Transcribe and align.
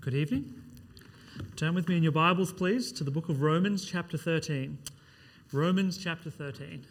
Good 0.00 0.14
evening. 0.14 0.54
Turn 1.56 1.74
with 1.74 1.88
me 1.88 1.96
in 1.96 2.04
your 2.04 2.12
Bibles, 2.12 2.52
please, 2.52 2.92
to 2.92 3.02
the 3.02 3.10
book 3.10 3.28
of 3.28 3.42
Romans, 3.42 3.84
chapter 3.84 4.16
13. 4.16 4.78
Romans, 5.52 5.98
chapter 5.98 6.30
13. 6.30 6.86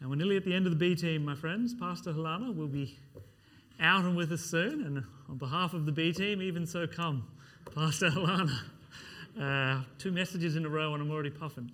And 0.00 0.10
we're 0.10 0.16
nearly 0.16 0.36
at 0.36 0.44
the 0.44 0.52
end 0.52 0.66
of 0.66 0.72
the 0.72 0.76
B 0.76 0.94
team, 0.94 1.24
my 1.24 1.34
friends. 1.34 1.72
Pastor 1.72 2.12
Halana 2.12 2.54
will 2.54 2.68
be 2.68 2.98
out 3.80 4.04
and 4.04 4.14
with 4.14 4.30
us 4.30 4.42
soon. 4.42 4.84
And 4.84 5.04
on 5.30 5.38
behalf 5.38 5.72
of 5.72 5.86
the 5.86 5.90
B 5.90 6.12
team, 6.12 6.42
even 6.42 6.66
so, 6.66 6.86
come, 6.86 7.26
Pastor 7.74 8.10
Halana. 8.10 8.58
Uh, 9.40 9.82
two 9.98 10.12
messages 10.12 10.54
in 10.54 10.66
a 10.66 10.68
row, 10.68 10.92
and 10.92 11.02
I'm 11.02 11.10
already 11.10 11.30
puffing. 11.30 11.72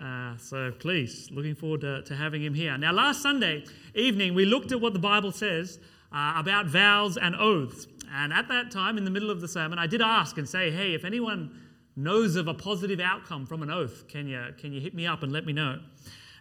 Uh, 0.00 0.36
so 0.36 0.70
please, 0.78 1.28
looking 1.32 1.56
forward 1.56 1.80
to, 1.80 2.02
to, 2.02 2.14
having 2.14 2.40
him 2.44 2.54
here. 2.54 2.78
Now, 2.78 2.92
last 2.92 3.20
Sunday 3.20 3.64
evening, 3.96 4.32
we 4.32 4.44
looked 4.44 4.70
at 4.70 4.80
what 4.80 4.92
the 4.92 5.00
Bible 5.00 5.32
says 5.32 5.80
uh, 6.12 6.34
about 6.36 6.66
vows 6.66 7.16
and 7.16 7.34
oaths. 7.36 7.86
And 8.12 8.32
at 8.32 8.48
that 8.48 8.70
time, 8.70 8.96
in 8.96 9.04
the 9.04 9.10
middle 9.10 9.30
of 9.30 9.40
the 9.40 9.48
sermon, 9.48 9.78
I 9.78 9.86
did 9.86 10.00
ask 10.00 10.38
and 10.38 10.48
say, 10.48 10.70
hey, 10.70 10.94
if 10.94 11.04
anyone 11.04 11.60
knows 11.96 12.36
of 12.36 12.48
a 12.48 12.54
positive 12.54 13.00
outcome 13.00 13.46
from 13.46 13.62
an 13.62 13.70
oath, 13.70 14.08
can 14.08 14.26
you, 14.26 14.42
can 14.58 14.72
you 14.72 14.80
hit 14.80 14.94
me 14.94 15.06
up 15.06 15.22
and 15.22 15.32
let 15.32 15.44
me 15.44 15.52
know? 15.52 15.80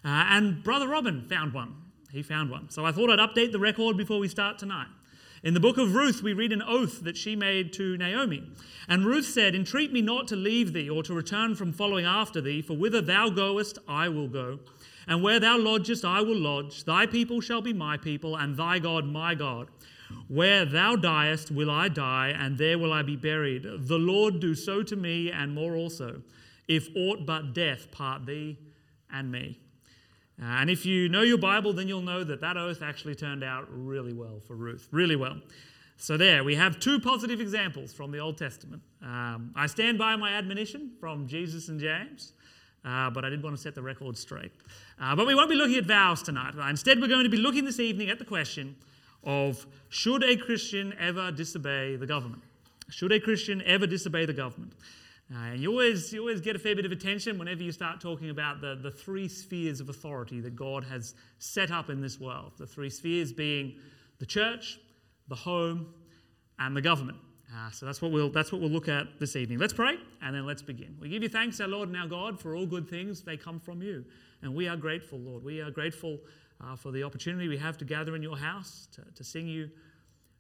Uh, 0.06 0.26
and 0.30 0.64
Brother 0.64 0.88
Robin 0.88 1.24
found 1.24 1.54
one. 1.54 1.76
He 2.12 2.24
found 2.24 2.50
one. 2.50 2.70
So 2.70 2.86
I 2.86 2.92
thought 2.92 3.10
I'd 3.10 3.20
update 3.20 3.52
the 3.52 3.60
record 3.60 3.98
before 3.98 4.20
we 4.20 4.28
start 4.28 4.58
tonight. 4.58 4.88
In 5.44 5.54
the 5.54 5.60
book 5.60 5.78
of 5.78 5.94
Ruth, 5.94 6.24
we 6.24 6.34
read 6.34 6.52
an 6.52 6.64
oath 6.64 7.04
that 7.04 7.16
she 7.16 7.36
made 7.36 7.72
to 7.74 7.96
Naomi. 7.98 8.44
And 8.88 9.06
Ruth 9.06 9.26
said, 9.26 9.54
Entreat 9.54 9.92
me 9.92 10.02
not 10.02 10.28
to 10.30 10.36
leave 10.36 10.74
thee 10.74 10.90
or 10.90 11.04
to 11.04 11.14
return 11.14 11.56
from 11.56 11.74
following 11.74 12.06
after 12.06 12.42
thee, 12.42 12.62
for 12.62 12.76
whither 12.76 13.02
thou 13.02 13.30
goest, 13.30 13.78
I 13.88 14.10
will 14.10 14.28
go. 14.28 14.60
And 15.08 15.24
where 15.24 15.40
thou 15.40 15.58
lodgest, 15.58 16.04
I 16.04 16.22
will 16.22 16.38
lodge. 16.38 16.84
Thy 16.84 17.06
people 17.06 17.40
shall 17.40 17.62
be 17.62 17.74
my 17.74 17.98
people, 17.98 18.36
and 18.36 18.58
thy 18.58 18.80
God 18.80 19.06
my 19.06 19.36
God. 19.36 19.70
Where 20.28 20.66
thou 20.66 20.96
diest, 20.96 21.52
will 21.52 21.72
I 21.72 21.88
die, 21.88 22.34
and 22.38 22.58
there 22.58 22.78
will 22.78 22.94
I 22.94 23.02
be 23.02 23.16
buried. 23.16 23.64
The 23.64 23.98
Lord 23.98 24.40
do 24.40 24.56
so 24.56 24.84
to 24.84 24.96
me, 24.96 25.32
and 25.32 25.54
more 25.54 25.76
also, 25.76 26.22
if 26.68 26.90
aught 26.96 27.26
but 27.26 27.54
death 27.54 27.92
part 27.92 28.26
thee 28.26 28.58
and 29.12 29.32
me. 29.32 29.60
And 30.40 30.70
if 30.70 30.86
you 30.86 31.10
know 31.10 31.24
your 31.24 31.38
Bible, 31.38 31.74
then 31.74 31.88
you'll 31.88 32.02
know 32.02 32.24
that 32.24 32.42
that 32.42 32.58
oath 32.58 32.82
actually 32.82 33.16
turned 33.16 33.44
out 33.44 33.68
really 33.70 34.14
well 34.14 34.40
for 34.40 34.56
Ruth, 34.56 34.88
really 34.92 35.16
well. 35.16 35.38
So, 36.00 36.16
there, 36.16 36.44
we 36.44 36.54
have 36.54 36.80
two 36.80 37.00
positive 37.00 37.42
examples 37.42 37.92
from 37.92 38.12
the 38.12 38.20
Old 38.20 38.38
Testament. 38.38 38.84
Um, 39.02 39.52
I 39.56 39.66
stand 39.66 39.98
by 39.98 40.16
my 40.16 40.34
admonition 40.34 40.92
from 41.00 41.28
Jesus 41.28 41.70
and 41.70 41.80
James, 41.80 42.34
uh, 42.86 43.10
but 43.10 43.26
I 43.26 43.30
did 43.30 43.44
want 43.44 43.56
to 43.56 43.62
set 43.62 43.76
the 43.76 43.82
record 43.82 44.18
straight. 44.18 44.52
Uh, 45.00 45.16
but 45.16 45.28
we 45.28 45.36
won't 45.36 45.50
be 45.50 45.56
looking 45.56 45.78
at 45.78 45.86
vows 45.86 46.22
tonight. 46.22 46.54
Instead, 46.70 47.02
we're 47.02 47.08
going 47.08 47.24
to 47.24 47.30
be 47.30 47.38
looking 47.38 47.66
this 47.66 47.80
evening 47.80 48.10
at 48.10 48.20
the 48.20 48.26
question 48.26 48.76
of 49.24 49.66
should 49.90 50.24
a 50.24 50.38
Christian 50.38 50.94
ever 51.00 51.32
disobey 51.32 51.96
the 51.96 52.08
government? 52.08 52.42
Should 52.90 53.12
a 53.12 53.20
Christian 53.20 53.62
ever 53.64 53.86
disobey 53.86 54.26
the 54.26 54.34
government? 54.34 54.74
Uh, 55.30 55.40
and 55.52 55.62
you 55.62 55.70
always, 55.72 56.14
you 56.14 56.22
always 56.22 56.40
get 56.40 56.56
a 56.56 56.60
fair 56.60 56.74
bit 56.74 56.86
of 56.86 56.92
attention 56.94 57.38
whenever 57.38 57.62
you 57.62 57.72
start 57.74 58.00
talking 58.00 58.30
about 58.30 58.62
the, 58.62 58.80
the 58.82 58.92
three 58.92 59.28
spheres 59.28 59.82
of 59.82 59.90
authority 59.90 60.40
that 60.40 60.56
God 60.56 60.86
has 60.86 61.16
set 61.40 61.70
up 61.70 61.90
in 61.90 62.00
this 62.00 62.18
world. 62.18 62.54
The 62.58 62.66
three 62.66 62.90
spheres 62.90 63.34
being 63.34 63.76
the 64.20 64.26
church, 64.26 64.80
the 65.28 65.36
home, 65.36 65.94
and 66.60 66.76
the 66.76 66.82
government. 66.82 67.18
Uh, 67.54 67.72
so 67.72 67.86
that's 67.86 68.02
what, 68.02 68.12
we'll, 68.12 68.30
that's 68.30 68.52
what 68.52 68.60
we'll 68.60 68.70
look 68.70 68.90
at 68.90 69.20
this 69.20 69.36
evening. 69.36 69.58
Let's 69.58 69.74
pray 69.74 69.96
and 70.22 70.36
then 70.36 70.46
let's 70.46 70.62
begin. 70.62 70.98
We 71.00 71.08
give 71.08 71.24
you 71.24 71.30
thanks, 71.30 71.62
our 71.62 71.68
Lord 71.68 71.88
and 71.88 71.98
our 71.98 72.08
God, 72.08 72.40
for 72.40 72.56
all 72.56 72.66
good 72.66 72.90
things. 72.90 73.22
They 73.22 73.38
come 73.38 73.60
from 73.60 73.82
you. 73.82 74.04
And 74.42 74.54
we 74.54 74.68
are 74.68 74.76
grateful, 74.76 75.20
Lord. 75.20 75.44
We 75.44 75.62
are 75.62 75.72
grateful 75.72 76.20
uh, 76.62 76.76
for 76.76 76.92
the 76.92 77.04
opportunity 77.04 77.48
we 77.48 77.58
have 77.58 77.78
to 77.78 77.86
gather 77.86 78.16
in 78.16 78.22
your 78.22 78.38
house, 78.38 78.88
to, 78.94 79.02
to 79.16 79.24
sing 79.24 79.48
you 79.48 79.70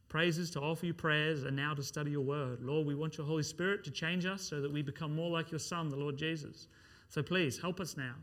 praises, 0.09 0.49
to 0.51 0.61
offer 0.61 0.85
you 0.85 0.93
prayers, 0.93 1.43
and 1.43 1.55
now 1.55 1.73
to 1.73 1.83
study 1.83 2.11
your 2.11 2.21
word. 2.21 2.61
Lord, 2.61 2.85
we 2.85 2.95
want 2.95 3.17
your 3.17 3.27
Holy 3.27 3.43
Spirit 3.43 3.83
to 3.85 3.91
change 3.91 4.25
us 4.25 4.41
so 4.41 4.61
that 4.61 4.71
we 4.71 4.81
become 4.81 5.15
more 5.15 5.29
like 5.29 5.51
your 5.51 5.59
Son, 5.59 5.89
the 5.89 5.95
Lord 5.95 6.17
Jesus. 6.17 6.67
So 7.09 7.21
please 7.23 7.59
help 7.59 7.79
us 7.79 7.97
now. 7.97 8.15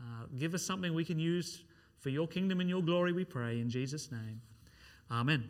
Uh, 0.00 0.26
give 0.38 0.54
us 0.54 0.62
something 0.62 0.94
we 0.94 1.04
can 1.04 1.18
use 1.18 1.64
for 2.00 2.10
your 2.10 2.26
kingdom 2.26 2.60
and 2.60 2.68
your 2.68 2.82
glory, 2.82 3.12
we 3.12 3.24
pray, 3.24 3.60
in 3.60 3.70
Jesus' 3.70 4.10
name. 4.10 4.40
Amen. 5.10 5.48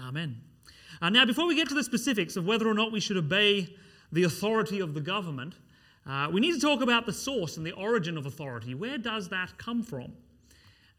Amen. 0.00 0.40
Uh, 1.00 1.08
now, 1.08 1.24
before 1.24 1.46
we 1.46 1.54
get 1.54 1.68
to 1.68 1.74
the 1.74 1.84
specifics 1.84 2.36
of 2.36 2.46
whether 2.46 2.68
or 2.68 2.74
not 2.74 2.90
we 2.90 3.00
should 3.00 3.16
obey 3.16 3.68
the 4.10 4.24
authority 4.24 4.80
of 4.80 4.94
the 4.94 5.00
government, 5.00 5.54
uh, 6.06 6.28
we 6.32 6.40
need 6.40 6.52
to 6.52 6.60
talk 6.60 6.80
about 6.80 7.06
the 7.06 7.12
source 7.12 7.56
and 7.56 7.64
the 7.64 7.72
origin 7.72 8.16
of 8.16 8.26
authority. 8.26 8.74
Where 8.74 8.98
does 8.98 9.28
that 9.28 9.56
come 9.58 9.82
from? 9.82 10.12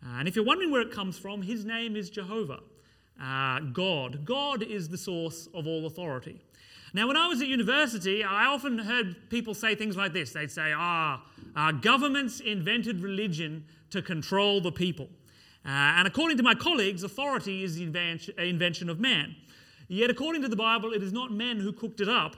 Uh, 0.03 0.19
and 0.19 0.27
if 0.27 0.35
you're 0.35 0.45
wondering 0.45 0.71
where 0.71 0.81
it 0.81 0.91
comes 0.91 1.17
from, 1.17 1.41
his 1.41 1.65
name 1.65 1.95
is 1.95 2.09
Jehovah, 2.09 2.59
uh, 3.21 3.59
God. 3.73 4.23
God 4.23 4.63
is 4.63 4.87
the 4.87 4.97
source 4.97 5.49
of 5.53 5.67
all 5.67 5.85
authority. 5.85 6.39
Now, 6.93 7.07
when 7.07 7.17
I 7.17 7.27
was 7.27 7.41
at 7.41 7.47
university, 7.47 8.23
I 8.23 8.45
often 8.45 8.79
heard 8.79 9.29
people 9.29 9.53
say 9.53 9.75
things 9.75 9.97
like 9.97 10.13
this. 10.13 10.31
They'd 10.31 10.49
say, 10.49 10.73
ah, 10.75 11.23
uh, 11.55 11.71
governments 11.73 12.39
invented 12.39 13.01
religion 13.01 13.65
to 13.91 14.01
control 14.01 14.61
the 14.61 14.71
people. 14.71 15.09
Uh, 15.65 15.69
and 15.69 16.07
according 16.07 16.37
to 16.37 16.43
my 16.43 16.55
colleagues, 16.55 17.03
authority 17.03 17.63
is 17.63 17.75
the 17.75 17.83
invention 17.83 18.89
of 18.89 18.99
man. 18.99 19.35
Yet, 19.89 20.11
according 20.11 20.43
to 20.43 20.47
the 20.47 20.55
Bible, 20.55 20.93
it 20.93 21.01
is 21.01 21.11
not 21.11 21.31
men 21.31 21.59
who 21.59 21.73
cooked 21.73 21.99
it 21.99 22.07
up, 22.07 22.35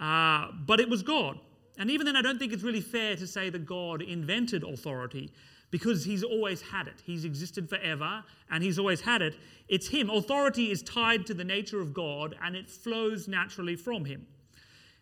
uh, 0.00 0.52
but 0.64 0.78
it 0.78 0.88
was 0.88 1.02
God. 1.02 1.38
And 1.76 1.90
even 1.90 2.06
then, 2.06 2.14
I 2.14 2.22
don't 2.22 2.38
think 2.38 2.52
it's 2.52 2.62
really 2.62 2.80
fair 2.80 3.16
to 3.16 3.26
say 3.26 3.50
that 3.50 3.66
God 3.66 4.00
invented 4.00 4.62
authority 4.62 5.32
because 5.72 6.04
he's 6.04 6.22
always 6.22 6.62
had 6.62 6.86
it. 6.86 7.02
He's 7.04 7.24
existed 7.24 7.68
forever 7.68 8.22
and 8.48 8.62
he's 8.62 8.78
always 8.78 9.00
had 9.00 9.22
it. 9.22 9.34
It's 9.66 9.88
him. 9.88 10.08
Authority 10.08 10.70
is 10.70 10.84
tied 10.84 11.26
to 11.26 11.34
the 11.34 11.42
nature 11.42 11.80
of 11.80 11.92
God 11.92 12.36
and 12.40 12.54
it 12.54 12.70
flows 12.70 13.26
naturally 13.26 13.74
from 13.74 14.04
him. 14.04 14.24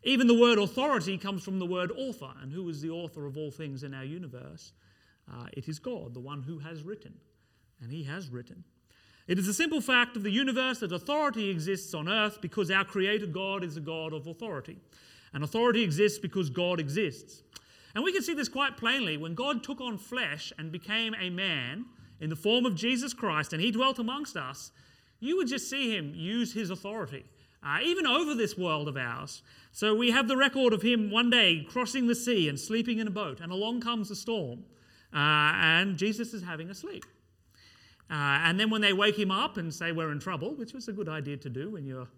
Even 0.02 0.26
the 0.26 0.40
word 0.40 0.58
authority 0.58 1.18
comes 1.18 1.44
from 1.44 1.58
the 1.58 1.66
word 1.66 1.92
author. 1.94 2.32
And 2.40 2.50
who 2.50 2.66
is 2.70 2.80
the 2.80 2.88
author 2.88 3.26
of 3.26 3.36
all 3.36 3.50
things 3.50 3.82
in 3.82 3.92
our 3.92 4.04
universe? 4.04 4.72
Uh, 5.30 5.46
it 5.52 5.68
is 5.68 5.78
God, 5.78 6.14
the 6.14 6.20
one 6.20 6.42
who 6.42 6.58
has 6.60 6.82
written. 6.82 7.12
And 7.82 7.92
he 7.92 8.02
has 8.04 8.30
written. 8.30 8.64
It 9.28 9.38
is 9.38 9.46
a 9.48 9.54
simple 9.54 9.80
fact 9.80 10.16
of 10.16 10.22
the 10.22 10.30
universe 10.30 10.80
that 10.80 10.92
authority 10.92 11.48
exists 11.48 11.94
on 11.94 12.08
earth 12.08 12.40
because 12.40 12.70
our 12.70 12.84
Creator 12.84 13.26
God 13.26 13.62
is 13.62 13.76
a 13.76 13.80
God 13.80 14.12
of 14.12 14.26
authority. 14.26 14.78
And 15.32 15.44
authority 15.44 15.82
exists 15.82 16.18
because 16.18 16.50
God 16.50 16.80
exists. 16.80 17.42
And 17.94 18.02
we 18.02 18.12
can 18.12 18.22
see 18.22 18.34
this 18.34 18.48
quite 18.48 18.76
plainly 18.76 19.16
when 19.16 19.34
God 19.34 19.62
took 19.62 19.80
on 19.80 19.98
flesh 19.98 20.52
and 20.58 20.72
became 20.72 21.14
a 21.20 21.30
man 21.30 21.86
in 22.20 22.30
the 22.30 22.36
form 22.36 22.66
of 22.66 22.74
Jesus 22.74 23.14
Christ 23.14 23.52
and 23.52 23.62
he 23.62 23.70
dwelt 23.70 23.98
amongst 23.98 24.36
us, 24.36 24.72
you 25.20 25.36
would 25.36 25.48
just 25.48 25.70
see 25.70 25.96
him 25.96 26.12
use 26.14 26.52
his 26.52 26.70
authority, 26.70 27.24
uh, 27.62 27.78
even 27.82 28.06
over 28.06 28.34
this 28.34 28.58
world 28.58 28.88
of 28.88 28.96
ours. 28.96 29.42
So 29.70 29.94
we 29.94 30.10
have 30.10 30.26
the 30.26 30.36
record 30.36 30.72
of 30.72 30.82
him 30.82 31.10
one 31.10 31.30
day 31.30 31.64
crossing 31.68 32.08
the 32.08 32.14
sea 32.14 32.48
and 32.48 32.58
sleeping 32.58 32.98
in 32.98 33.06
a 33.06 33.10
boat, 33.10 33.40
and 33.40 33.52
along 33.52 33.80
comes 33.80 34.10
a 34.10 34.16
storm, 34.16 34.64
uh, 35.14 35.16
and 35.16 35.96
Jesus 35.96 36.34
is 36.34 36.42
having 36.42 36.70
a 36.70 36.74
sleep. 36.74 37.04
Uh, 38.12 38.44
and 38.44 38.60
then 38.60 38.68
when 38.68 38.82
they 38.82 38.92
wake 38.92 39.18
him 39.18 39.30
up 39.30 39.56
and 39.56 39.72
say, 39.72 39.90
We're 39.90 40.12
in 40.12 40.20
trouble, 40.20 40.54
which 40.54 40.74
was 40.74 40.86
a 40.86 40.92
good 40.92 41.08
idea 41.08 41.38
to 41.38 41.48
do 41.48 41.70
when 41.70 41.86
you're, 41.86 42.08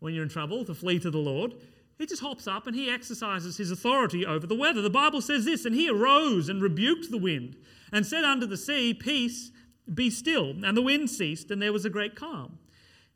when 0.00 0.12
you're 0.12 0.24
in 0.24 0.28
trouble, 0.28 0.64
to 0.64 0.74
flee 0.74 0.98
to 0.98 1.12
the 1.12 1.18
Lord, 1.18 1.54
he 1.96 2.06
just 2.06 2.22
hops 2.22 2.48
up 2.48 2.66
and 2.66 2.74
he 2.74 2.90
exercises 2.90 3.56
his 3.56 3.70
authority 3.70 4.26
over 4.26 4.48
the 4.48 4.56
weather. 4.56 4.82
The 4.82 4.90
Bible 4.90 5.20
says 5.20 5.44
this, 5.44 5.64
and 5.64 5.76
he 5.76 5.88
arose 5.88 6.48
and 6.48 6.60
rebuked 6.60 7.12
the 7.12 7.18
wind 7.18 7.56
and 7.92 8.04
said 8.04 8.24
unto 8.24 8.46
the 8.46 8.56
sea, 8.56 8.92
Peace, 8.92 9.52
be 9.92 10.10
still. 10.10 10.54
And 10.64 10.76
the 10.76 10.82
wind 10.82 11.08
ceased, 11.08 11.52
and 11.52 11.62
there 11.62 11.72
was 11.72 11.84
a 11.84 11.90
great 11.90 12.16
calm. 12.16 12.58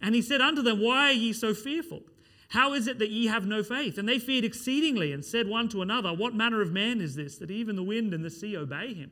And 0.00 0.14
he 0.14 0.22
said 0.22 0.40
unto 0.40 0.62
them, 0.62 0.80
Why 0.80 1.10
are 1.10 1.12
ye 1.12 1.32
so 1.32 1.54
fearful? 1.54 2.02
How 2.50 2.72
is 2.72 2.86
it 2.86 3.00
that 3.00 3.10
ye 3.10 3.26
have 3.26 3.46
no 3.46 3.64
faith? 3.64 3.98
And 3.98 4.08
they 4.08 4.18
feared 4.20 4.44
exceedingly 4.44 5.12
and 5.12 5.24
said 5.24 5.48
one 5.48 5.68
to 5.70 5.82
another, 5.82 6.12
What 6.12 6.34
manner 6.34 6.62
of 6.62 6.70
man 6.70 7.00
is 7.00 7.16
this, 7.16 7.38
that 7.38 7.50
even 7.50 7.74
the 7.74 7.82
wind 7.82 8.14
and 8.14 8.24
the 8.24 8.30
sea 8.30 8.56
obey 8.56 8.94
him? 8.94 9.10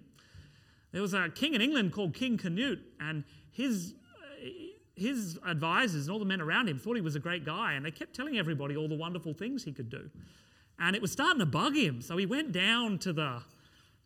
There 0.93 1.03
was 1.03 1.15
a 1.15 1.29
king 1.29 1.55
in 1.55 1.61
England 1.61 1.93
called 1.93 2.15
King 2.15 2.37
Canute, 2.37 2.83
and 2.99 3.25
his 3.51 3.95
uh, 4.43 4.47
his 4.97 5.39
advisors 5.47 6.07
and 6.07 6.13
all 6.13 6.19
the 6.19 6.25
men 6.25 6.41
around 6.41 6.69
him 6.69 6.79
thought 6.79 6.95
he 6.95 7.03
was 7.03 7.17
a 7.17 7.21
great 7.21 7.45
guy, 7.45 7.73
and 7.73 7.85
they 7.85 7.91
kept 7.91 8.15
telling 8.15 8.39
everybody 8.39 8.77
all 8.77 8.89
the 8.89 8.97
wonderful 8.97 9.33
things 9.33 9.65
he 9.65 9.73
could 9.73 9.89
do. 9.89 10.11
And 10.79 10.97
it 10.97 11.03
was 11.03 11.13
starting 11.13 11.41
to 11.41 11.47
bug 11.47 11.77
him. 11.77 12.01
So 12.01 12.17
he 12.17 12.27
went 12.27 12.53
down 12.53 12.99
to 13.01 13.13
the, 13.13 13.43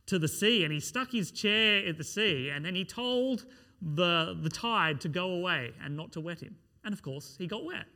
to 0.06 0.18
the 0.18 0.28
sea 0.28 0.64
and 0.64 0.72
he 0.72 0.80
stuck 0.80 1.12
his 1.12 1.30
chair 1.30 1.86
at 1.86 1.98
the 1.98 2.04
sea, 2.04 2.50
and 2.50 2.64
then 2.64 2.74
he 2.74 2.84
told 2.84 3.46
the, 3.80 4.38
the 4.40 4.48
tide 4.48 5.00
to 5.02 5.08
go 5.08 5.30
away 5.30 5.72
and 5.82 5.96
not 5.96 6.12
to 6.12 6.20
wet 6.20 6.40
him. 6.40 6.56
And 6.84 6.92
of 6.92 7.02
course, 7.02 7.36
he 7.38 7.46
got 7.46 7.64
wet. 7.64 7.86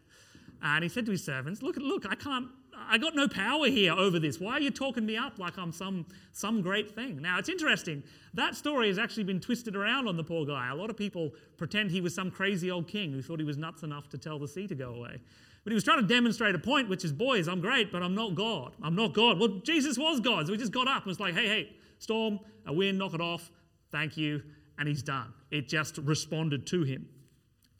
And 0.62 0.82
he 0.82 0.88
said 0.88 1.06
to 1.06 1.12
his 1.12 1.24
servants, 1.24 1.62
Look, 1.62 1.76
look, 1.76 2.04
I 2.08 2.14
can't, 2.14 2.48
I 2.88 2.98
got 2.98 3.14
no 3.14 3.28
power 3.28 3.66
here 3.66 3.92
over 3.92 4.18
this. 4.18 4.38
Why 4.38 4.52
are 4.54 4.60
you 4.60 4.70
talking 4.70 5.06
me 5.06 5.16
up 5.16 5.38
like 5.38 5.58
I'm 5.58 5.72
some, 5.72 6.06
some 6.32 6.62
great 6.62 6.94
thing? 6.94 7.20
Now, 7.20 7.38
it's 7.38 7.48
interesting. 7.48 8.02
That 8.34 8.54
story 8.54 8.88
has 8.88 8.98
actually 8.98 9.24
been 9.24 9.40
twisted 9.40 9.76
around 9.76 10.08
on 10.08 10.16
the 10.16 10.24
poor 10.24 10.46
guy. 10.46 10.68
A 10.70 10.74
lot 10.74 10.90
of 10.90 10.96
people 10.96 11.32
pretend 11.56 11.90
he 11.90 12.00
was 12.00 12.14
some 12.14 12.30
crazy 12.30 12.70
old 12.70 12.88
king 12.88 13.12
who 13.12 13.22
thought 13.22 13.38
he 13.38 13.44
was 13.44 13.56
nuts 13.56 13.82
enough 13.82 14.08
to 14.10 14.18
tell 14.18 14.38
the 14.38 14.48
sea 14.48 14.66
to 14.66 14.74
go 14.74 14.94
away. 14.94 15.20
But 15.64 15.72
he 15.72 15.74
was 15.74 15.84
trying 15.84 16.00
to 16.00 16.06
demonstrate 16.06 16.54
a 16.54 16.58
point, 16.58 16.88
which 16.88 17.04
is, 17.04 17.12
boys, 17.12 17.48
I'm 17.48 17.60
great, 17.60 17.92
but 17.92 18.02
I'm 18.02 18.14
not 18.14 18.34
God. 18.34 18.74
I'm 18.82 18.94
not 18.94 19.12
God. 19.12 19.38
Well, 19.38 19.60
Jesus 19.64 19.98
was 19.98 20.20
God. 20.20 20.46
So 20.46 20.52
he 20.52 20.58
just 20.58 20.72
got 20.72 20.88
up 20.88 20.98
and 20.98 21.06
was 21.06 21.20
like, 21.20 21.34
hey, 21.34 21.46
hey, 21.46 21.76
storm, 21.98 22.40
a 22.66 22.72
wind, 22.72 22.98
knock 22.98 23.14
it 23.14 23.20
off. 23.20 23.50
Thank 23.90 24.16
you. 24.16 24.42
And 24.78 24.88
he's 24.88 25.02
done. 25.02 25.32
It 25.50 25.68
just 25.68 25.98
responded 25.98 26.66
to 26.68 26.84
him. 26.84 27.08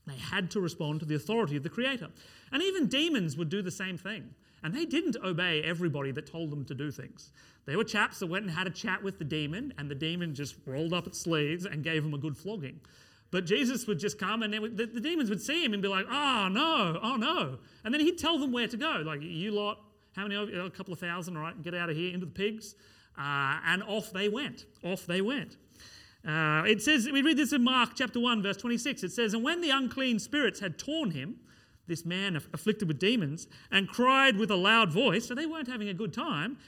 They 0.07 0.17
had 0.17 0.51
to 0.53 0.61
respond 0.61 1.01
to 1.01 1.07
the 1.07 1.15
authority 1.15 1.57
of 1.57 1.63
the 1.63 1.69
Creator. 1.69 2.09
And 2.51 2.63
even 2.63 2.89
demons 2.89 3.37
would 3.37 3.51
do 3.51 3.63
the 3.63 3.71
same 3.71 3.99
thing. 3.99 4.35
And 4.63 4.75
they 4.75 4.85
didn't 4.85 5.17
obey 5.23 5.63
everybody 5.63 6.11
that 6.13 6.27
told 6.27 6.51
them 6.51 6.65
to 6.67 6.75
do 6.75 6.91
things. 6.91 7.33
They 7.67 7.77
were 7.77 7.85
chaps 7.85 8.19
that 8.19 8.27
went 8.27 8.45
and 8.45 8.55
had 8.55 8.67
a 8.67 8.71
chat 8.71 9.03
with 9.03 9.19
the 9.19 9.25
demon, 9.25 9.75
and 9.79 9.91
the 9.91 9.95
demon 9.95 10.35
just 10.35 10.57
rolled 10.67 10.93
up 10.93 11.07
its 11.07 11.19
sleeves 11.19 11.65
and 11.65 11.85
gave 11.85 12.03
them 12.03 12.15
a 12.15 12.19
good 12.19 12.37
flogging. 12.37 12.81
But 13.31 13.45
Jesus 13.45 13.87
would 13.87 13.99
just 13.99 14.19
come, 14.19 14.43
and 14.43 14.59
would, 14.59 14.77
the, 14.77 14.87
the, 14.87 15.01
demons 15.01 15.29
would 15.29 15.43
see 15.43 15.63
him 15.63 15.75
and 15.75 15.83
be 15.83 15.89
like, 15.89 16.07
"Oh 16.11 16.49
no, 16.51 16.99
oh 17.03 17.17
no!" 17.17 17.59
And 17.85 17.93
then 17.93 18.01
he'd 18.01 18.19
tell 18.19 18.39
them 18.39 18.53
where 18.53 18.67
to 18.67 18.77
go. 18.77 19.03
Like, 19.05 19.21
"You 19.23 19.51
lot, 19.51 19.81
how 20.17 20.23
many? 20.23 20.35
Of 20.35 20.49
you? 20.49 20.63
A 20.63 20.71
couple 20.71 20.95
of 20.95 20.99
thousand, 20.99 21.37
all 21.37 21.43
right? 21.43 21.63
Get 21.63 21.75
out 21.75 21.91
of 21.91 21.97
here 21.97 22.15
into 22.15 22.25
the 22.25 22.33
pigs." 22.33 22.75
Uh, 23.19 23.59
and 23.67 23.83
off 23.83 24.13
they 24.13 24.29
went. 24.29 24.65
Off 24.83 25.05
they 25.05 25.21
went. 25.21 25.57
Uh, 26.27 26.63
it 26.67 26.83
says, 26.83 27.09
we 27.11 27.23
read 27.23 27.37
this 27.37 27.53
in 27.53 27.65
Mark 27.65 27.91
chapter 27.95 28.21
1, 28.21 28.43
verse 28.43 28.57
26. 28.57 29.03
It 29.03 29.13
says, 29.13 29.35
And 29.35 29.43
when 29.43 29.61
the 29.61 29.71
unclean 29.71 30.19
spirits 30.19 30.61
had 30.61 30.79
torn 30.79 31.11
him, 31.11 31.37
this 31.89 32.05
man 32.05 32.37
afflicted 32.37 32.87
with 32.87 32.99
demons, 32.99 33.49
and 33.71 33.89
cried 33.89 34.37
with 34.37 34.51
a 34.51 34.57
loud 34.57 34.93
voice, 34.93 35.27
so 35.27 35.35
they 35.35 35.47
weren't 35.47 35.69
having 35.69 35.89
a 35.89 35.95
good 35.95 36.13
time, 36.13 36.59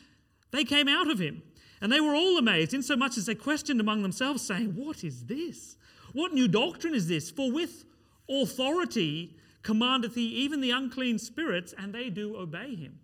they 0.50 0.64
came 0.64 0.88
out 0.88 1.10
of 1.10 1.18
him. 1.18 1.42
And 1.80 1.90
they 1.90 2.00
were 2.00 2.14
all 2.14 2.36
amazed, 2.36 2.74
insomuch 2.74 3.16
as 3.16 3.26
they 3.26 3.34
questioned 3.34 3.80
among 3.80 4.02
themselves, 4.02 4.46
saying, 4.46 4.74
What 4.74 5.04
is 5.04 5.24
this? 5.24 5.76
What 6.12 6.32
new 6.32 6.48
doctrine 6.48 6.94
is 6.94 7.08
this? 7.08 7.30
For 7.30 7.50
with 7.50 7.84
authority 8.28 9.36
commandeth 9.62 10.14
he 10.14 10.26
even 10.26 10.60
the 10.60 10.70
unclean 10.70 11.18
spirits, 11.18 11.74
and 11.78 11.94
they 11.94 12.10
do 12.10 12.36
obey 12.36 12.74
him. 12.74 12.98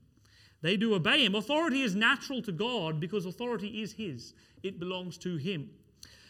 They 0.63 0.77
do 0.77 0.95
obey 0.95 1.25
him. 1.25 1.35
Authority 1.35 1.83
is 1.83 1.95
natural 1.95 2.43
to 2.43 2.53
God 2.53 2.99
because 2.99 3.27
authority 3.27 3.83
is 3.83 3.93
his, 3.93 4.35
it 4.63 4.79
belongs 4.79 5.17
to 5.19 5.37
him. 5.37 5.71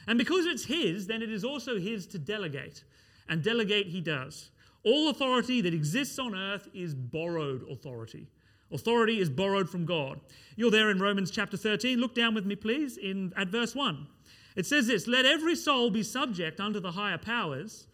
And 0.06 0.18
because 0.18 0.46
it's 0.46 0.64
his, 0.64 1.06
then 1.06 1.22
it 1.22 1.32
is 1.32 1.44
also 1.44 1.78
his 1.78 2.06
to 2.08 2.18
delegate. 2.18 2.84
And 3.28 3.42
delegate 3.42 3.88
he 3.88 4.00
does. 4.00 4.50
All 4.86 5.08
authority 5.10 5.60
that 5.62 5.74
exists 5.74 6.16
on 6.16 6.36
earth 6.36 6.68
is 6.72 6.94
borrowed 6.94 7.68
authority. 7.68 8.28
Authority 8.70 9.18
is 9.18 9.28
borrowed 9.28 9.68
from 9.68 9.84
God. 9.84 10.20
You're 10.54 10.70
there 10.70 10.90
in 10.90 11.00
Romans 11.00 11.32
chapter 11.32 11.56
13. 11.56 11.98
Look 11.98 12.14
down 12.14 12.36
with 12.36 12.46
me, 12.46 12.54
please, 12.54 12.96
in, 12.96 13.32
at 13.36 13.48
verse 13.48 13.74
1. 13.74 14.06
It 14.54 14.64
says 14.64 14.86
this 14.86 15.08
Let 15.08 15.26
every 15.26 15.56
soul 15.56 15.90
be 15.90 16.04
subject 16.04 16.60
unto 16.60 16.78
the 16.78 16.92
higher 16.92 17.18
powers, 17.18 17.88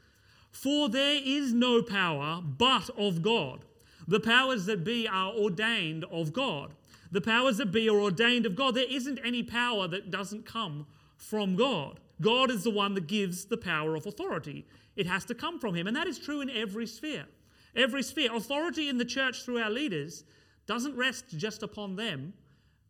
for 0.50 0.90
there 0.90 1.18
is 1.24 1.54
no 1.54 1.82
power 1.82 2.42
but 2.42 2.90
of 2.98 3.22
God. 3.22 3.64
The 4.06 4.20
powers 4.20 4.66
that 4.66 4.84
be 4.84 5.08
are 5.08 5.32
ordained 5.32 6.04
of 6.10 6.34
God. 6.34 6.74
The 7.10 7.22
powers 7.22 7.56
that 7.56 7.72
be 7.72 7.88
are 7.88 7.98
ordained 7.98 8.44
of 8.44 8.54
God. 8.54 8.74
There 8.74 8.84
isn't 8.86 9.18
any 9.24 9.42
power 9.42 9.88
that 9.88 10.10
doesn't 10.10 10.44
come 10.44 10.86
from 11.16 11.56
God. 11.56 12.00
God 12.20 12.50
is 12.50 12.64
the 12.64 12.70
one 12.70 12.94
that 12.94 13.06
gives 13.06 13.46
the 13.46 13.56
power 13.56 13.94
of 13.96 14.06
authority. 14.06 14.66
It 14.96 15.06
has 15.06 15.24
to 15.26 15.34
come 15.34 15.58
from 15.58 15.74
Him. 15.74 15.86
And 15.86 15.96
that 15.96 16.06
is 16.06 16.18
true 16.18 16.40
in 16.40 16.50
every 16.50 16.86
sphere. 16.86 17.26
Every 17.74 18.02
sphere. 18.02 18.34
Authority 18.34 18.88
in 18.88 18.98
the 18.98 19.04
church 19.04 19.44
through 19.44 19.60
our 19.60 19.70
leaders 19.70 20.24
doesn't 20.66 20.96
rest 20.96 21.24
just 21.36 21.62
upon 21.62 21.96
them, 21.96 22.34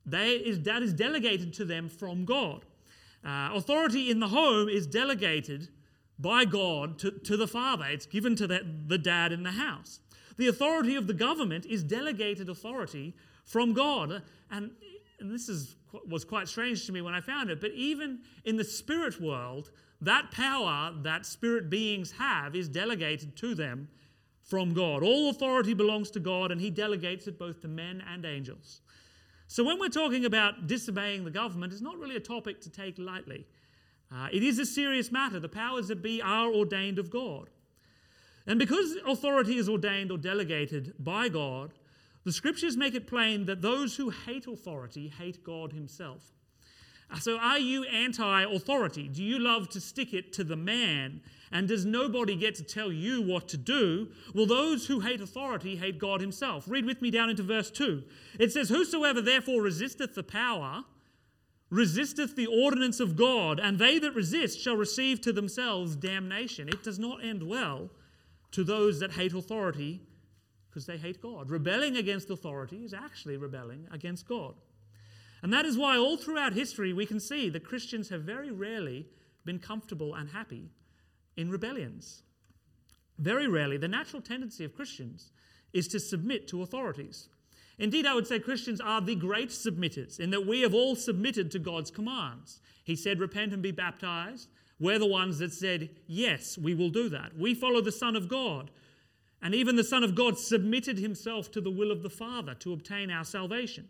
they 0.04 0.32
is, 0.32 0.60
that 0.62 0.82
is 0.82 0.92
delegated 0.92 1.54
to 1.54 1.64
them 1.64 1.88
from 1.88 2.24
God. 2.24 2.64
Uh, 3.24 3.50
authority 3.54 4.10
in 4.10 4.18
the 4.18 4.28
home 4.28 4.68
is 4.68 4.86
delegated 4.86 5.68
by 6.18 6.44
God 6.44 6.98
to, 6.98 7.10
to 7.10 7.36
the 7.36 7.46
father, 7.46 7.86
it's 7.86 8.06
given 8.06 8.36
to 8.36 8.46
the, 8.46 8.66
the 8.86 8.98
dad 8.98 9.32
in 9.32 9.42
the 9.42 9.52
house. 9.52 10.00
The 10.36 10.48
authority 10.48 10.96
of 10.96 11.06
the 11.06 11.14
government 11.14 11.66
is 11.66 11.82
delegated 11.82 12.48
authority 12.48 13.14
from 13.44 13.72
God. 13.72 14.22
And, 14.50 14.70
and 15.20 15.32
this 15.32 15.48
is, 15.48 15.76
was 16.08 16.24
quite 16.24 16.48
strange 16.48 16.86
to 16.86 16.92
me 16.92 17.00
when 17.00 17.14
I 17.14 17.20
found 17.20 17.50
it, 17.50 17.60
but 17.60 17.72
even 17.72 18.20
in 18.44 18.56
the 18.56 18.64
spirit 18.64 19.20
world, 19.20 19.70
that 20.00 20.30
power 20.30 20.92
that 21.02 21.26
spirit 21.26 21.70
beings 21.70 22.12
have 22.12 22.56
is 22.56 22.68
delegated 22.68 23.36
to 23.36 23.54
them 23.54 23.88
from 24.42 24.74
God. 24.74 25.02
All 25.02 25.30
authority 25.30 25.74
belongs 25.74 26.10
to 26.12 26.20
God, 26.20 26.50
and 26.50 26.60
He 26.60 26.70
delegates 26.70 27.26
it 27.26 27.38
both 27.38 27.60
to 27.62 27.68
men 27.68 28.02
and 28.12 28.24
angels. 28.24 28.80
So 29.46 29.62
when 29.62 29.78
we're 29.78 29.88
talking 29.88 30.24
about 30.24 30.66
disobeying 30.66 31.24
the 31.24 31.30
government, 31.30 31.72
it's 31.72 31.82
not 31.82 31.98
really 31.98 32.16
a 32.16 32.20
topic 32.20 32.60
to 32.62 32.70
take 32.70 32.98
lightly. 32.98 33.46
Uh, 34.10 34.28
it 34.32 34.42
is 34.42 34.58
a 34.58 34.66
serious 34.66 35.12
matter. 35.12 35.38
The 35.38 35.48
powers 35.48 35.88
that 35.88 36.02
be 36.02 36.20
are 36.20 36.52
ordained 36.52 36.98
of 36.98 37.10
God. 37.10 37.50
And 38.46 38.58
because 38.58 38.96
authority 39.06 39.56
is 39.56 39.68
ordained 39.68 40.10
or 40.10 40.18
delegated 40.18 40.94
by 40.98 41.28
God, 41.28 41.72
the 42.24 42.32
scriptures 42.32 42.76
make 42.76 42.94
it 42.94 43.06
plain 43.06 43.46
that 43.46 43.62
those 43.62 43.96
who 43.96 44.10
hate 44.10 44.46
authority 44.46 45.08
hate 45.08 45.42
God 45.42 45.72
Himself. 45.72 46.32
Uh, 47.10 47.18
so, 47.18 47.36
are 47.36 47.58
you 47.58 47.84
anti 47.84 48.42
authority? 48.42 49.08
Do 49.08 49.22
you 49.22 49.38
love 49.38 49.68
to 49.70 49.80
stick 49.80 50.14
it 50.14 50.32
to 50.34 50.44
the 50.44 50.56
man? 50.56 51.20
And 51.50 51.68
does 51.68 51.84
nobody 51.84 52.34
get 52.34 52.54
to 52.54 52.62
tell 52.62 52.90
you 52.90 53.20
what 53.20 53.48
to 53.48 53.58
do? 53.58 54.08
Well, 54.34 54.46
those 54.46 54.86
who 54.86 55.00
hate 55.00 55.20
authority 55.20 55.76
hate 55.76 55.98
God 55.98 56.20
Himself. 56.20 56.64
Read 56.66 56.86
with 56.86 57.02
me 57.02 57.10
down 57.10 57.28
into 57.28 57.42
verse 57.42 57.70
2. 57.70 58.02
It 58.38 58.52
says, 58.52 58.70
Whosoever 58.70 59.20
therefore 59.20 59.60
resisteth 59.60 60.14
the 60.14 60.22
power, 60.22 60.84
resisteth 61.68 62.36
the 62.36 62.46
ordinance 62.46 63.00
of 63.00 63.16
God, 63.16 63.60
and 63.60 63.78
they 63.78 63.98
that 63.98 64.14
resist 64.14 64.60
shall 64.60 64.76
receive 64.76 65.20
to 65.22 65.32
themselves 65.32 65.96
damnation. 65.96 66.68
It 66.68 66.82
does 66.82 66.98
not 66.98 67.22
end 67.22 67.42
well 67.42 67.90
to 68.52 68.64
those 68.64 69.00
that 69.00 69.12
hate 69.12 69.34
authority 69.34 70.00
because 70.72 70.86
they 70.86 70.96
hate 70.96 71.20
God. 71.20 71.50
Rebelling 71.50 71.98
against 71.98 72.30
authority 72.30 72.78
is 72.78 72.94
actually 72.94 73.36
rebelling 73.36 73.86
against 73.92 74.26
God. 74.26 74.54
And 75.42 75.52
that 75.52 75.66
is 75.66 75.76
why 75.76 75.98
all 75.98 76.16
throughout 76.16 76.54
history 76.54 76.94
we 76.94 77.04
can 77.04 77.20
see 77.20 77.50
that 77.50 77.64
Christians 77.64 78.08
have 78.08 78.22
very 78.22 78.50
rarely 78.50 79.06
been 79.44 79.58
comfortable 79.58 80.14
and 80.14 80.30
happy 80.30 80.70
in 81.36 81.50
rebellions. 81.50 82.22
Very 83.18 83.48
rarely. 83.48 83.76
The 83.76 83.88
natural 83.88 84.22
tendency 84.22 84.64
of 84.64 84.74
Christians 84.74 85.30
is 85.74 85.88
to 85.88 86.00
submit 86.00 86.48
to 86.48 86.62
authorities. 86.62 87.28
Indeed, 87.78 88.06
I 88.06 88.14
would 88.14 88.26
say 88.26 88.38
Christians 88.38 88.80
are 88.80 89.00
the 89.00 89.14
great 89.14 89.50
submitters 89.50 90.20
in 90.20 90.30
that 90.30 90.46
we 90.46 90.62
have 90.62 90.72
all 90.72 90.96
submitted 90.96 91.50
to 91.50 91.58
God's 91.58 91.90
commands. 91.90 92.60
He 92.84 92.96
said, 92.96 93.20
Repent 93.20 93.52
and 93.52 93.62
be 93.62 93.72
baptized. 93.72 94.48
We're 94.78 94.98
the 94.98 95.06
ones 95.06 95.38
that 95.38 95.52
said, 95.52 95.90
Yes, 96.06 96.56
we 96.56 96.74
will 96.74 96.90
do 96.90 97.08
that. 97.10 97.36
We 97.36 97.54
follow 97.54 97.80
the 97.80 97.92
Son 97.92 98.16
of 98.16 98.28
God. 98.28 98.70
And 99.42 99.54
even 99.54 99.74
the 99.74 99.84
Son 99.84 100.04
of 100.04 100.14
God 100.14 100.38
submitted 100.38 100.98
himself 100.98 101.50
to 101.50 101.60
the 101.60 101.70
will 101.70 101.90
of 101.90 102.02
the 102.02 102.10
Father 102.10 102.54
to 102.54 102.72
obtain 102.72 103.10
our 103.10 103.24
salvation. 103.24 103.88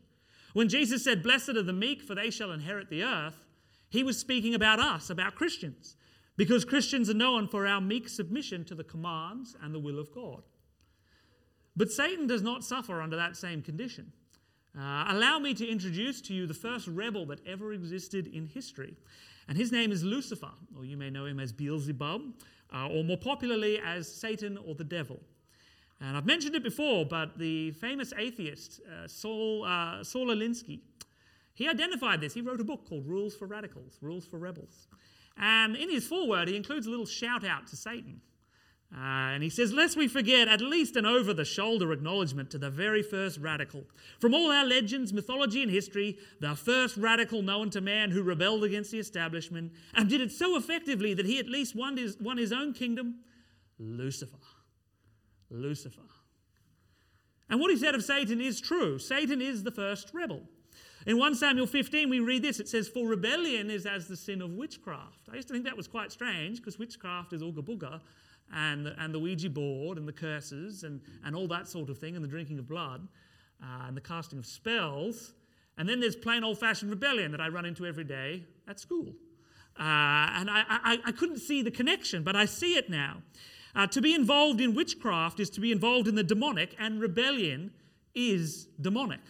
When 0.55 0.69
Jesus 0.69 1.05
said, 1.05 1.23
Blessed 1.23 1.51
are 1.51 1.63
the 1.63 1.73
meek, 1.73 2.03
for 2.03 2.15
they 2.15 2.31
shall 2.31 2.53
inherit 2.53 2.89
the 2.89 3.05
earth, 3.05 3.45
he 3.91 4.03
was 4.03 4.19
speaking 4.19 4.55
about 4.55 4.81
us, 4.81 5.11
about 5.11 5.35
Christians, 5.35 5.97
because 6.39 6.65
Christians 6.65 7.11
are 7.11 7.15
known 7.15 7.47
for 7.47 7.67
our 7.67 7.81
meek 7.81 8.09
submission 8.09 8.65
to 8.65 8.75
the 8.75 8.85
commands 8.85 9.55
and 9.63 9.75
the 9.75 9.79
will 9.79 9.99
of 9.99 10.15
God. 10.15 10.43
But 11.77 11.91
Satan 11.91 12.27
does 12.27 12.43
not 12.43 12.65
suffer 12.65 13.03
under 13.03 13.17
that 13.17 13.37
same 13.37 13.61
condition. 13.61 14.13
Uh, 14.79 15.05
allow 15.09 15.39
me 15.39 15.53
to 15.53 15.69
introduce 15.69 16.23
to 16.23 16.35
you 16.35 16.47
the 16.47 16.55
first 16.55 16.87
rebel 16.89 17.27
that 17.27 17.47
ever 17.47 17.75
existed 17.75 18.27
in 18.27 18.47
history. 18.47 18.97
And 19.49 19.59
his 19.59 19.73
name 19.73 19.93
is 19.93 20.03
Lucifer, 20.03 20.53
or 20.77 20.87
you 20.87 20.97
may 20.97 21.11
know 21.11 21.27
him 21.27 21.39
as 21.39 21.53
Beelzebub, 21.53 22.23
uh, 22.75 22.89
or 22.89 23.05
more 23.05 23.19
popularly 23.19 23.79
as 23.85 24.11
Satan 24.11 24.57
or 24.57 24.75
the 24.75 24.85
devil. 24.85 25.21
And 26.03 26.17
I've 26.17 26.27
mentioned 26.27 26.57
it 26.57 26.65
before, 26.65 27.07
but 27.07 27.39
the 27.39 27.71
famous 27.73 28.13
atheist 28.19 28.81
uh, 28.81 29.07
Saul, 29.07 29.65
uh, 29.65 30.03
Saul 30.03 30.27
Alinsky, 30.27 30.81
he 31.55 31.69
identified 31.69 32.21
this. 32.21 32.35
He 32.35 32.41
wrote 32.41 32.61
a 32.61 32.65
book 32.65 32.89
called 32.89 33.07
Rules 33.07 33.37
for 33.37 33.47
Radicals, 33.47 33.99
Rules 34.01 34.27
for 34.27 34.39
Rebels. 34.39 34.89
And 35.37 35.77
in 35.77 35.89
his 35.89 36.07
foreword, 36.07 36.49
he 36.49 36.57
includes 36.57 36.87
a 36.89 36.91
little 36.91 37.07
shout 37.07 37.45
out 37.45 37.69
to 37.69 37.77
Satan. 37.77 38.21
Uh, 38.93 39.33
and 39.33 39.43
he 39.45 39.49
says, 39.49 39.73
Lest 39.73 39.97
we 39.97 40.09
forget 40.09 40.49
at 40.49 40.61
least 40.61 40.97
an 40.97 41.07
over 41.07 41.33
the 41.33 41.45
shoulder 41.45 41.93
acknowledgement 41.93 42.51
to 42.51 42.59
the 42.59 42.69
very 42.69 43.03
first 43.03 43.39
radical. 43.39 43.85
From 44.19 44.35
all 44.35 44.51
our 44.51 44.67
legends, 44.67 45.13
mythology, 45.13 45.63
and 45.63 45.71
history, 45.71 46.19
the 46.41 46.57
first 46.57 46.97
radical 46.97 47.43
known 47.43 47.71
to 47.71 47.81
man 47.81 48.11
who 48.11 48.23
rebelled 48.23 48.65
against 48.65 48.91
the 48.91 48.99
establishment 48.99 49.73
and 49.95 50.11
did 50.11 50.21
it 50.21 50.33
so 50.33 50.57
effectively 50.57 51.15
that 51.15 51.27
he 51.27 51.39
at 51.39 51.47
least 51.47 51.77
won 51.77 51.97
his, 51.97 52.19
won 52.19 52.37
his 52.37 52.53
own 52.53 52.75
kingdom 52.75 53.21
Lucifer. 53.79 54.37
Lucifer. 55.57 56.01
And 57.49 57.61
what 57.61 57.71
he 57.71 57.77
said 57.77 57.95
of 57.95 58.03
Satan 58.03 58.41
is 58.41 58.61
true. 58.61 58.99
Satan 58.99 59.43
is 59.43 59.63
the 59.63 59.71
first 59.71 60.11
rebel. 60.15 60.43
In 61.07 61.19
1 61.19 61.35
Samuel 61.35 61.67
15, 61.67 62.09
we 62.09 62.21
read 62.21 62.43
this. 62.43 62.61
It 62.61 62.69
says, 62.69 62.89
For 62.89 63.07
rebellion 63.07 63.71
is 63.71 63.87
as 63.87 64.07
the 64.07 64.17
sin 64.17 64.41
of 64.41 64.53
witchcraft. 64.53 65.29
I 65.31 65.37
used 65.37 65.49
to 65.49 65.55
think 65.55 65.65
that 65.65 65.77
was 65.77 65.89
quite 65.89 66.13
strange 66.13 66.59
because 66.59 66.79
witchcraft 66.79 67.33
is 67.33 67.43
ooga 67.43 67.63
booga 67.63 68.01
and, 68.55 68.87
and 68.99 69.13
the 69.13 69.19
Ouija 69.19 69.51
board 69.51 69.99
and 69.99 70.07
the 70.07 70.13
curses 70.13 70.85
and, 70.85 71.01
and 71.25 71.35
all 71.35 71.49
that 71.49 71.67
sort 71.67 71.91
of 71.91 71.99
thing 71.99 72.15
and 72.15 72.25
the 72.25 72.29
drinking 72.29 72.59
of 72.59 72.69
blood 72.69 73.07
uh, 73.63 73.87
and 73.87 73.97
the 73.97 74.01
casting 74.01 74.39
of 74.39 74.47
spells. 74.47 75.35
And 75.77 75.89
then 75.89 76.01
there's 76.01 76.17
plain 76.17 76.45
old 76.45 76.59
fashioned 76.59 76.91
rebellion 76.91 77.33
that 77.33 77.41
I 77.41 77.49
run 77.49 77.65
into 77.65 77.85
every 77.85 78.05
day 78.05 78.45
at 78.69 78.79
school. 78.79 79.15
Uh, 79.79 80.29
and 80.37 80.51
I, 80.51 80.65
I, 80.69 80.99
I 81.07 81.13
couldn't 81.13 81.39
see 81.39 81.63
the 81.63 81.71
connection, 81.71 82.23
but 82.23 82.37
I 82.37 82.45
see 82.45 82.77
it 82.77 82.91
now. 82.91 83.23
Uh, 83.75 83.87
to 83.87 84.01
be 84.01 84.15
involved 84.15 84.61
in 84.61 84.75
witchcraft 84.75 85.41
is 85.41 85.51
to 85.51 85.61
be 85.61 85.73
involved 85.73 86.07
in 86.07 86.15
the 86.15 86.23
demonic, 86.23 86.75
and 86.79 87.01
rebellion 87.01 87.71
is 88.15 88.69
demonic. 88.81 89.21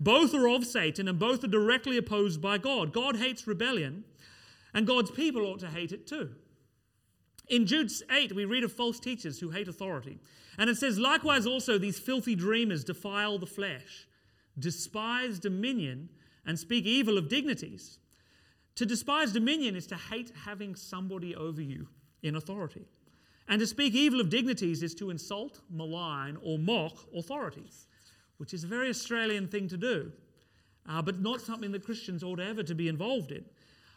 Both 0.00 0.34
are 0.34 0.48
of 0.48 0.64
Satan, 0.64 1.08
and 1.08 1.18
both 1.18 1.44
are 1.44 1.48
directly 1.48 1.96
opposed 1.96 2.40
by 2.40 2.58
God. 2.58 2.92
God 2.92 3.16
hates 3.16 3.46
rebellion, 3.46 4.04
and 4.74 4.86
God's 4.86 5.10
people 5.10 5.46
ought 5.46 5.60
to 5.60 5.68
hate 5.68 5.92
it 5.92 6.06
too. 6.06 6.30
In 7.48 7.66
Jude 7.66 7.90
8, 8.10 8.34
we 8.34 8.44
read 8.44 8.64
of 8.64 8.72
false 8.72 9.00
teachers 9.00 9.40
who 9.40 9.50
hate 9.50 9.68
authority. 9.68 10.18
And 10.58 10.68
it 10.68 10.76
says, 10.76 10.98
Likewise, 10.98 11.46
also, 11.46 11.78
these 11.78 11.98
filthy 11.98 12.34
dreamers 12.34 12.84
defile 12.84 13.38
the 13.38 13.46
flesh, 13.46 14.06
despise 14.58 15.38
dominion, 15.38 16.10
and 16.44 16.58
speak 16.58 16.84
evil 16.84 17.16
of 17.16 17.28
dignities. 17.28 17.98
To 18.74 18.86
despise 18.86 19.32
dominion 19.32 19.76
is 19.76 19.86
to 19.88 19.96
hate 19.96 20.32
having 20.44 20.74
somebody 20.74 21.34
over 21.34 21.62
you 21.62 21.88
in 22.22 22.36
authority. 22.36 22.86
And 23.48 23.60
to 23.60 23.66
speak 23.66 23.94
evil 23.94 24.20
of 24.20 24.28
dignities 24.28 24.82
is 24.82 24.94
to 24.96 25.10
insult, 25.10 25.60
malign, 25.70 26.36
or 26.42 26.58
mock 26.58 26.98
authorities, 27.14 27.86
which 28.36 28.52
is 28.52 28.64
a 28.64 28.66
very 28.66 28.90
Australian 28.90 29.48
thing 29.48 29.68
to 29.68 29.76
do, 29.76 30.12
uh, 30.88 31.00
but 31.00 31.20
not 31.20 31.40
something 31.40 31.72
that 31.72 31.84
Christians 31.84 32.22
ought 32.22 32.40
ever 32.40 32.62
to 32.62 32.74
be 32.74 32.88
involved 32.88 33.32
in. 33.32 33.44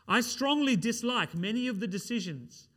I 0.08 0.22
strongly 0.22 0.76
dislike 0.76 1.36
many 1.36 1.68
of 1.68 1.80
the 1.80 1.88
decisions 1.88 2.70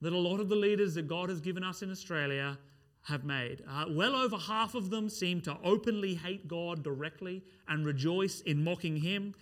that 0.00 0.12
a 0.12 0.18
lot 0.18 0.40
of 0.40 0.48
the 0.48 0.56
leaders 0.56 0.94
that 0.94 1.08
God 1.08 1.28
has 1.28 1.40
given 1.40 1.62
us 1.62 1.82
in 1.82 1.90
Australia 1.90 2.58
have 3.02 3.24
made. 3.24 3.62
Uh, 3.68 3.84
well 3.90 4.16
over 4.16 4.36
half 4.36 4.74
of 4.74 4.90
them 4.90 5.08
seem 5.08 5.40
to 5.42 5.56
openly 5.62 6.14
hate 6.14 6.48
God 6.48 6.82
directly 6.82 7.42
and 7.68 7.84
rejoice 7.84 8.40
in 8.40 8.64
mocking 8.64 8.96
Him. 8.96 9.34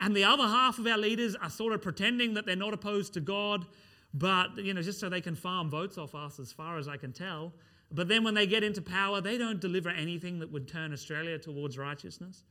And 0.00 0.16
the 0.16 0.24
other 0.24 0.44
half 0.44 0.78
of 0.78 0.86
our 0.86 0.96
leaders 0.96 1.36
are 1.36 1.50
sort 1.50 1.74
of 1.74 1.82
pretending 1.82 2.34
that 2.34 2.46
they're 2.46 2.56
not 2.56 2.72
opposed 2.72 3.12
to 3.14 3.20
God, 3.20 3.66
but, 4.12 4.56
you 4.58 4.74
know, 4.74 4.82
just 4.82 4.98
so 4.98 5.08
they 5.08 5.20
can 5.20 5.36
farm 5.36 5.70
votes 5.70 5.96
off 5.96 6.14
us, 6.14 6.40
as 6.40 6.52
far 6.52 6.78
as 6.78 6.88
I 6.88 6.96
can 6.96 7.12
tell. 7.12 7.52
But 7.92 8.08
then 8.08 8.24
when 8.24 8.34
they 8.34 8.46
get 8.46 8.62
into 8.62 8.82
power, 8.82 9.20
they 9.20 9.38
don't 9.38 9.60
deliver 9.60 9.88
anything 9.88 10.38
that 10.40 10.50
would 10.50 10.68
turn 10.68 10.92
Australia 10.92 11.38
towards 11.38 11.78
righteousness. 11.78 12.44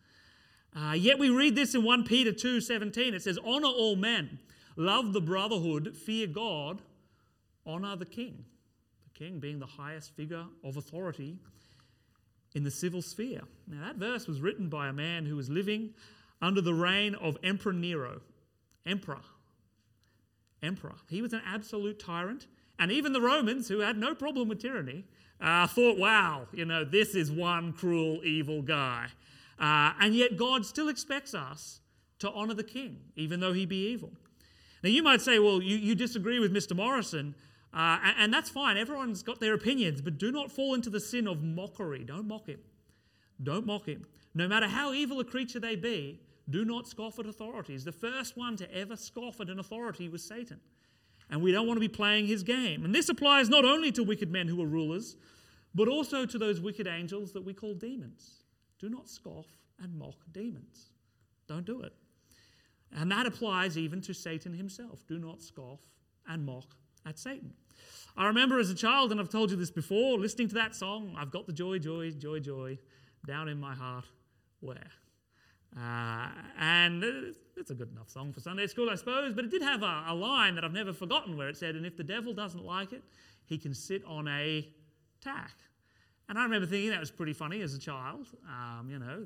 Uh, 0.75 0.94
yet 0.94 1.18
we 1.18 1.30
read 1.30 1.56
this 1.56 1.74
in 1.75 1.84
1 1.84 2.04
Peter 2.04 2.32
2 2.32 2.62
17. 2.62 3.13
It 3.13 3.22
says, 3.22 3.39
Honor 3.44 3.68
all 3.68 3.96
men, 3.96 4.39
love 4.75 5.13
the 5.13 5.22
brotherhood, 5.22 5.96
fear 5.96 6.28
God, 6.28 6.82
honor 7.66 7.96
the 7.96 8.06
king 8.06 8.46
The 9.06 9.20
king 9.20 9.39
being 9.39 9.60
the 9.60 9.66
highest 9.66 10.16
figure 10.16 10.46
of 10.63 10.78
authority 10.78 11.38
in 12.54 12.63
the 12.63 12.72
civil 12.72 13.01
sphere. 13.01 13.42
Now, 13.68 13.86
that 13.86 13.96
verse 13.96 14.28
was 14.28 14.42
written 14.42 14.70
by 14.70 14.88
a 14.88 14.94
man 14.94 15.25
who 15.25 15.36
was 15.36 15.50
living 15.50 15.94
under 16.42 16.62
the 16.62 16.74
reign 16.74 17.16
of 17.16 17.38
Emperor 17.44 17.74
Nero. 17.74 18.22
Emperor. 18.86 19.22
Emperor. 20.62 20.96
He 21.10 21.22
was 21.22 21.34
an 21.34 21.42
absolute 21.46 22.00
tyrant. 22.00 22.48
And 22.78 22.92
even 22.92 23.13
the 23.13 23.22
Romans, 23.22 23.68
who 23.68 23.80
had 23.80 23.98
no 23.98 24.16
problem 24.16 24.48
with 24.48 24.62
tyranny, 24.62 25.04
uh, 25.42 25.68
thought, 25.68 25.98
wow, 25.98 26.48
you 26.54 26.66
know, 26.66 26.84
this 26.84 27.16
is 27.16 27.32
one 27.32 27.74
cruel, 27.74 28.22
evil 28.24 28.62
guy. 28.62 29.08
Uh, 29.60 29.94
and 30.00 30.16
yet 30.16 30.38
God 30.38 30.66
still 30.66 30.89
expects 30.89 31.34
us 31.34 31.82
to 32.20 32.32
honor 32.32 32.54
the 32.54 32.63
king, 32.63 32.98
even 33.16 33.39
though 33.39 33.54
he 33.54 33.66
be 33.66 33.88
evil. 33.89 34.12
Now, 34.84 34.89
you 34.89 35.04
might 35.04 35.22
say, 35.22 35.39
well, 35.39 35.62
you, 35.62 35.75
you 35.78 35.96
disagree 35.96 36.39
with 36.39 36.54
Mr. 36.54 36.75
Morrison. 36.75 37.36
Uh, 37.74 38.00
and, 38.04 38.16
and 38.20 38.34
that's 38.34 38.50
fine. 38.50 38.78
Everyone's 38.78 39.24
got 39.24 39.39
their 39.39 39.54
opinions, 39.54 40.01
but 40.01 40.18
do 40.18 40.32
not 40.32 40.51
fall 40.51 40.74
into 40.74 40.89
the 40.89 41.00
sin 41.00 41.28
of 41.28 41.44
mockery. 41.44 42.04
Don't 42.04 42.28
mock 42.28 42.48
him. 42.48 42.60
Don't 43.42 43.66
mock 43.66 43.86
him. 43.86 44.06
No 44.34 44.48
matter 44.48 44.68
how 44.68 44.94
evil 44.94 45.20
a 45.20 45.25
creature 45.25 45.60
they 45.60 45.75
be, 45.75 46.20
do 46.50 46.65
not 46.65 46.88
scoff 46.88 47.20
at 47.20 47.25
authorities. 47.25 47.84
The 47.84 47.91
first 47.91 48.38
one 48.38 48.56
to 48.58 48.75
ever 48.75 48.96
scoff 48.96 49.39
at 49.39 49.50
an 49.50 49.60
authority 49.60 50.10
was 50.10 50.24
Satan. 50.24 50.60
And 51.29 51.41
we 51.41 51.51
don't 51.51 51.68
want 51.68 51.77
to 51.77 51.82
be 51.82 51.88
playing 51.88 52.27
his 52.27 52.44
game. 52.44 52.84
And 52.84 52.94
this 52.94 53.10
applies 53.10 53.50
not 53.50 53.65
only 53.65 53.91
to 53.91 54.03
wicked 54.03 54.32
men 54.32 54.48
who 54.48 54.62
are 54.62 54.68
rulers, 54.68 55.15
but 55.75 55.88
also 55.88 56.25
to 56.25 56.38
those 56.38 56.60
wicked 56.60 56.88
angels 56.88 57.34
that 57.34 57.46
we 57.46 57.53
call 57.53 57.75
demons. 57.75 58.44
Do 58.79 58.89
not 58.89 59.08
scoff 59.08 59.46
and 59.82 59.98
mock 59.98 60.15
demons. 60.32 60.91
Don't 61.48 61.65
do 61.65 61.82
it. 61.82 61.94
And 62.91 63.12
that 63.12 63.27
applies 63.27 63.77
even 63.77 64.01
to 64.01 64.13
Satan 64.13 64.53
himself. 64.53 65.06
Do 65.08 65.20
not 65.20 65.44
scoff 65.44 65.79
and 66.27 66.44
mock 66.46 66.75
at 67.06 67.20
Satan. 67.20 67.53
I 68.18 68.25
remember 68.25 68.60
as 68.60 68.72
a 68.72 68.75
child, 68.75 69.12
and 69.12 69.20
I've 69.20 69.29
told 69.29 69.51
you 69.51 69.58
this 69.58 69.72
before, 69.72 70.18
listening 70.18 70.48
to 70.50 70.56
that 70.56 70.75
song, 70.75 71.15
I've 71.18 71.32
got 71.32 71.46
the 71.46 71.53
joy, 71.53 71.77
joy, 71.77 72.12
joy, 72.12 72.39
joy 72.39 72.79
down 73.27 73.48
in 73.48 73.60
my 73.60 73.75
heart. 73.75 74.06
Where? 74.60 74.89
Uh, 75.77 76.29
and 76.59 77.03
it's 77.57 77.69
a 77.69 77.75
good 77.75 77.91
enough 77.91 78.09
song 78.09 78.33
for 78.33 78.39
Sunday 78.39 78.67
school, 78.67 78.89
I 78.89 78.95
suppose, 78.95 79.33
but 79.33 79.45
it 79.45 79.51
did 79.51 79.61
have 79.61 79.83
a, 79.83 80.05
a, 80.07 80.15
line 80.15 80.55
that 80.55 80.63
I've 80.63 80.73
never 80.73 80.93
forgotten 80.93 81.38
where 81.38 81.47
it 81.49 81.57
said, 81.57 81.75
And 81.75 81.85
if 81.85 81.95
the 81.95 82.03
devil 82.03 82.33
doesn't 82.33 82.65
like 82.65 82.91
it, 82.91 83.03
he 83.45 83.57
can 83.57 83.73
sit 83.73 84.03
on 84.05 84.27
a 84.27 84.67
tack. 85.21 85.53
And 86.27 86.38
I 86.38 86.43
remember 86.43 86.67
thinking 86.67 86.89
that 86.91 86.99
was 86.99 87.11
pretty 87.11 87.33
funny 87.33 87.61
as 87.61 87.73
a 87.73 87.79
child, 87.79 88.27
um, 88.47 88.89
you 88.89 88.99
know, 88.99 89.25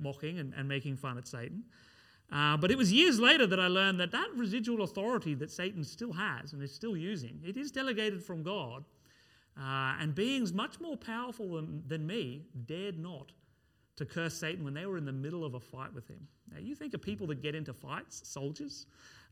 mocking 0.00 0.38
and, 0.38 0.52
and 0.54 0.68
making 0.68 0.96
fun 0.96 1.18
at 1.18 1.26
Satan. 1.26 1.64
Uh, 2.30 2.56
but 2.56 2.70
it 2.70 2.76
was 2.76 2.92
years 2.92 3.18
later 3.18 3.46
that 3.46 3.58
I 3.58 3.68
learned 3.68 3.98
that 4.00 4.12
that 4.12 4.28
residual 4.36 4.82
authority 4.82 5.34
that 5.34 5.50
Satan 5.50 5.82
still 5.82 6.12
has 6.12 6.52
and 6.52 6.62
is 6.62 6.74
still 6.74 6.96
using, 6.96 7.40
it 7.44 7.56
is 7.56 7.70
delegated 7.70 8.22
from 8.22 8.42
God. 8.42 8.84
Uh, 9.58 9.96
and 10.00 10.14
beings 10.14 10.52
much 10.52 10.78
more 10.78 10.96
powerful 10.96 11.56
than, 11.56 11.82
than 11.88 12.06
me 12.06 12.42
dared 12.66 12.96
not 12.96 13.32
to 13.98 14.06
curse 14.06 14.34
Satan 14.34 14.64
when 14.64 14.74
they 14.74 14.86
were 14.86 14.96
in 14.96 15.04
the 15.04 15.12
middle 15.12 15.44
of 15.44 15.54
a 15.54 15.60
fight 15.60 15.92
with 15.92 16.08
him. 16.08 16.26
Now, 16.52 16.60
you 16.60 16.74
think 16.74 16.94
of 16.94 17.02
people 17.02 17.26
that 17.26 17.42
get 17.42 17.54
into 17.54 17.72
fights, 17.72 18.22
soldiers, 18.24 18.86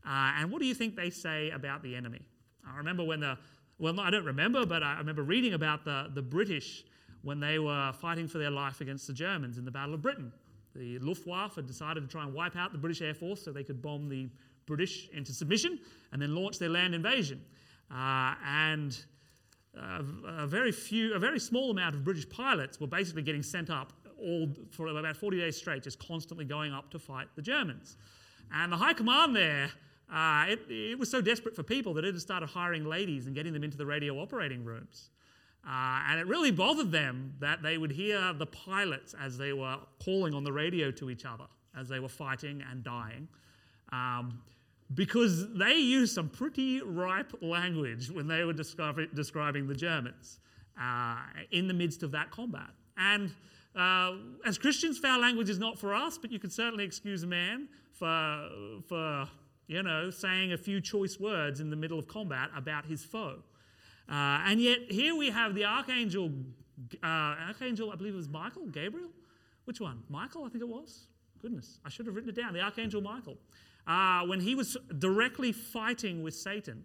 uh, 0.05 0.33
and 0.37 0.51
what 0.51 0.61
do 0.61 0.67
you 0.67 0.73
think 0.73 0.95
they 0.95 1.09
say 1.09 1.49
about 1.51 1.81
the 1.81 1.95
enemy? 1.95 2.21
I 2.69 2.77
remember 2.77 3.03
when 3.03 3.21
the, 3.21 3.37
well, 3.79 3.99
I 3.99 4.09
don't 4.09 4.25
remember, 4.25 4.65
but 4.65 4.83
I 4.83 4.97
remember 4.97 5.23
reading 5.23 5.53
about 5.53 5.85
the, 5.85 6.09
the 6.13 6.21
British 6.21 6.83
when 7.21 7.39
they 7.39 7.59
were 7.59 7.93
fighting 7.93 8.27
for 8.27 8.37
their 8.37 8.51
life 8.51 8.81
against 8.81 9.07
the 9.07 9.13
Germans 9.13 9.57
in 9.57 9.65
the 9.65 9.71
Battle 9.71 9.93
of 9.93 10.01
Britain. 10.01 10.31
The 10.75 10.99
Luftwaffe 10.99 11.55
had 11.55 11.65
decided 11.65 12.01
to 12.01 12.07
try 12.07 12.23
and 12.23 12.33
wipe 12.33 12.55
out 12.55 12.71
the 12.71 12.77
British 12.77 13.01
Air 13.01 13.13
Force 13.13 13.43
so 13.43 13.51
they 13.51 13.63
could 13.63 13.81
bomb 13.81 14.09
the 14.09 14.29
British 14.65 15.09
into 15.09 15.31
submission 15.31 15.79
and 16.11 16.21
then 16.21 16.35
launch 16.35 16.59
their 16.59 16.69
land 16.69 16.93
invasion. 16.93 17.41
Uh, 17.89 18.35
and 18.45 18.99
uh, 19.77 20.01
a 20.25 20.47
very 20.47 20.71
few, 20.71 21.15
a 21.15 21.19
very 21.19 21.39
small 21.39 21.71
amount 21.71 21.95
of 21.95 22.03
British 22.03 22.29
pilots 22.29 22.79
were 22.79 22.87
basically 22.87 23.21
getting 23.21 23.43
sent 23.43 23.69
up 23.69 23.93
all 24.21 24.49
for 24.71 24.87
about 24.87 25.15
40 25.15 25.39
days 25.39 25.57
straight, 25.57 25.83
just 25.83 26.05
constantly 26.05 26.45
going 26.45 26.73
up 26.73 26.89
to 26.91 26.99
fight 26.99 27.27
the 27.35 27.41
Germans. 27.41 27.97
And 28.53 28.71
the 28.71 28.77
high 28.77 28.93
command 28.93 29.35
there, 29.35 29.69
uh, 30.13 30.45
it, 30.47 30.61
it, 30.69 30.97
was 30.97 31.11
so 31.11 31.21
desperate 31.21 31.55
for 31.55 31.63
people 31.63 31.93
that 31.95 32.05
it 32.05 32.13
had 32.13 32.21
started 32.21 32.47
hiring 32.47 32.85
ladies 32.85 33.27
and 33.27 33.35
getting 33.35 33.53
them 33.53 33.63
into 33.63 33.77
the 33.77 33.85
radio 33.85 34.19
operating 34.19 34.63
rooms. 34.63 35.09
Uh, 35.67 36.01
and 36.09 36.19
it 36.19 36.27
really 36.27 36.51
bothered 36.51 36.91
them 36.91 37.33
that 37.39 37.61
they 37.61 37.77
would 37.77 37.91
hear 37.91 38.31
the 38.33 38.45
pilots 38.45 39.13
as 39.21 39.37
they 39.37 39.51
were 39.51 39.77
calling 40.03 40.33
on 40.33 40.43
the 40.43 40.51
radio 40.51 40.91
to 40.91 41.09
each 41.09 41.25
other 41.25 41.43
as 41.77 41.89
they 41.89 41.99
were 41.99 42.07
fighting 42.07 42.63
and 42.71 42.83
dying. 42.83 43.27
Um, 43.91 44.41
because 44.93 45.53
they 45.53 45.75
used 45.75 46.15
some 46.15 46.29
pretty 46.29 46.81
ripe 46.81 47.33
language 47.41 48.09
when 48.09 48.27
they 48.27 48.45
were 48.45 48.53
describing, 48.53 49.09
the 49.67 49.75
Germans 49.75 50.39
uh, 50.81 51.17
in 51.51 51.67
the 51.67 51.73
midst 51.73 52.03
of 52.03 52.11
that 52.11 52.31
combat. 52.31 52.69
And 52.95 53.33
uh, 53.77 54.13
as 54.45 54.57
Christians, 54.57 54.97
foul 54.97 55.19
language 55.19 55.49
is 55.49 55.59
not 55.59 55.77
for 55.77 55.93
us, 55.93 56.17
but 56.17 56.31
you 56.31 56.39
can 56.39 56.49
certainly 56.49 56.83
excuse 56.83 57.23
a 57.23 57.27
man 57.27 57.67
for, 57.93 58.49
for 58.87 59.27
you 59.67 59.83
know, 59.83 60.09
saying 60.09 60.53
a 60.53 60.57
few 60.57 60.81
choice 60.81 61.19
words 61.19 61.59
in 61.59 61.69
the 61.69 61.75
middle 61.75 61.99
of 61.99 62.07
combat 62.07 62.49
about 62.55 62.85
his 62.85 63.03
foe. 63.03 63.39
Uh, 64.09 64.41
and 64.45 64.59
yet, 64.61 64.79
here 64.89 65.15
we 65.15 65.29
have 65.29 65.53
the 65.53 65.65
archangel, 65.65 66.31
uh, 67.03 67.35
archangel, 67.47 67.91
I 67.91 67.95
believe 67.95 68.13
it 68.13 68.17
was 68.17 68.29
Michael, 68.29 68.65
Gabriel? 68.67 69.09
Which 69.65 69.81
one? 69.81 70.01
Michael, 70.09 70.45
I 70.45 70.49
think 70.49 70.61
it 70.61 70.69
was. 70.69 71.07
Goodness, 71.41 71.79
I 71.85 71.89
should 71.89 72.05
have 72.05 72.15
written 72.15 72.29
it 72.29 72.35
down. 72.35 72.53
The 72.53 72.61
archangel 72.61 73.01
Michael. 73.01 73.37
Uh, 73.85 74.25
when 74.25 74.39
he 74.39 74.55
was 74.55 74.75
directly 74.97 75.51
fighting 75.51 76.23
with 76.23 76.33
Satan 76.33 76.83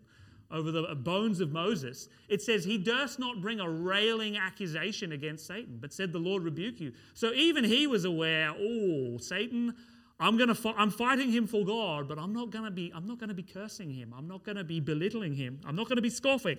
over 0.53 0.71
the 0.71 0.95
bones 0.95 1.41
of 1.41 1.51
Moses, 1.51 2.09
it 2.29 2.43
says 2.43 2.65
he 2.65 2.79
durst 2.79 3.19
not 3.19 3.41
bring 3.41 3.59
a 3.59 3.69
railing 3.69 4.37
accusation 4.37 5.13
against 5.13 5.47
Satan, 5.47 5.79
but 5.81 5.93
said, 5.93 6.13
The 6.13 6.19
Lord 6.19 6.45
rebuke 6.45 6.81
you. 6.81 6.93
So 7.15 7.33
even 7.33 7.65
he 7.65 7.87
was 7.87 8.05
aware, 8.05 8.53
oh, 8.57 9.17
Satan, 9.19 9.75
I'm 10.21 10.37
going 10.37 10.49
to 10.49 10.55
fi- 10.55 10.75
I'm 10.77 10.91
fighting 10.91 11.33
him 11.33 11.47
for 11.47 11.65
God, 11.65 12.07
but 12.07 12.19
I'm 12.19 12.33
not 12.33 12.51
going 12.51 12.65
to 12.65 12.71
be 12.71 12.93
I'm 12.95 13.07
not 13.07 13.19
to 13.19 13.35
be 13.35 13.43
cursing 13.43 13.91
him. 13.91 14.15
I'm 14.17 14.29
not 14.29 14.45
going 14.45 14.57
to 14.57 14.65
be 14.65 14.79
belittling 14.79 15.35
him. 15.35 15.61
I'm 15.67 15.75
not 15.75 15.89
going 15.89 15.97
to 15.97 16.03
be 16.03 16.11
scoffing. 16.11 16.59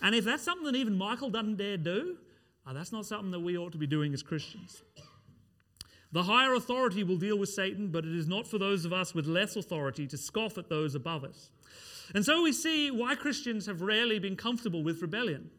And 0.00 0.14
if 0.14 0.24
that's 0.24 0.44
something 0.44 0.64
that 0.64 0.76
even 0.76 0.96
Michael 0.96 1.30
doesn't 1.30 1.56
dare 1.56 1.76
do, 1.76 2.18
uh, 2.66 2.72
that's 2.72 2.92
not 2.92 3.06
something 3.06 3.30
that 3.32 3.40
we 3.40 3.58
ought 3.58 3.72
to 3.72 3.78
be 3.78 3.86
doing 3.86 4.14
as 4.14 4.22
Christians. 4.22 4.82
The 6.12 6.22
higher 6.22 6.54
authority 6.54 7.02
will 7.02 7.16
deal 7.16 7.38
with 7.38 7.48
Satan, 7.48 7.88
but 7.88 8.04
it 8.04 8.14
is 8.14 8.28
not 8.28 8.46
for 8.46 8.58
those 8.58 8.84
of 8.84 8.92
us 8.92 9.14
with 9.14 9.26
less 9.26 9.56
authority 9.56 10.06
to 10.06 10.16
scoff 10.16 10.56
at 10.56 10.68
those 10.68 10.94
above 10.94 11.24
us. 11.24 11.50
And 12.14 12.24
so 12.24 12.42
we 12.42 12.52
see 12.52 12.90
why 12.90 13.14
Christians 13.14 13.66
have 13.66 13.82
rarely 13.82 14.18
been 14.18 14.36
comfortable 14.36 14.82
with 14.82 15.02
rebellion. 15.02 15.50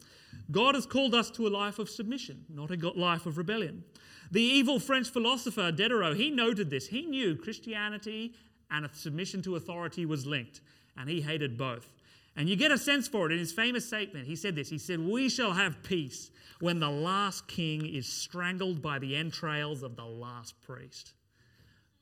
God 0.50 0.74
has 0.74 0.86
called 0.86 1.14
us 1.14 1.30
to 1.32 1.46
a 1.46 1.48
life 1.48 1.78
of 1.78 1.88
submission, 1.88 2.44
not 2.48 2.70
a 2.70 2.92
life 2.96 3.26
of 3.26 3.38
rebellion. 3.38 3.84
The 4.30 4.42
evil 4.42 4.78
French 4.78 5.10
philosopher 5.10 5.72
Diderot, 5.72 6.16
he 6.16 6.30
noted 6.30 6.70
this. 6.70 6.88
He 6.88 7.06
knew 7.06 7.36
Christianity 7.36 8.34
and 8.70 8.88
submission 8.92 9.42
to 9.42 9.56
authority 9.56 10.06
was 10.06 10.26
linked, 10.26 10.60
and 10.96 11.08
he 11.08 11.20
hated 11.20 11.56
both. 11.56 11.92
And 12.36 12.48
you 12.48 12.56
get 12.56 12.70
a 12.70 12.78
sense 12.78 13.08
for 13.08 13.26
it 13.26 13.32
in 13.32 13.38
his 13.38 13.52
famous 13.52 13.86
statement. 13.86 14.26
He 14.26 14.36
said 14.36 14.54
this 14.54 14.70
He 14.70 14.78
said, 14.78 15.00
We 15.00 15.28
shall 15.28 15.52
have 15.52 15.82
peace 15.82 16.30
when 16.60 16.78
the 16.78 16.90
last 16.90 17.48
king 17.48 17.84
is 17.86 18.06
strangled 18.06 18.80
by 18.80 18.98
the 18.98 19.16
entrails 19.16 19.82
of 19.82 19.96
the 19.96 20.04
last 20.04 20.54
priest. 20.62 21.12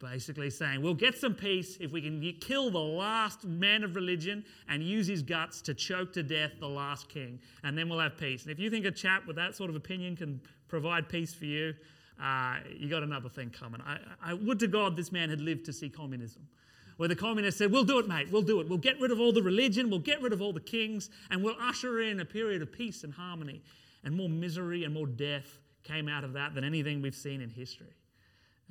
Basically 0.01 0.51
saying, 0.51 0.83
We'll 0.83 0.95
get 0.95 1.17
some 1.17 1.35
peace 1.35 1.77
if 1.81 1.93
we 1.93 2.01
can 2.01 2.21
kill 2.41 2.71
the 2.71 2.79
last 2.79 3.45
man 3.45 3.85
of 3.85 3.97
religion 3.97 4.45
and 4.69 4.83
use 4.83 5.07
his 5.07 5.23
guts 5.23 5.61
to 5.63 5.75
choke 5.75 6.13
to 6.15 6.23
death 6.23 6.53
the 6.61 6.69
last 6.69 7.09
king, 7.09 7.41
and 7.65 7.77
then 7.77 7.89
we'll 7.89 8.01
have 8.01 8.17
peace. 8.17 8.43
And 8.43 8.53
if 8.53 8.59
you 8.59 8.71
think 8.71 8.85
a 8.85 8.91
chap 8.91 9.27
with 9.27 9.37
that 9.37 9.55
sort 9.55 9.71
of 9.71 9.77
opinion 9.77 10.17
can 10.17 10.41
provide 10.69 11.09
peace 11.09 11.35
for 11.35 11.47
you, 11.47 11.75
uh, 12.23 12.57
you 12.77 12.89
got 12.89 13.03
another 13.03 13.29
thing 13.29 13.51
coming. 13.51 13.81
I, 13.81 13.99
I 14.23 14.35
would 14.35 14.59
to 14.61 14.67
God 14.67 14.97
this 14.97 15.13
man 15.13 15.31
had 15.31 15.41
lived 15.41 15.65
to 15.67 15.73
see 15.73 15.89
communism. 15.89 16.49
Where 16.97 17.09
the 17.09 17.17
communists 17.17 17.59
said, 17.59 17.71
We'll 17.71 17.85
do 17.85 17.99
it, 18.01 18.09
mate, 18.09 18.29
we'll 18.31 18.43
do 18.43 18.61
it. 18.61 18.69
We'll 18.69 18.79
get 18.79 19.01
rid 19.01 19.13
of 19.13 19.21
all 19.21 19.33
the 19.33 19.43
religion, 19.43 19.89
we'll 19.91 20.01
get 20.01 20.21
rid 20.21 20.33
of 20.33 20.43
all 20.43 20.53
the 20.53 20.61
kings, 20.61 21.11
and 21.31 21.43
we'll 21.43 21.57
usher 21.61 22.01
in 22.01 22.21
a 22.21 22.25
period 22.25 22.63
of 22.63 22.73
peace 22.73 23.05
and 23.05 23.13
harmony. 23.13 23.63
And 24.05 24.17
more 24.17 24.29
misery 24.29 24.85
and 24.85 24.95
more 24.95 25.07
death 25.07 25.59
came 25.85 26.09
out 26.09 26.25
of 26.25 26.33
that 26.35 26.55
than 26.55 26.65
anything 26.65 27.03
we've 27.03 27.15
seen 27.15 27.41
in 27.41 27.51
history. 27.51 27.95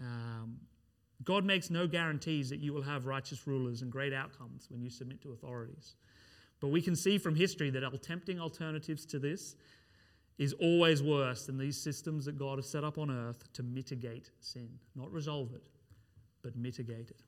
Um, 0.02 0.58
God 1.24 1.46
makes 1.46 1.70
no 1.70 1.88
guarantees 1.88 2.50
that 2.50 2.60
you 2.60 2.74
will 2.74 2.84
have 2.84 3.06
righteous 3.06 3.48
rulers 3.48 3.82
and 3.82 3.92
great 3.92 4.14
outcomes 4.14 4.68
when 4.70 4.82
you 4.82 4.90
submit 4.90 5.22
to 5.22 5.32
authorities. 5.32 5.96
But 6.60 6.70
we 6.70 6.82
can 6.82 6.96
see 6.96 7.18
from 7.18 7.36
history 7.36 7.70
that 7.72 8.04
tempting 8.04 8.40
alternatives 8.40 9.06
to 9.08 9.20
this 9.20 9.56
is 10.38 10.54
always 10.54 11.02
worse 11.02 11.46
than 11.46 11.58
these 11.58 11.82
systems 11.82 12.26
that 12.26 12.38
God 12.38 12.60
has 12.60 12.70
set 12.70 12.84
up 12.84 12.98
on 12.98 13.10
earth 13.10 13.52
to 13.54 13.64
mitigate 13.64 14.30
sin. 14.40 14.70
Not 14.96 15.12
resolve 15.12 15.54
it, 15.54 15.70
but 16.44 16.56
mitigate 16.56 17.10
it. 17.10 17.24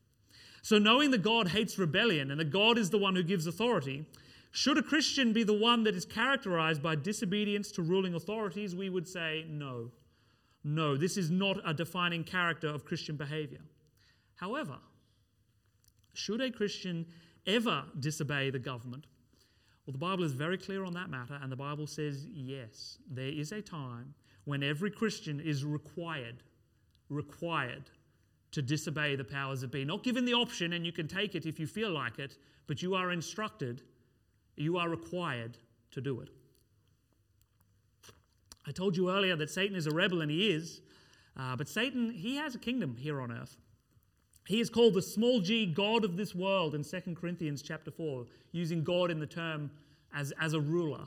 So, 0.61 0.77
knowing 0.77 1.11
that 1.11 1.23
God 1.23 1.47
hates 1.47 1.79
rebellion 1.79 2.31
and 2.31 2.39
that 2.39 2.51
God 2.51 2.77
is 2.77 2.89
the 2.89 2.97
one 2.97 3.15
who 3.15 3.23
gives 3.23 3.47
authority, 3.47 4.05
should 4.51 4.77
a 4.77 4.83
Christian 4.83 5.33
be 5.33 5.43
the 5.43 5.53
one 5.53 5.83
that 5.83 5.95
is 5.95 6.05
characterized 6.05 6.83
by 6.83 6.95
disobedience 6.95 7.71
to 7.71 7.81
ruling 7.81 8.13
authorities? 8.13 8.75
We 8.75 8.89
would 8.89 9.07
say 9.07 9.45
no. 9.49 9.91
No, 10.63 10.97
this 10.97 11.17
is 11.17 11.31
not 11.31 11.57
a 11.65 11.73
defining 11.73 12.23
character 12.23 12.67
of 12.67 12.85
Christian 12.85 13.15
behavior. 13.15 13.61
However, 14.39 14.77
should 16.13 16.39
a 16.39 16.49
Christian 16.49 17.05
ever 17.45 17.83
disobey 17.99 18.49
the 18.49 18.59
government? 18.59 19.05
Well, 19.85 19.91
the 19.91 19.97
Bible 19.97 20.23
is 20.23 20.31
very 20.31 20.57
clear 20.57 20.85
on 20.85 20.93
that 20.93 21.09
matter, 21.09 21.37
and 21.41 21.51
the 21.51 21.57
Bible 21.57 21.87
says 21.87 22.25
yes, 22.31 22.99
there 23.09 23.27
is 23.27 23.51
a 23.51 23.61
time 23.61 24.13
when 24.45 24.63
every 24.63 24.91
Christian 24.91 25.41
is 25.41 25.65
required, 25.65 26.41
required 27.09 27.89
to 28.51 28.61
disobey 28.61 29.17
the 29.17 29.25
powers 29.25 29.59
that 29.59 29.71
be. 29.71 29.83
Not 29.83 30.03
given 30.03 30.23
the 30.23 30.33
option, 30.33 30.71
and 30.71 30.85
you 30.85 30.93
can 30.93 31.07
take 31.07 31.35
it 31.35 31.45
if 31.45 31.59
you 31.59 31.67
feel 31.67 31.91
like 31.91 32.17
it, 32.17 32.37
but 32.65 32.81
you 32.81 32.95
are 32.95 33.11
instructed, 33.11 33.81
you 34.55 34.77
are 34.77 34.87
required 34.87 35.57
to 35.91 35.99
do 35.99 36.21
it. 36.21 36.29
I 38.65 38.71
told 38.71 38.95
you 38.95 39.11
earlier 39.11 39.35
that 39.35 39.49
Satan 39.49 39.75
is 39.75 39.85
a 39.85 39.91
rebel, 39.91 40.21
and 40.21 40.31
he 40.31 40.49
is, 40.49 40.79
uh, 41.35 41.57
but 41.57 41.67
Satan, 41.67 42.09
he 42.09 42.37
has 42.37 42.55
a 42.55 42.59
kingdom 42.59 42.95
here 42.97 43.19
on 43.19 43.33
earth. 43.33 43.57
He 44.49 44.59
is 44.59 44.71
called 44.71 44.95
the 44.95 45.01
small 45.03 45.41
g 45.41 45.67
God 45.67 46.03
of 46.03 46.17
this 46.17 46.33
world 46.33 46.73
in 46.73 46.83
2 46.83 47.15
Corinthians 47.15 47.61
chapter 47.61 47.91
4, 47.91 48.25
using 48.51 48.83
God 48.83 49.11
in 49.11 49.19
the 49.19 49.27
term 49.27 49.69
as, 50.11 50.33
as 50.41 50.55
a 50.55 50.59
ruler. 50.59 51.05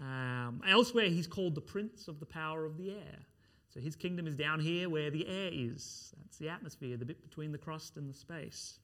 Um, 0.00 0.62
elsewhere, 0.64 1.06
he's 1.06 1.26
called 1.26 1.56
the 1.56 1.60
prince 1.60 2.06
of 2.06 2.20
the 2.20 2.26
power 2.26 2.64
of 2.64 2.78
the 2.78 2.90
air. 2.90 3.18
So 3.74 3.80
his 3.80 3.96
kingdom 3.96 4.28
is 4.28 4.36
down 4.36 4.60
here 4.60 4.88
where 4.88 5.10
the 5.10 5.26
air 5.26 5.50
is. 5.52 6.14
That's 6.22 6.38
the 6.38 6.50
atmosphere, 6.50 6.96
the 6.96 7.04
bit 7.04 7.20
between 7.20 7.50
the 7.50 7.58
crust 7.58 7.96
and 7.96 8.08
the 8.08 8.14
space. 8.14 8.78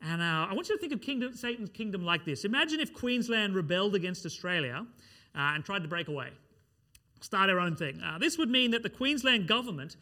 And 0.00 0.20
uh, 0.20 0.48
I 0.50 0.52
want 0.52 0.68
you 0.68 0.74
to 0.74 0.80
think 0.80 0.92
of 0.92 1.00
kingdom, 1.00 1.36
Satan's 1.36 1.70
kingdom 1.70 2.04
like 2.04 2.24
this. 2.24 2.44
Imagine 2.44 2.80
if 2.80 2.92
Queensland 2.92 3.54
rebelled 3.54 3.94
against 3.94 4.26
Australia 4.26 4.84
uh, 5.36 5.38
and 5.38 5.64
tried 5.64 5.84
to 5.84 5.88
break 5.88 6.08
away, 6.08 6.30
start 7.20 7.48
our 7.48 7.60
own 7.60 7.76
thing. 7.76 8.02
Uh, 8.02 8.18
this 8.18 8.38
would 8.38 8.50
mean 8.50 8.72
that 8.72 8.82
the 8.82 8.90
Queensland 8.90 9.46
government 9.46 9.94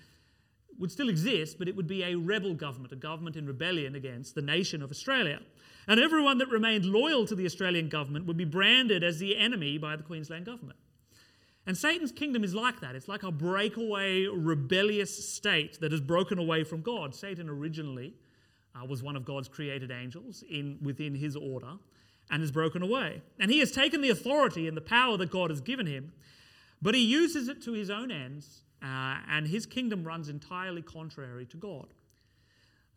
would 0.80 0.90
still 0.90 1.08
exist, 1.08 1.58
but 1.58 1.68
it 1.68 1.76
would 1.76 1.87
be 1.87 2.02
a 2.02 2.16
rebel 2.16 2.54
government, 2.54 2.92
a 2.92 2.96
government 2.96 3.37
in 3.37 3.46
rebellion 3.46 3.94
against 3.94 4.34
the 4.34 4.42
nation 4.42 4.82
of 4.82 4.90
Australia. 4.90 5.40
And 5.87 6.00
everyone 6.00 6.38
that 6.38 6.49
remained 6.49 6.84
loyal 6.87 7.26
to 7.26 7.34
the 7.34 7.46
Australian 7.46 7.88
government 7.88 8.26
would 8.26 8.37
be 8.37 8.44
branded 8.44 9.04
as 9.04 9.18
the 9.18 9.37
enemy 9.37 9.78
by 9.78 9.96
the 9.96 10.02
Queensland 10.02 10.46
government. 10.46 10.78
And 11.66 11.76
Satan's 11.76 12.12
kingdom 12.12 12.42
is 12.42 12.54
like 12.54 12.80
that. 12.80 12.94
It's 12.94 13.08
like 13.08 13.22
a 13.22 13.30
breakaway, 13.30 14.26
rebellious 14.26 15.28
state 15.32 15.78
that 15.81 15.92
has 15.92 16.00
broken 16.00 16.38
away 16.38 16.64
from 16.64 16.81
God. 16.81 17.14
Satan 17.14 17.48
originally 17.48 18.14
uh, 18.74 18.85
was 18.87 19.02
one 19.02 19.16
of 19.16 19.24
God's 19.24 19.48
created 19.48 19.90
angels 19.90 20.42
in, 20.48 20.78
within 20.83 21.14
his 21.14 21.37
order 21.37 21.72
and 22.31 22.40
has 22.40 22.50
broken 22.50 22.83
away. 22.83 23.20
And 23.38 23.50
he 23.50 23.59
has 23.59 23.72
taken 23.72 24.00
the 24.00 24.11
authority 24.11 24.66
and 24.66 24.76
the 24.76 24.83
power 24.83 25.16
that 25.18 25.31
God 25.31 25.50
has 25.50 25.61
given 25.61 25.87
him, 25.87 26.12
but 26.81 26.94
he 26.94 27.05
uses 27.05 27.48
it 27.48 27.62
to 27.64 27.72
his 27.72 27.90
own 27.90 28.11
ends 28.11 28.62
uh, 28.83 29.19
and 29.29 29.47
his 29.47 29.66
kingdom 29.66 30.05
runs 30.05 30.29
entirely 30.29 30.83
contrary 30.83 31.47
to 31.47 31.57
God. 31.57 31.88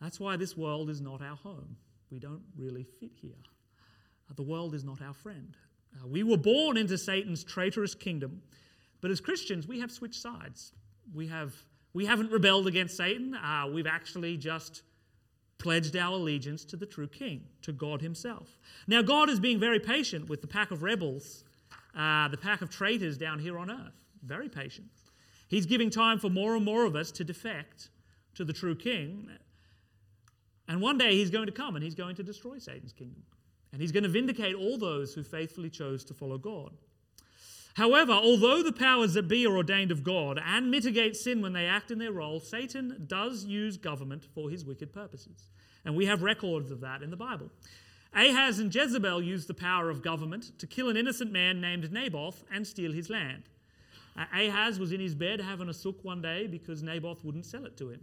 That's 0.01 0.19
why 0.19 0.35
this 0.37 0.57
world 0.57 0.89
is 0.89 1.01
not 1.01 1.21
our 1.21 1.35
home. 1.35 1.77
We 2.11 2.19
don't 2.19 2.43
really 2.57 2.83
fit 2.83 3.11
here. 3.21 3.31
Uh, 4.29 4.33
the 4.35 4.43
world 4.43 4.73
is 4.73 4.83
not 4.83 5.01
our 5.01 5.13
friend. 5.13 5.55
Uh, 5.95 6.07
we 6.07 6.23
were 6.23 6.37
born 6.37 6.77
into 6.77 6.97
Satan's 6.97 7.43
traitorous 7.43 7.95
kingdom, 7.95 8.41
but 9.01 9.11
as 9.11 9.19
Christians, 9.21 9.67
we 9.67 9.79
have 9.79 9.91
switched 9.91 10.21
sides. 10.21 10.73
We, 11.13 11.27
have, 11.27 11.53
we 11.93 12.05
haven't 12.05 12.31
rebelled 12.31 12.67
against 12.67 12.97
Satan, 12.97 13.35
uh, 13.35 13.67
we've 13.71 13.87
actually 13.87 14.37
just 14.37 14.83
pledged 15.57 15.95
our 15.95 16.15
allegiance 16.15 16.65
to 16.65 16.75
the 16.75 16.85
true 16.85 17.07
king, 17.07 17.43
to 17.61 17.71
God 17.71 18.01
Himself. 18.01 18.59
Now, 18.87 19.01
God 19.01 19.29
is 19.29 19.39
being 19.39 19.59
very 19.59 19.79
patient 19.79 20.27
with 20.27 20.41
the 20.41 20.47
pack 20.47 20.71
of 20.71 20.83
rebels, 20.83 21.45
uh, 21.95 22.27
the 22.27 22.37
pack 22.37 22.61
of 22.61 22.69
traitors 22.69 23.17
down 23.17 23.39
here 23.39 23.57
on 23.57 23.71
earth. 23.71 23.93
Very 24.23 24.49
patient. 24.49 24.87
He's 25.53 25.67
giving 25.67 25.91
time 25.91 26.17
for 26.17 26.31
more 26.31 26.55
and 26.55 26.65
more 26.65 26.83
of 26.83 26.95
us 26.95 27.11
to 27.11 27.23
defect 27.23 27.89
to 28.33 28.43
the 28.43 28.53
true 28.53 28.75
king. 28.75 29.29
And 30.67 30.81
one 30.81 30.97
day 30.97 31.15
he's 31.15 31.29
going 31.29 31.45
to 31.45 31.51
come 31.51 31.75
and 31.75 31.83
he's 31.83 31.93
going 31.93 32.15
to 32.15 32.23
destroy 32.23 32.57
Satan's 32.57 32.91
kingdom. 32.91 33.21
And 33.71 33.79
he's 33.79 33.91
going 33.91 34.01
to 34.01 34.09
vindicate 34.09 34.55
all 34.55 34.79
those 34.79 35.13
who 35.13 35.21
faithfully 35.21 35.69
chose 35.69 36.03
to 36.05 36.15
follow 36.15 36.39
God. 36.39 36.71
However, 37.75 38.13
although 38.13 38.63
the 38.63 38.73
powers 38.73 39.13
that 39.13 39.27
be 39.27 39.45
are 39.45 39.55
ordained 39.55 39.91
of 39.91 40.03
God 40.03 40.41
and 40.43 40.71
mitigate 40.71 41.15
sin 41.15 41.39
when 41.39 41.53
they 41.53 41.67
act 41.67 41.91
in 41.91 41.99
their 41.99 42.11
role, 42.11 42.39
Satan 42.39 43.03
does 43.05 43.45
use 43.45 43.77
government 43.77 44.25
for 44.33 44.49
his 44.49 44.65
wicked 44.65 44.91
purposes. 44.91 45.51
And 45.85 45.95
we 45.95 46.07
have 46.07 46.23
records 46.23 46.71
of 46.71 46.81
that 46.81 47.03
in 47.03 47.11
the 47.11 47.15
Bible. 47.15 47.51
Ahaz 48.15 48.57
and 48.57 48.73
Jezebel 48.73 49.21
used 49.21 49.47
the 49.47 49.53
power 49.53 49.91
of 49.91 50.01
government 50.01 50.57
to 50.57 50.65
kill 50.65 50.89
an 50.89 50.97
innocent 50.97 51.31
man 51.31 51.61
named 51.61 51.91
Naboth 51.91 52.43
and 52.51 52.65
steal 52.65 52.91
his 52.91 53.11
land. 53.11 53.43
Ahaz 54.15 54.79
was 54.79 54.91
in 54.91 54.99
his 54.99 55.15
bed 55.15 55.41
having 55.41 55.69
a 55.69 55.73
sook 55.73 56.03
one 56.03 56.21
day 56.21 56.47
because 56.47 56.83
Naboth 56.83 57.23
wouldn't 57.23 57.45
sell 57.45 57.65
it 57.65 57.77
to 57.77 57.89
him. 57.89 58.01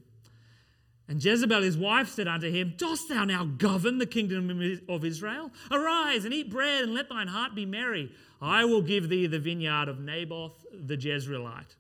And 1.09 1.23
Jezebel, 1.25 1.63
his 1.63 1.77
wife, 1.77 2.09
said 2.09 2.29
unto 2.29 2.49
him, 2.49 2.75
Dost 2.77 3.09
thou 3.09 3.25
now 3.25 3.45
govern 3.45 3.99
the 3.99 4.07
kingdom 4.07 4.81
of 4.89 5.05
Israel? 5.05 5.51
Arise 5.71 6.25
and 6.25 6.33
eat 6.33 6.51
bread, 6.51 6.85
and 6.85 6.95
let 6.95 7.09
thine 7.09 7.27
heart 7.27 7.55
be 7.55 7.67
merry. 7.67 8.13
I 8.41 8.65
will 8.65 8.83
give 8.83 9.09
thee 9.09 9.27
the 9.27 9.41
vineyard 9.41 9.89
of 9.89 9.99
Naboth 9.99 10.65
the 10.73 10.97
Jezreelite. 10.97 11.75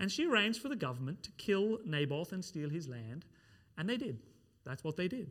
And 0.00 0.10
she 0.10 0.26
arranged 0.26 0.60
for 0.60 0.68
the 0.68 0.76
government 0.76 1.22
to 1.22 1.30
kill 1.38 1.78
Naboth 1.84 2.32
and 2.32 2.44
steal 2.44 2.68
his 2.68 2.88
land. 2.88 3.24
And 3.78 3.88
they 3.88 3.96
did. 3.96 4.18
That's 4.64 4.82
what 4.82 4.96
they 4.96 5.06
did. 5.06 5.30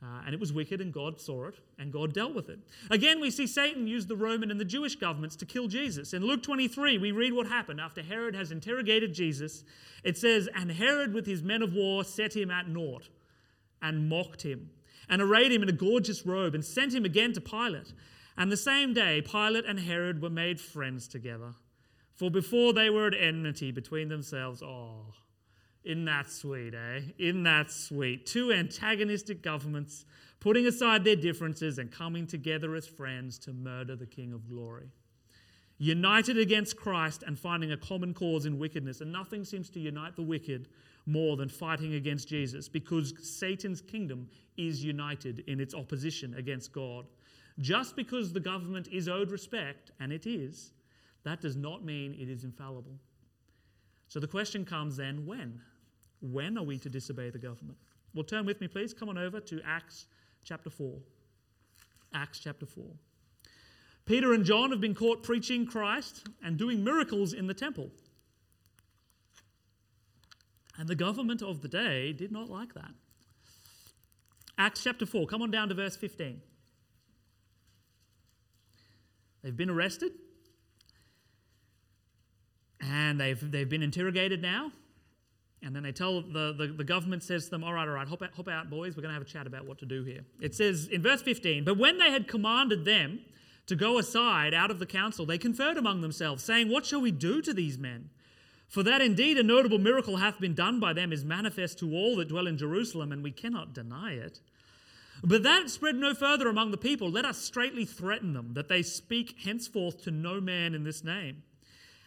Uh, 0.00 0.22
and 0.24 0.32
it 0.32 0.38
was 0.38 0.52
wicked, 0.52 0.80
and 0.80 0.92
God 0.92 1.20
saw 1.20 1.46
it, 1.46 1.56
and 1.76 1.92
God 1.92 2.12
dealt 2.12 2.32
with 2.32 2.48
it. 2.48 2.60
Again, 2.88 3.20
we 3.20 3.32
see 3.32 3.48
Satan 3.48 3.88
use 3.88 4.06
the 4.06 4.14
Roman 4.14 4.50
and 4.50 4.60
the 4.60 4.64
Jewish 4.64 4.94
governments 4.94 5.34
to 5.36 5.46
kill 5.46 5.66
Jesus. 5.66 6.14
In 6.14 6.22
Luke 6.22 6.42
23, 6.44 6.98
we 6.98 7.10
read 7.10 7.32
what 7.32 7.48
happened 7.48 7.80
after 7.80 8.00
Herod 8.00 8.36
has 8.36 8.52
interrogated 8.52 9.12
Jesus. 9.12 9.64
It 10.04 10.16
says, 10.16 10.48
And 10.54 10.70
Herod 10.70 11.14
with 11.14 11.26
his 11.26 11.42
men 11.42 11.62
of 11.62 11.74
war 11.74 12.04
set 12.04 12.36
him 12.36 12.48
at 12.48 12.68
naught, 12.68 13.08
and 13.82 14.08
mocked 14.08 14.42
him, 14.42 14.70
and 15.08 15.20
arrayed 15.20 15.50
him 15.50 15.64
in 15.64 15.68
a 15.68 15.72
gorgeous 15.72 16.24
robe, 16.24 16.54
and 16.54 16.64
sent 16.64 16.94
him 16.94 17.04
again 17.04 17.32
to 17.32 17.40
Pilate. 17.40 17.92
And 18.36 18.52
the 18.52 18.56
same 18.56 18.94
day, 18.94 19.20
Pilate 19.20 19.64
and 19.64 19.80
Herod 19.80 20.22
were 20.22 20.30
made 20.30 20.60
friends 20.60 21.08
together. 21.08 21.54
For 22.14 22.30
before 22.30 22.72
they 22.72 22.88
were 22.88 23.08
at 23.08 23.14
enmity 23.14 23.72
between 23.72 24.08
themselves, 24.08 24.62
oh, 24.62 25.14
isn't 25.88 26.04
that 26.04 26.30
sweet, 26.30 26.74
eh? 26.74 27.00
Isn't 27.16 27.44
that 27.44 27.70
sweet? 27.70 28.26
Two 28.26 28.52
antagonistic 28.52 29.42
governments 29.42 30.04
putting 30.38 30.66
aside 30.66 31.02
their 31.02 31.16
differences 31.16 31.78
and 31.78 31.90
coming 31.90 32.26
together 32.26 32.74
as 32.74 32.86
friends 32.86 33.38
to 33.38 33.54
murder 33.54 33.96
the 33.96 34.06
King 34.06 34.34
of 34.34 34.46
glory. 34.46 34.90
United 35.78 36.36
against 36.36 36.76
Christ 36.76 37.22
and 37.26 37.38
finding 37.38 37.72
a 37.72 37.76
common 37.78 38.12
cause 38.12 38.44
in 38.44 38.58
wickedness. 38.58 39.00
And 39.00 39.10
nothing 39.10 39.46
seems 39.46 39.70
to 39.70 39.80
unite 39.80 40.14
the 40.14 40.22
wicked 40.22 40.68
more 41.06 41.38
than 41.38 41.48
fighting 41.48 41.94
against 41.94 42.28
Jesus 42.28 42.68
because 42.68 43.14
Satan's 43.22 43.80
kingdom 43.80 44.28
is 44.58 44.84
united 44.84 45.42
in 45.46 45.58
its 45.58 45.74
opposition 45.74 46.34
against 46.34 46.70
God. 46.70 47.06
Just 47.60 47.96
because 47.96 48.34
the 48.34 48.40
government 48.40 48.88
is 48.92 49.08
owed 49.08 49.30
respect, 49.30 49.90
and 50.00 50.12
it 50.12 50.26
is, 50.26 50.72
that 51.24 51.40
does 51.40 51.56
not 51.56 51.82
mean 51.82 52.14
it 52.20 52.28
is 52.28 52.44
infallible. 52.44 52.98
So 54.08 54.20
the 54.20 54.26
question 54.26 54.66
comes 54.66 54.98
then 54.98 55.24
when? 55.24 55.60
When 56.20 56.58
are 56.58 56.64
we 56.64 56.78
to 56.78 56.88
disobey 56.88 57.30
the 57.30 57.38
government? 57.38 57.78
Well, 58.14 58.24
turn 58.24 58.46
with 58.46 58.60
me, 58.60 58.68
please. 58.68 58.92
Come 58.92 59.08
on 59.08 59.18
over 59.18 59.40
to 59.40 59.60
Acts 59.64 60.06
chapter 60.44 60.70
4. 60.70 60.98
Acts 62.14 62.40
chapter 62.40 62.66
4. 62.66 62.84
Peter 64.06 64.32
and 64.32 64.44
John 64.44 64.70
have 64.70 64.80
been 64.80 64.94
caught 64.94 65.22
preaching 65.22 65.66
Christ 65.66 66.26
and 66.42 66.56
doing 66.56 66.82
miracles 66.82 67.34
in 67.34 67.46
the 67.46 67.54
temple. 67.54 67.90
And 70.78 70.88
the 70.88 70.94
government 70.94 71.42
of 71.42 71.60
the 71.60 71.68
day 71.68 72.12
did 72.12 72.32
not 72.32 72.48
like 72.48 72.72
that. 72.74 72.90
Acts 74.56 74.82
chapter 74.82 75.06
4, 75.06 75.26
come 75.26 75.42
on 75.42 75.50
down 75.50 75.68
to 75.68 75.74
verse 75.74 75.96
15. 75.96 76.40
They've 79.42 79.56
been 79.56 79.70
arrested 79.70 80.12
and 82.80 83.20
they've, 83.20 83.50
they've 83.50 83.68
been 83.68 83.82
interrogated 83.82 84.42
now. 84.42 84.72
And 85.62 85.74
then 85.74 85.82
they 85.82 85.92
tell 85.92 86.20
the, 86.20 86.54
the, 86.56 86.72
the, 86.76 86.84
government 86.84 87.22
says 87.24 87.46
to 87.46 87.50
them, 87.50 87.64
All 87.64 87.72
right, 87.72 87.88
all 87.88 87.94
right, 87.94 88.06
hop 88.06 88.22
out, 88.22 88.30
hop 88.34 88.48
out, 88.48 88.70
boys. 88.70 88.96
We're 88.96 89.02
going 89.02 89.10
to 89.10 89.18
have 89.18 89.22
a 89.22 89.30
chat 89.30 89.46
about 89.46 89.66
what 89.66 89.78
to 89.78 89.86
do 89.86 90.04
here. 90.04 90.20
It 90.40 90.54
says 90.54 90.86
in 90.86 91.02
verse 91.02 91.20
15, 91.22 91.64
But 91.64 91.78
when 91.78 91.98
they 91.98 92.10
had 92.10 92.28
commanded 92.28 92.84
them 92.84 93.20
to 93.66 93.74
go 93.74 93.98
aside 93.98 94.54
out 94.54 94.70
of 94.70 94.78
the 94.78 94.86
council, 94.86 95.26
they 95.26 95.38
conferred 95.38 95.76
among 95.76 96.00
themselves, 96.00 96.44
saying, 96.44 96.70
What 96.70 96.86
shall 96.86 97.00
we 97.00 97.10
do 97.10 97.42
to 97.42 97.52
these 97.52 97.76
men? 97.76 98.10
For 98.68 98.82
that 98.82 99.00
indeed 99.00 99.38
a 99.38 99.42
notable 99.42 99.78
miracle 99.78 100.18
hath 100.18 100.38
been 100.38 100.54
done 100.54 100.78
by 100.78 100.92
them 100.92 101.12
is 101.12 101.24
manifest 101.24 101.78
to 101.80 101.92
all 101.92 102.16
that 102.16 102.28
dwell 102.28 102.46
in 102.46 102.58
Jerusalem, 102.58 103.12
and 103.12 103.22
we 103.22 103.32
cannot 103.32 103.72
deny 103.72 104.12
it. 104.12 104.40
But 105.24 105.42
that 105.42 105.70
spread 105.70 105.96
no 105.96 106.14
further 106.14 106.48
among 106.48 106.70
the 106.70 106.76
people. 106.76 107.10
Let 107.10 107.24
us 107.24 107.38
straightly 107.38 107.84
threaten 107.84 108.34
them, 108.34 108.52
that 108.52 108.68
they 108.68 108.82
speak 108.82 109.40
henceforth 109.42 110.02
to 110.04 110.10
no 110.10 110.40
man 110.40 110.74
in 110.74 110.84
this 110.84 111.02
name. 111.02 111.42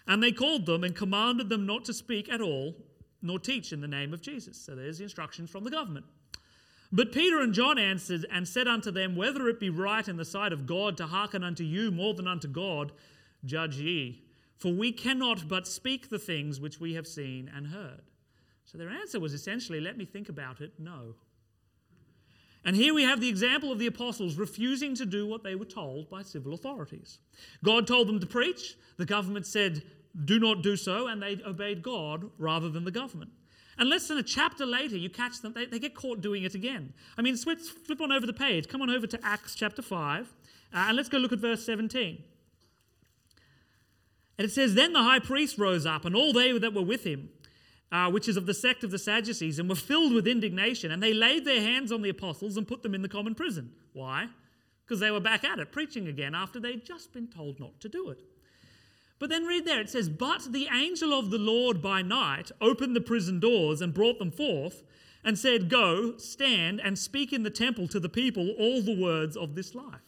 And 0.07 0.21
they 0.21 0.31
called 0.31 0.65
them 0.65 0.83
and 0.83 0.95
commanded 0.95 1.49
them 1.49 1.65
not 1.65 1.83
to 1.85 1.93
speak 1.93 2.31
at 2.31 2.41
all, 2.41 2.75
nor 3.21 3.39
teach 3.39 3.73
in 3.73 3.81
the 3.81 3.87
name 3.87 4.13
of 4.13 4.21
Jesus. 4.21 4.57
So 4.57 4.75
there's 4.75 4.97
the 4.97 5.03
instructions 5.03 5.49
from 5.49 5.63
the 5.63 5.71
government. 5.71 6.05
But 6.91 7.13
Peter 7.13 7.39
and 7.39 7.53
John 7.53 7.79
answered 7.79 8.25
and 8.31 8.47
said 8.47 8.67
unto 8.67 8.91
them, 8.91 9.15
Whether 9.15 9.47
it 9.47 9.59
be 9.59 9.69
right 9.69 10.07
in 10.07 10.17
the 10.17 10.25
sight 10.25 10.51
of 10.51 10.65
God 10.65 10.97
to 10.97 11.07
hearken 11.07 11.43
unto 11.43 11.63
you 11.63 11.89
more 11.89 12.13
than 12.13 12.27
unto 12.27 12.47
God, 12.47 12.91
judge 13.45 13.77
ye. 13.77 14.23
For 14.57 14.73
we 14.73 14.91
cannot 14.91 15.47
but 15.47 15.67
speak 15.67 16.09
the 16.09 16.19
things 16.19 16.59
which 16.59 16.79
we 16.79 16.93
have 16.93 17.07
seen 17.07 17.49
and 17.55 17.67
heard. 17.67 18.01
So 18.65 18.77
their 18.77 18.89
answer 18.89 19.19
was 19.19 19.33
essentially, 19.33 19.79
Let 19.79 19.97
me 19.97 20.05
think 20.05 20.27
about 20.27 20.59
it, 20.59 20.73
no. 20.77 21.15
And 22.63 22.75
here 22.75 22.93
we 22.93 23.03
have 23.03 23.19
the 23.19 23.29
example 23.29 23.71
of 23.71 23.79
the 23.79 23.87
apostles 23.87 24.37
refusing 24.37 24.93
to 24.95 25.05
do 25.05 25.25
what 25.25 25.43
they 25.43 25.55
were 25.55 25.65
told 25.65 26.09
by 26.09 26.21
civil 26.21 26.53
authorities. 26.53 27.17
God 27.63 27.87
told 27.87 28.07
them 28.07 28.19
to 28.19 28.27
preach, 28.27 28.75
the 28.97 29.05
government 29.05 29.47
said, 29.47 29.81
do 30.25 30.39
not 30.39 30.61
do 30.61 30.75
so, 30.75 31.07
and 31.07 31.21
they 31.21 31.39
obeyed 31.45 31.81
God 31.81 32.29
rather 32.37 32.69
than 32.69 32.83
the 32.83 32.91
government. 32.91 33.31
And 33.77 33.89
less 33.89 34.07
than 34.07 34.17
a 34.17 34.23
chapter 34.23 34.65
later, 34.65 34.97
you 34.97 35.09
catch 35.09 35.41
them, 35.41 35.53
they, 35.53 35.65
they 35.65 35.79
get 35.79 35.95
caught 35.95 36.21
doing 36.21 36.43
it 36.43 36.53
again. 36.53 36.93
I 37.17 37.21
mean, 37.21 37.35
flip, 37.37 37.59
flip 37.59 38.01
on 38.01 38.11
over 38.11 38.25
the 38.25 38.33
page, 38.33 38.67
come 38.67 38.81
on 38.81 38.89
over 38.89 39.07
to 39.07 39.19
Acts 39.23 39.55
chapter 39.55 39.81
5, 39.81 40.33
uh, 40.73 40.85
and 40.87 40.97
let's 40.97 41.09
go 41.09 41.17
look 41.17 41.31
at 41.31 41.39
verse 41.39 41.65
17. 41.65 42.23
And 44.37 44.45
it 44.45 44.51
says, 44.51 44.75
Then 44.75 44.93
the 44.93 45.03
high 45.03 45.19
priest 45.19 45.57
rose 45.57 45.85
up, 45.85 46.05
and 46.05 46.15
all 46.15 46.33
they 46.33 46.57
that 46.57 46.73
were 46.73 46.81
with 46.81 47.03
him, 47.05 47.29
uh, 47.91 48.09
which 48.09 48.27
is 48.27 48.37
of 48.37 48.45
the 48.45 48.53
sect 48.53 48.83
of 48.83 48.91
the 48.91 48.99
Sadducees, 48.99 49.59
and 49.59 49.69
were 49.69 49.75
filled 49.75 50.13
with 50.13 50.27
indignation. 50.27 50.91
And 50.91 51.01
they 51.01 51.13
laid 51.13 51.45
their 51.45 51.61
hands 51.61 51.91
on 51.91 52.01
the 52.01 52.09
apostles 52.09 52.57
and 52.57 52.67
put 52.67 52.83
them 52.83 52.95
in 52.95 53.01
the 53.01 53.09
common 53.09 53.35
prison. 53.35 53.71
Why? 53.93 54.27
Because 54.85 54.99
they 54.99 55.11
were 55.11 55.19
back 55.19 55.43
at 55.43 55.59
it, 55.59 55.71
preaching 55.71 56.07
again 56.07 56.33
after 56.33 56.59
they'd 56.59 56.85
just 56.85 57.13
been 57.13 57.27
told 57.27 57.59
not 57.59 57.79
to 57.81 57.89
do 57.89 58.09
it. 58.09 58.19
But 59.21 59.29
then 59.29 59.45
read 59.45 59.65
there, 59.65 59.79
it 59.79 59.89
says, 59.91 60.09
But 60.09 60.51
the 60.51 60.67
angel 60.73 61.13
of 61.13 61.29
the 61.29 61.37
Lord 61.37 61.79
by 61.79 62.01
night 62.01 62.49
opened 62.59 62.95
the 62.95 63.01
prison 63.01 63.39
doors 63.39 63.79
and 63.79 63.93
brought 63.93 64.17
them 64.17 64.31
forth, 64.31 64.81
and 65.23 65.37
said, 65.37 65.69
Go, 65.69 66.17
stand, 66.17 66.81
and 66.81 66.97
speak 66.97 67.31
in 67.31 67.43
the 67.43 67.51
temple 67.51 67.87
to 67.89 67.99
the 67.99 68.09
people 68.09 68.49
all 68.57 68.81
the 68.81 68.99
words 68.99 69.37
of 69.37 69.53
this 69.53 69.75
life. 69.75 70.01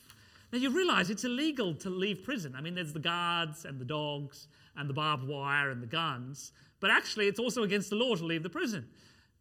Now 0.51 0.57
you 0.57 0.71
realize 0.71 1.11
it's 1.11 1.25
illegal 1.25 1.75
to 1.75 1.91
leave 1.91 2.23
prison. 2.23 2.55
I 2.57 2.61
mean, 2.61 2.73
there's 2.73 2.93
the 2.93 2.97
guards 2.97 3.65
and 3.65 3.79
the 3.79 3.85
dogs 3.85 4.47
and 4.75 4.89
the 4.89 4.95
barbed 4.95 5.27
wire 5.27 5.69
and 5.69 5.83
the 5.83 5.87
guns. 5.87 6.51
But 6.79 6.89
actually, 6.89 7.27
it's 7.27 7.39
also 7.39 7.61
against 7.61 7.91
the 7.91 7.95
law 7.95 8.15
to 8.15 8.25
leave 8.25 8.41
the 8.41 8.49
prison. 8.49 8.87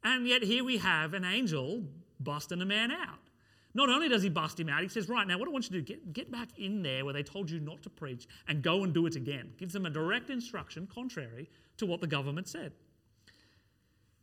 And 0.04 0.28
yet, 0.28 0.42
here 0.42 0.64
we 0.64 0.76
have 0.78 1.14
an 1.14 1.24
angel 1.24 1.84
busting 2.20 2.60
a 2.60 2.66
man 2.66 2.90
out. 2.90 3.31
Not 3.74 3.88
only 3.88 4.08
does 4.08 4.22
he 4.22 4.28
bust 4.28 4.60
him 4.60 4.68
out, 4.68 4.82
he 4.82 4.88
says, 4.88 5.08
Right, 5.08 5.26
now 5.26 5.38
what 5.38 5.48
I 5.48 5.50
want 5.50 5.70
you 5.70 5.80
to 5.80 5.80
do, 5.80 5.94
get, 5.94 6.12
get 6.12 6.30
back 6.30 6.48
in 6.58 6.82
there 6.82 7.04
where 7.04 7.14
they 7.14 7.22
told 7.22 7.50
you 7.50 7.58
not 7.58 7.82
to 7.84 7.90
preach 7.90 8.26
and 8.46 8.62
go 8.62 8.84
and 8.84 8.92
do 8.92 9.06
it 9.06 9.16
again. 9.16 9.52
Gives 9.56 9.72
them 9.72 9.86
a 9.86 9.90
direct 9.90 10.28
instruction 10.28 10.88
contrary 10.92 11.48
to 11.78 11.86
what 11.86 12.00
the 12.00 12.06
government 12.06 12.48
said. 12.48 12.72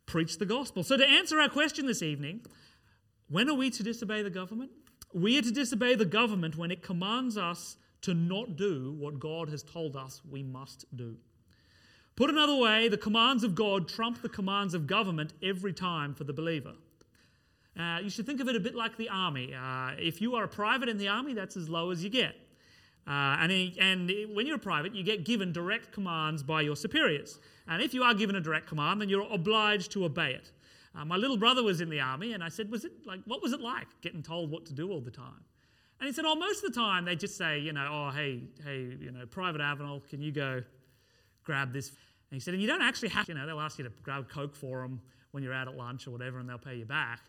Preach 0.06 0.38
the 0.38 0.46
gospel. 0.46 0.82
So, 0.82 0.96
to 0.96 1.06
answer 1.06 1.40
our 1.40 1.48
question 1.48 1.86
this 1.86 2.02
evening, 2.02 2.42
when 3.28 3.48
are 3.48 3.54
we 3.54 3.70
to 3.70 3.82
disobey 3.82 4.22
the 4.22 4.30
government? 4.30 4.70
We 5.12 5.38
are 5.38 5.42
to 5.42 5.50
disobey 5.50 5.96
the 5.96 6.04
government 6.04 6.56
when 6.56 6.70
it 6.70 6.82
commands 6.82 7.36
us 7.36 7.76
to 8.02 8.14
not 8.14 8.56
do 8.56 8.94
what 8.98 9.18
God 9.18 9.48
has 9.50 9.62
told 9.62 9.96
us 9.96 10.20
we 10.28 10.42
must 10.42 10.84
do. 10.96 11.16
Put 12.16 12.30
another 12.30 12.56
way, 12.56 12.88
the 12.88 12.98
commands 12.98 13.44
of 13.44 13.54
God 13.54 13.88
trump 13.88 14.22
the 14.22 14.28
commands 14.28 14.74
of 14.74 14.86
government 14.86 15.32
every 15.42 15.72
time 15.72 16.14
for 16.14 16.24
the 16.24 16.32
believer. 16.32 16.74
Uh, 17.80 17.98
you 18.00 18.10
should 18.10 18.26
think 18.26 18.40
of 18.40 18.48
it 18.48 18.56
a 18.56 18.60
bit 18.60 18.74
like 18.74 18.96
the 18.96 19.08
army. 19.08 19.54
Uh, 19.54 19.92
if 19.98 20.20
you 20.20 20.34
are 20.34 20.44
a 20.44 20.48
private 20.48 20.88
in 20.88 20.98
the 20.98 21.08
army, 21.08 21.32
that's 21.32 21.56
as 21.56 21.68
low 21.68 21.90
as 21.90 22.04
you 22.04 22.10
get. 22.10 22.34
Uh, 23.06 23.38
and, 23.40 23.50
and 23.80 24.12
when 24.34 24.46
you're 24.46 24.56
a 24.56 24.58
private, 24.58 24.94
you 24.94 25.02
get 25.02 25.24
given 25.24 25.52
direct 25.52 25.90
commands 25.90 26.42
by 26.42 26.60
your 26.60 26.76
superiors. 26.76 27.38
And 27.66 27.82
if 27.82 27.94
you 27.94 28.02
are 28.02 28.12
given 28.12 28.36
a 28.36 28.40
direct 28.40 28.66
command, 28.66 29.00
then 29.00 29.08
you're 29.08 29.26
obliged 29.32 29.92
to 29.92 30.04
obey 30.04 30.32
it. 30.32 30.50
Uh, 30.94 31.04
my 31.04 31.16
little 31.16 31.36
brother 31.36 31.62
was 31.62 31.80
in 31.80 31.88
the 31.88 32.00
army, 32.00 32.32
and 32.32 32.42
I 32.42 32.48
said, 32.48 32.70
"Was 32.70 32.84
it 32.84 32.92
like 33.06 33.20
what 33.24 33.40
was 33.42 33.52
it 33.52 33.60
like 33.60 33.86
getting 34.02 34.22
told 34.22 34.50
what 34.50 34.66
to 34.66 34.74
do 34.74 34.90
all 34.90 35.00
the 35.00 35.10
time?" 35.10 35.44
And 36.00 36.06
he 36.08 36.12
said, 36.12 36.24
"Oh, 36.26 36.34
most 36.34 36.64
of 36.64 36.72
the 36.72 36.78
time 36.78 37.04
they 37.04 37.14
just 37.14 37.36
say, 37.38 37.60
you 37.60 37.72
know, 37.72 37.86
oh, 37.88 38.10
hey, 38.10 38.42
hey, 38.64 38.96
you 39.00 39.12
know, 39.12 39.24
Private 39.26 39.60
Avanell, 39.60 40.06
can 40.08 40.20
you 40.20 40.32
go 40.32 40.62
grab 41.44 41.72
this?" 41.72 41.90
And 41.90 42.36
he 42.36 42.40
said, 42.40 42.54
and 42.54 42.62
you 42.62 42.68
don't 42.68 42.82
actually 42.82 43.08
have, 43.10 43.26
to, 43.26 43.32
you 43.32 43.38
know, 43.38 43.46
they'll 43.46 43.60
ask 43.60 43.78
you 43.78 43.84
to 43.84 43.92
grab 44.02 44.28
Coke 44.28 44.54
for 44.54 44.82
them 44.82 45.00
when 45.32 45.42
you're 45.42 45.52
out 45.52 45.68
at 45.68 45.76
lunch 45.76 46.06
or 46.06 46.10
whatever, 46.10 46.38
and 46.38 46.48
they'll 46.48 46.58
pay 46.58 46.76
you 46.76 46.84
back. 46.84 47.20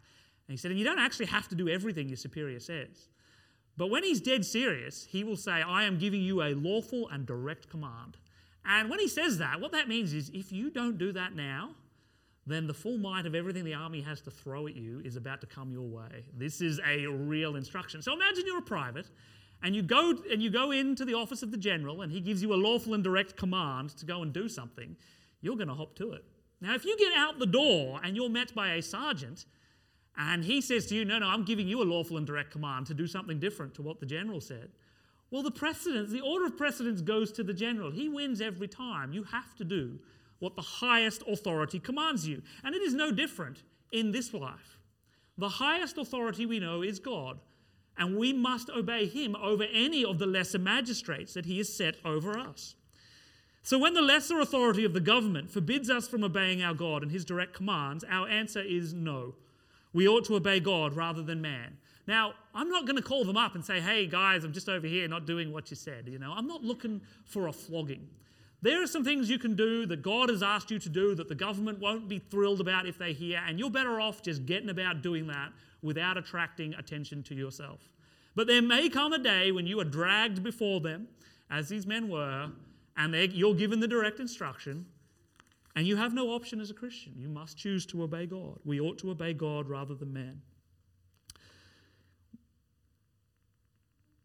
And 0.51 0.57
he 0.57 0.61
said, 0.61 0.71
and 0.71 0.77
you 0.77 0.83
don't 0.83 0.99
actually 0.99 1.27
have 1.27 1.47
to 1.47 1.55
do 1.55 1.69
everything 1.69 2.09
your 2.09 2.17
superior 2.17 2.59
says. 2.59 3.07
But 3.77 3.89
when 3.89 4.03
he's 4.03 4.19
dead 4.19 4.43
serious, 4.43 5.07
he 5.09 5.23
will 5.23 5.37
say, 5.37 5.61
I 5.61 5.85
am 5.85 5.97
giving 5.97 6.19
you 6.19 6.41
a 6.41 6.53
lawful 6.53 7.07
and 7.07 7.25
direct 7.25 7.69
command. 7.69 8.17
And 8.65 8.89
when 8.89 8.99
he 8.99 9.07
says 9.07 9.37
that, 9.37 9.61
what 9.61 9.71
that 9.71 9.87
means 9.87 10.11
is 10.11 10.29
if 10.33 10.51
you 10.51 10.69
don't 10.69 10.97
do 10.97 11.13
that 11.13 11.37
now, 11.37 11.69
then 12.45 12.67
the 12.67 12.73
full 12.73 12.97
might 12.97 13.25
of 13.25 13.33
everything 13.33 13.63
the 13.63 13.75
army 13.75 14.01
has 14.01 14.19
to 14.23 14.29
throw 14.29 14.67
at 14.67 14.75
you 14.75 15.01
is 15.05 15.15
about 15.15 15.39
to 15.39 15.47
come 15.47 15.71
your 15.71 15.87
way. 15.87 16.25
This 16.37 16.59
is 16.59 16.81
a 16.85 17.07
real 17.07 17.55
instruction. 17.55 18.01
So 18.01 18.11
imagine 18.11 18.43
you're 18.45 18.57
a 18.57 18.61
private 18.61 19.09
and 19.63 19.73
you 19.73 19.81
go 19.81 20.17
and 20.29 20.43
you 20.43 20.49
go 20.49 20.71
into 20.71 21.05
the 21.05 21.13
office 21.13 21.43
of 21.43 21.51
the 21.51 21.57
general 21.57 22.01
and 22.01 22.11
he 22.11 22.19
gives 22.19 22.43
you 22.43 22.53
a 22.53 22.55
lawful 22.55 22.93
and 22.93 23.05
direct 23.05 23.37
command 23.37 23.91
to 23.91 24.05
go 24.05 24.21
and 24.21 24.33
do 24.33 24.49
something, 24.49 24.97
you're 25.39 25.55
going 25.55 25.69
to 25.69 25.75
hop 25.75 25.95
to 25.95 26.11
it. 26.11 26.25
Now, 26.59 26.75
if 26.75 26.83
you 26.83 26.97
get 26.97 27.13
out 27.15 27.39
the 27.39 27.45
door 27.45 28.01
and 28.03 28.17
you're 28.17 28.27
met 28.27 28.53
by 28.53 28.73
a 28.73 28.81
sergeant 28.81 29.45
and 30.17 30.43
he 30.43 30.61
says 30.61 30.85
to 30.87 30.95
you, 30.95 31.05
No, 31.05 31.19
no, 31.19 31.27
I'm 31.27 31.45
giving 31.45 31.67
you 31.67 31.81
a 31.81 31.85
lawful 31.85 32.17
and 32.17 32.27
direct 32.27 32.51
command 32.51 32.87
to 32.87 32.93
do 32.93 33.07
something 33.07 33.39
different 33.39 33.73
to 33.75 33.81
what 33.81 33.99
the 33.99 34.05
general 34.05 34.41
said, 34.41 34.69
well, 35.29 35.43
the 35.43 35.51
precedence, 35.51 36.11
the 36.11 36.21
order 36.21 36.45
of 36.45 36.57
precedence 36.57 37.01
goes 37.01 37.31
to 37.33 37.43
the 37.43 37.53
general. 37.53 37.89
He 37.89 38.09
wins 38.09 38.41
every 38.41 38.67
time. 38.67 39.13
You 39.13 39.23
have 39.23 39.55
to 39.55 39.63
do 39.63 39.97
what 40.39 40.57
the 40.57 40.61
highest 40.61 41.23
authority 41.25 41.79
commands 41.79 42.27
you. 42.27 42.41
And 42.65 42.75
it 42.75 42.81
is 42.81 42.93
no 42.93 43.11
different 43.11 43.63
in 43.93 44.11
this 44.11 44.33
life. 44.33 44.77
The 45.37 45.47
highest 45.47 45.97
authority 45.97 46.45
we 46.45 46.59
know 46.59 46.81
is 46.81 46.99
God 46.99 47.39
and 47.97 48.17
we 48.17 48.33
must 48.33 48.69
obey 48.69 49.05
him 49.05 49.35
over 49.35 49.63
any 49.71 50.03
of 50.03 50.17
the 50.17 50.25
lesser 50.25 50.59
magistrates 50.59 51.33
that 51.33 51.45
he 51.45 51.57
has 51.59 51.71
set 51.71 51.95
over 52.03 52.37
us. 52.37 52.75
So, 53.63 53.77
when 53.77 53.93
the 53.93 54.01
lesser 54.01 54.39
authority 54.39 54.83
of 54.83 54.93
the 54.93 54.99
government 54.99 55.51
forbids 55.51 55.89
us 55.89 56.07
from 56.07 56.23
obeying 56.23 56.63
our 56.63 56.73
God 56.73 57.03
and 57.03 57.11
his 57.11 57.25
direct 57.25 57.53
commands, 57.53 58.03
our 58.09 58.27
answer 58.27 58.61
is 58.61 58.93
no. 58.93 59.35
We 59.93 60.07
ought 60.07 60.25
to 60.25 60.35
obey 60.35 60.59
God 60.59 60.93
rather 60.93 61.21
than 61.21 61.41
man. 61.41 61.77
Now, 62.07 62.33
I'm 62.53 62.69
not 62.69 62.85
going 62.85 62.95
to 62.95 63.01
call 63.01 63.25
them 63.25 63.37
up 63.37 63.55
and 63.55 63.63
say, 63.63 63.79
hey, 63.79 64.07
guys, 64.07 64.43
I'm 64.43 64.53
just 64.53 64.67
over 64.67 64.87
here 64.87 65.07
not 65.07 65.25
doing 65.25 65.51
what 65.53 65.69
you 65.69 65.75
said. 65.75 66.07
You 66.07 66.19
know, 66.19 66.33
I'm 66.35 66.47
not 66.47 66.63
looking 66.63 67.01
for 67.25 67.47
a 67.47 67.53
flogging. 67.53 68.07
There 68.63 68.81
are 68.83 68.87
some 68.87 69.03
things 69.03 69.29
you 69.29 69.39
can 69.39 69.55
do 69.55 69.85
that 69.87 70.01
God 70.01 70.29
has 70.29 70.43
asked 70.43 70.69
you 70.69 70.79
to 70.79 70.89
do 70.89 71.15
that 71.15 71.29
the 71.29 71.35
government 71.35 71.79
won't 71.79 72.07
be 72.07 72.19
thrilled 72.19 72.61
about 72.61 72.85
if 72.85 72.97
they 72.97 73.11
hear, 73.11 73.41
and 73.47 73.57
you're 73.57 73.71
better 73.71 73.99
off 73.99 74.21
just 74.21 74.45
getting 74.45 74.69
about 74.69 75.01
doing 75.01 75.27
that 75.27 75.49
without 75.81 76.17
attracting 76.17 76.75
attention 76.75 77.23
to 77.23 77.35
yourself. 77.35 77.81
But 78.35 78.47
there 78.47 78.61
may 78.61 78.87
come 78.87 79.13
a 79.13 79.19
day 79.19 79.51
when 79.51 79.65
you 79.65 79.79
are 79.79 79.85
dragged 79.85 80.43
before 80.43 80.79
them, 80.79 81.07
as 81.49 81.69
these 81.69 81.87
men 81.87 82.07
were, 82.07 82.51
and 82.97 83.15
you're 83.33 83.55
given 83.55 83.79
the 83.79 83.87
direct 83.87 84.19
instruction, 84.19 84.85
and 85.75 85.87
you 85.87 85.95
have 85.95 86.13
no 86.13 86.31
option 86.31 86.59
as 86.59 86.69
a 86.69 86.73
Christian. 86.73 87.13
You 87.15 87.29
must 87.29 87.57
choose 87.57 87.85
to 87.87 88.03
obey 88.03 88.25
God. 88.25 88.59
We 88.65 88.79
ought 88.79 88.97
to 88.99 89.11
obey 89.11 89.33
God 89.33 89.69
rather 89.69 89.95
than 89.95 90.11
man. 90.11 90.41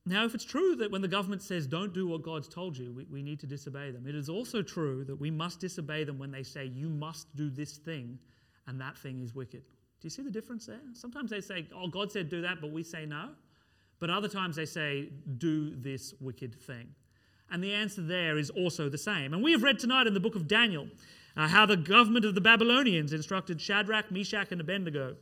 Now, 0.08 0.24
if 0.24 0.34
it's 0.34 0.44
true 0.44 0.76
that 0.76 0.92
when 0.92 1.02
the 1.02 1.08
government 1.08 1.42
says 1.42 1.66
don't 1.66 1.92
do 1.92 2.06
what 2.06 2.22
God's 2.22 2.46
told 2.46 2.76
you, 2.76 2.92
we, 2.92 3.06
we 3.10 3.22
need 3.22 3.40
to 3.40 3.46
disobey 3.46 3.90
them, 3.90 4.06
it 4.06 4.14
is 4.14 4.28
also 4.28 4.62
true 4.62 5.04
that 5.04 5.16
we 5.16 5.32
must 5.32 5.60
disobey 5.60 6.04
them 6.04 6.18
when 6.18 6.30
they 6.30 6.44
say 6.44 6.66
you 6.66 6.88
must 6.88 7.34
do 7.34 7.50
this 7.50 7.76
thing 7.78 8.18
and 8.68 8.80
that 8.80 8.96
thing 8.96 9.20
is 9.20 9.34
wicked. 9.34 9.62
Do 10.00 10.06
you 10.06 10.10
see 10.10 10.22
the 10.22 10.30
difference 10.30 10.66
there? 10.66 10.80
Sometimes 10.92 11.30
they 11.30 11.40
say, 11.40 11.66
oh, 11.74 11.88
God 11.88 12.12
said 12.12 12.28
do 12.28 12.40
that, 12.42 12.60
but 12.60 12.70
we 12.70 12.84
say 12.84 13.04
no. 13.04 13.30
But 13.98 14.10
other 14.10 14.28
times 14.28 14.54
they 14.54 14.66
say, 14.66 15.08
do 15.38 15.74
this 15.74 16.14
wicked 16.20 16.54
thing. 16.54 16.88
And 17.50 17.62
the 17.62 17.72
answer 17.72 18.02
there 18.02 18.38
is 18.38 18.50
also 18.50 18.88
the 18.88 18.98
same. 18.98 19.32
And 19.32 19.42
we 19.42 19.52
have 19.52 19.62
read 19.62 19.78
tonight 19.78 20.06
in 20.06 20.14
the 20.14 20.20
book 20.20 20.34
of 20.34 20.48
Daniel 20.48 20.88
uh, 21.36 21.48
how 21.48 21.66
the 21.66 21.76
government 21.76 22.24
of 22.24 22.34
the 22.34 22.40
Babylonians 22.40 23.12
instructed 23.12 23.60
Shadrach, 23.60 24.10
Meshach, 24.10 24.50
and 24.50 24.60
Abednego 24.60 25.16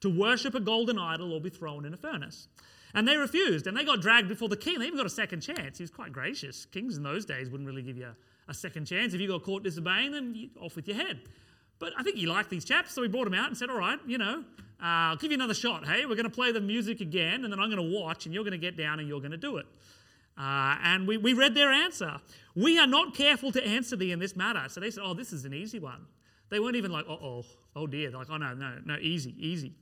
to 0.00 0.10
worship 0.10 0.54
a 0.54 0.60
golden 0.60 0.98
idol 0.98 1.32
or 1.32 1.40
be 1.40 1.50
thrown 1.50 1.84
in 1.84 1.94
a 1.94 1.96
furnace. 1.96 2.48
And 2.94 3.08
they 3.08 3.16
refused, 3.16 3.66
and 3.66 3.76
they 3.76 3.84
got 3.84 4.02
dragged 4.02 4.28
before 4.28 4.48
the 4.48 4.56
king. 4.56 4.78
They 4.78 4.86
even 4.86 4.98
got 4.98 5.06
a 5.06 5.10
second 5.10 5.40
chance. 5.40 5.78
He 5.78 5.82
was 5.82 5.90
quite 5.90 6.12
gracious. 6.12 6.66
Kings 6.66 6.96
in 6.96 7.02
those 7.02 7.24
days 7.24 7.48
wouldn't 7.48 7.66
really 7.66 7.82
give 7.82 7.96
you 7.96 8.06
a, 8.06 8.50
a 8.50 8.54
second 8.54 8.84
chance. 8.84 9.14
If 9.14 9.20
you 9.20 9.28
got 9.28 9.44
caught 9.44 9.62
disobeying 9.62 10.12
them, 10.12 10.34
you, 10.34 10.50
off 10.60 10.76
with 10.76 10.86
your 10.86 10.96
head. 10.96 11.20
But 11.78 11.92
I 11.96 12.02
think 12.02 12.16
he 12.16 12.26
liked 12.26 12.50
these 12.50 12.64
chaps, 12.64 12.92
so 12.92 13.02
he 13.02 13.08
brought 13.08 13.24
them 13.24 13.34
out 13.34 13.48
and 13.48 13.56
said, 13.56 13.70
All 13.70 13.78
right, 13.78 13.98
you 14.06 14.18
know, 14.18 14.44
uh, 14.80 15.10
I'll 15.10 15.16
give 15.16 15.30
you 15.30 15.36
another 15.36 15.54
shot. 15.54 15.86
Hey, 15.86 16.04
we're 16.04 16.16
going 16.16 16.24
to 16.24 16.30
play 16.30 16.52
the 16.52 16.60
music 16.60 17.00
again, 17.00 17.44
and 17.44 17.52
then 17.52 17.58
I'm 17.58 17.70
going 17.70 17.90
to 17.90 17.98
watch, 17.98 18.26
and 18.26 18.34
you're 18.34 18.44
going 18.44 18.52
to 18.52 18.58
get 18.58 18.76
down 18.76 19.00
and 19.00 19.08
you're 19.08 19.20
going 19.20 19.32
to 19.32 19.36
do 19.36 19.56
it. 19.56 19.66
Uh, 20.38 20.76
and 20.82 21.06
we, 21.06 21.16
we 21.16 21.34
read 21.34 21.54
their 21.54 21.70
answer. 21.70 22.18
We 22.54 22.78
are 22.78 22.86
not 22.86 23.14
careful 23.14 23.52
to 23.52 23.66
answer 23.66 23.96
thee 23.96 24.12
in 24.12 24.18
this 24.18 24.34
matter. 24.34 24.64
So 24.68 24.80
they 24.80 24.90
said, 24.90 25.02
Oh, 25.04 25.14
this 25.14 25.32
is 25.32 25.44
an 25.44 25.54
easy 25.54 25.78
one. 25.78 26.06
They 26.52 26.60
weren't 26.60 26.76
even 26.76 26.92
like, 26.92 27.06
oh, 27.08 27.18
oh 27.22 27.44
oh 27.74 27.86
dear. 27.86 28.10
They're 28.10 28.18
like, 28.18 28.30
oh, 28.30 28.36
no, 28.36 28.54
no, 28.54 28.74
no, 28.84 28.96
easy, 28.98 29.34
easy. 29.38 29.72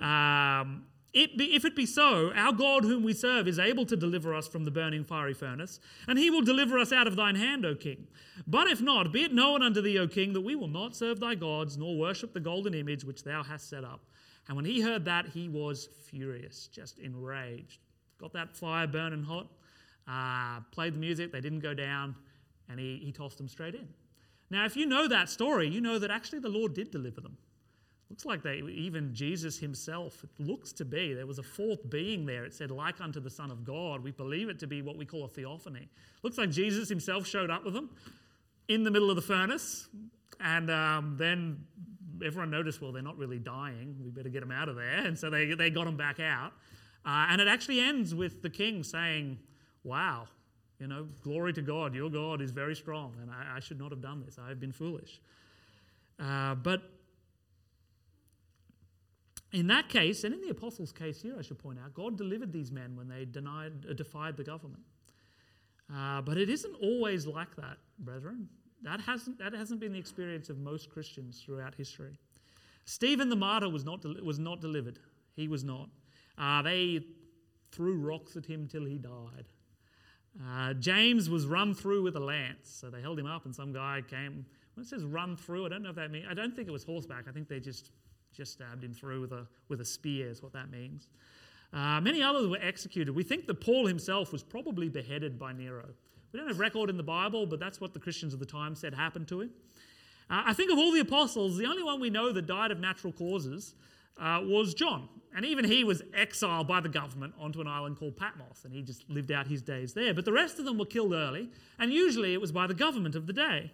Um, 0.00 0.86
it 1.12 1.38
be, 1.38 1.54
if 1.54 1.64
it 1.64 1.74
be 1.74 1.86
so, 1.86 2.32
our 2.34 2.52
God 2.52 2.84
whom 2.84 3.02
we 3.02 3.12
serve 3.12 3.48
is 3.48 3.58
able 3.58 3.86
to 3.86 3.96
deliver 3.96 4.34
us 4.34 4.46
from 4.46 4.64
the 4.64 4.70
burning 4.70 5.04
fiery 5.04 5.32
furnace, 5.32 5.80
and 6.06 6.18
he 6.18 6.28
will 6.28 6.42
deliver 6.42 6.78
us 6.78 6.92
out 6.92 7.06
of 7.06 7.16
thine 7.16 7.36
hand, 7.36 7.64
O 7.64 7.74
king. 7.74 8.08
But 8.46 8.68
if 8.68 8.80
not, 8.80 9.12
be 9.12 9.22
it 9.22 9.32
known 9.32 9.62
unto 9.62 9.80
thee, 9.80 9.98
O 9.98 10.06
king, 10.06 10.32
that 10.34 10.40
we 10.40 10.54
will 10.54 10.68
not 10.68 10.94
serve 10.94 11.20
thy 11.20 11.34
gods, 11.34 11.78
nor 11.78 11.96
worship 11.96 12.34
the 12.34 12.40
golden 12.40 12.74
image 12.74 13.04
which 13.04 13.24
thou 13.24 13.42
hast 13.42 13.70
set 13.70 13.84
up. 13.84 14.00
And 14.48 14.56
when 14.56 14.64
he 14.64 14.80
heard 14.80 15.04
that, 15.04 15.26
he 15.26 15.48
was 15.48 15.88
furious, 16.06 16.68
just 16.72 16.98
enraged. 16.98 17.78
Got 18.20 18.32
that 18.32 18.56
fire 18.56 18.86
burning 18.86 19.22
hot, 19.22 19.46
uh, 20.08 20.60
played 20.72 20.94
the 20.94 20.98
music, 20.98 21.32
they 21.32 21.40
didn't 21.40 21.60
go 21.60 21.74
down, 21.74 22.14
and 22.68 22.80
he, 22.80 23.00
he 23.04 23.12
tossed 23.12 23.38
them 23.38 23.48
straight 23.48 23.74
in. 23.74 23.88
Now, 24.50 24.64
if 24.64 24.76
you 24.76 24.86
know 24.86 25.06
that 25.08 25.28
story, 25.28 25.68
you 25.68 25.80
know 25.80 25.98
that 25.98 26.10
actually 26.10 26.38
the 26.38 26.48
Lord 26.48 26.74
did 26.74 26.90
deliver 26.90 27.20
them. 27.20 27.36
Looks 28.08 28.24
like 28.24 28.42
they, 28.42 28.56
even 28.56 29.14
Jesus 29.14 29.58
himself, 29.58 30.24
it 30.24 30.30
looks 30.42 30.72
to 30.72 30.86
be, 30.86 31.12
there 31.12 31.26
was 31.26 31.38
a 31.38 31.42
fourth 31.42 31.90
being 31.90 32.24
there. 32.24 32.46
It 32.46 32.54
said, 32.54 32.70
like 32.70 33.02
unto 33.02 33.20
the 33.20 33.28
Son 33.28 33.50
of 33.50 33.64
God. 33.64 34.02
We 34.02 34.12
believe 34.12 34.48
it 34.48 34.58
to 34.60 34.66
be 34.66 34.80
what 34.80 34.96
we 34.96 35.04
call 35.04 35.26
a 35.26 35.28
theophany. 35.28 35.88
Looks 36.22 36.38
like 36.38 36.50
Jesus 36.50 36.88
himself 36.88 37.26
showed 37.26 37.50
up 37.50 37.66
with 37.66 37.74
them 37.74 37.90
in 38.68 38.82
the 38.82 38.90
middle 38.90 39.10
of 39.10 39.16
the 39.16 39.22
furnace. 39.22 39.88
And 40.40 40.70
um, 40.70 41.16
then 41.18 41.66
everyone 42.24 42.50
noticed, 42.50 42.80
well, 42.80 42.92
they're 42.92 43.02
not 43.02 43.18
really 43.18 43.38
dying. 43.38 43.96
We 44.02 44.10
better 44.10 44.30
get 44.30 44.40
them 44.40 44.52
out 44.52 44.70
of 44.70 44.76
there. 44.76 45.04
And 45.04 45.18
so 45.18 45.28
they, 45.28 45.52
they 45.52 45.68
got 45.68 45.84
them 45.84 45.98
back 45.98 46.18
out. 46.18 46.52
Uh, 47.04 47.26
and 47.28 47.42
it 47.42 47.48
actually 47.48 47.80
ends 47.80 48.14
with 48.14 48.40
the 48.40 48.50
king 48.50 48.82
saying, 48.84 49.38
Wow, 49.88 50.26
you 50.78 50.86
know, 50.86 51.06
glory 51.22 51.54
to 51.54 51.62
God. 51.62 51.94
Your 51.94 52.10
God 52.10 52.42
is 52.42 52.50
very 52.50 52.76
strong, 52.76 53.14
and 53.22 53.30
I, 53.30 53.56
I 53.56 53.60
should 53.60 53.78
not 53.78 53.90
have 53.90 54.02
done 54.02 54.22
this. 54.22 54.38
I 54.38 54.50
have 54.50 54.60
been 54.60 54.70
foolish. 54.70 55.18
Uh, 56.20 56.54
but 56.56 56.82
in 59.52 59.66
that 59.68 59.88
case, 59.88 60.24
and 60.24 60.34
in 60.34 60.42
the 60.42 60.50
apostles' 60.50 60.92
case 60.92 61.22
here, 61.22 61.36
I 61.38 61.42
should 61.42 61.58
point 61.58 61.78
out, 61.82 61.94
God 61.94 62.18
delivered 62.18 62.52
these 62.52 62.70
men 62.70 62.96
when 62.96 63.08
they 63.08 63.24
denied, 63.24 63.86
uh, 63.88 63.94
defied 63.94 64.36
the 64.36 64.44
government. 64.44 64.82
Uh, 65.90 66.20
but 66.20 66.36
it 66.36 66.50
isn't 66.50 66.74
always 66.82 67.26
like 67.26 67.56
that, 67.56 67.78
brethren. 67.98 68.46
That 68.82 69.00
hasn't, 69.00 69.38
that 69.38 69.54
hasn't 69.54 69.80
been 69.80 69.92
the 69.92 69.98
experience 69.98 70.50
of 70.50 70.58
most 70.58 70.90
Christians 70.90 71.42
throughout 71.42 71.74
history. 71.74 72.18
Stephen 72.84 73.30
the 73.30 73.36
martyr 73.36 73.70
was 73.70 73.86
not, 73.86 74.04
was 74.22 74.38
not 74.38 74.60
delivered. 74.60 74.98
He 75.34 75.48
was 75.48 75.64
not. 75.64 75.88
Uh, 76.36 76.60
they 76.60 77.06
threw 77.72 77.94
rocks 77.96 78.36
at 78.36 78.44
him 78.44 78.68
till 78.68 78.84
he 78.84 78.98
died. 78.98 79.46
Uh, 80.46 80.74
James 80.74 81.28
was 81.28 81.46
run 81.46 81.74
through 81.74 82.02
with 82.02 82.16
a 82.16 82.20
lance. 82.20 82.68
So 82.68 82.90
they 82.90 83.00
held 83.00 83.18
him 83.18 83.26
up, 83.26 83.44
and 83.44 83.54
some 83.54 83.72
guy 83.72 84.02
came. 84.08 84.44
When 84.74 84.84
it 84.84 84.88
says 84.88 85.04
run 85.04 85.36
through, 85.36 85.66
I 85.66 85.68
don't 85.70 85.82
know 85.82 85.90
if 85.90 85.96
that 85.96 86.10
means. 86.10 86.26
I 86.30 86.34
don't 86.34 86.54
think 86.54 86.68
it 86.68 86.70
was 86.70 86.84
horseback. 86.84 87.24
I 87.28 87.32
think 87.32 87.48
they 87.48 87.60
just 87.60 87.90
just 88.32 88.52
stabbed 88.52 88.84
him 88.84 88.92
through 88.92 89.20
with 89.20 89.32
a 89.32 89.46
with 89.68 89.80
a 89.80 89.84
spear. 89.84 90.28
Is 90.28 90.42
what 90.42 90.52
that 90.52 90.70
means. 90.70 91.08
Uh, 91.72 92.00
many 92.00 92.22
others 92.22 92.46
were 92.46 92.58
executed. 92.62 93.14
We 93.14 93.22
think 93.22 93.46
that 93.46 93.60
Paul 93.60 93.86
himself 93.86 94.32
was 94.32 94.42
probably 94.42 94.88
beheaded 94.88 95.38
by 95.38 95.52
Nero. 95.52 95.86
We 96.32 96.38
don't 96.38 96.48
have 96.48 96.58
record 96.58 96.88
in 96.88 96.96
the 96.96 97.02
Bible, 97.02 97.46
but 97.46 97.60
that's 97.60 97.80
what 97.80 97.92
the 97.92 98.00
Christians 98.00 98.32
of 98.32 98.40
the 98.40 98.46
time 98.46 98.74
said 98.74 98.94
happened 98.94 99.28
to 99.28 99.42
him. 99.42 99.50
Uh, 100.30 100.42
I 100.46 100.52
think 100.52 100.70
of 100.70 100.78
all 100.78 100.92
the 100.92 101.00
apostles, 101.00 101.56
the 101.56 101.66
only 101.66 101.82
one 101.82 102.00
we 102.00 102.10
know 102.10 102.32
that 102.32 102.46
died 102.46 102.70
of 102.70 102.80
natural 102.80 103.12
causes 103.12 103.74
uh, 104.20 104.40
was 104.42 104.74
John. 104.74 105.08
And 105.34 105.44
even 105.44 105.64
he 105.64 105.84
was 105.84 106.02
exiled 106.14 106.66
by 106.66 106.80
the 106.80 106.88
government 106.88 107.34
onto 107.38 107.60
an 107.60 107.68
island 107.68 107.98
called 107.98 108.16
Patmos, 108.16 108.64
and 108.64 108.72
he 108.72 108.82
just 108.82 109.08
lived 109.08 109.30
out 109.30 109.46
his 109.46 109.62
days 109.62 109.92
there. 109.92 110.14
But 110.14 110.24
the 110.24 110.32
rest 110.32 110.58
of 110.58 110.64
them 110.64 110.78
were 110.78 110.86
killed 110.86 111.12
early, 111.12 111.50
and 111.78 111.92
usually 111.92 112.32
it 112.32 112.40
was 112.40 112.50
by 112.50 112.66
the 112.66 112.74
government 112.74 113.14
of 113.14 113.26
the 113.26 113.32
day. 113.32 113.70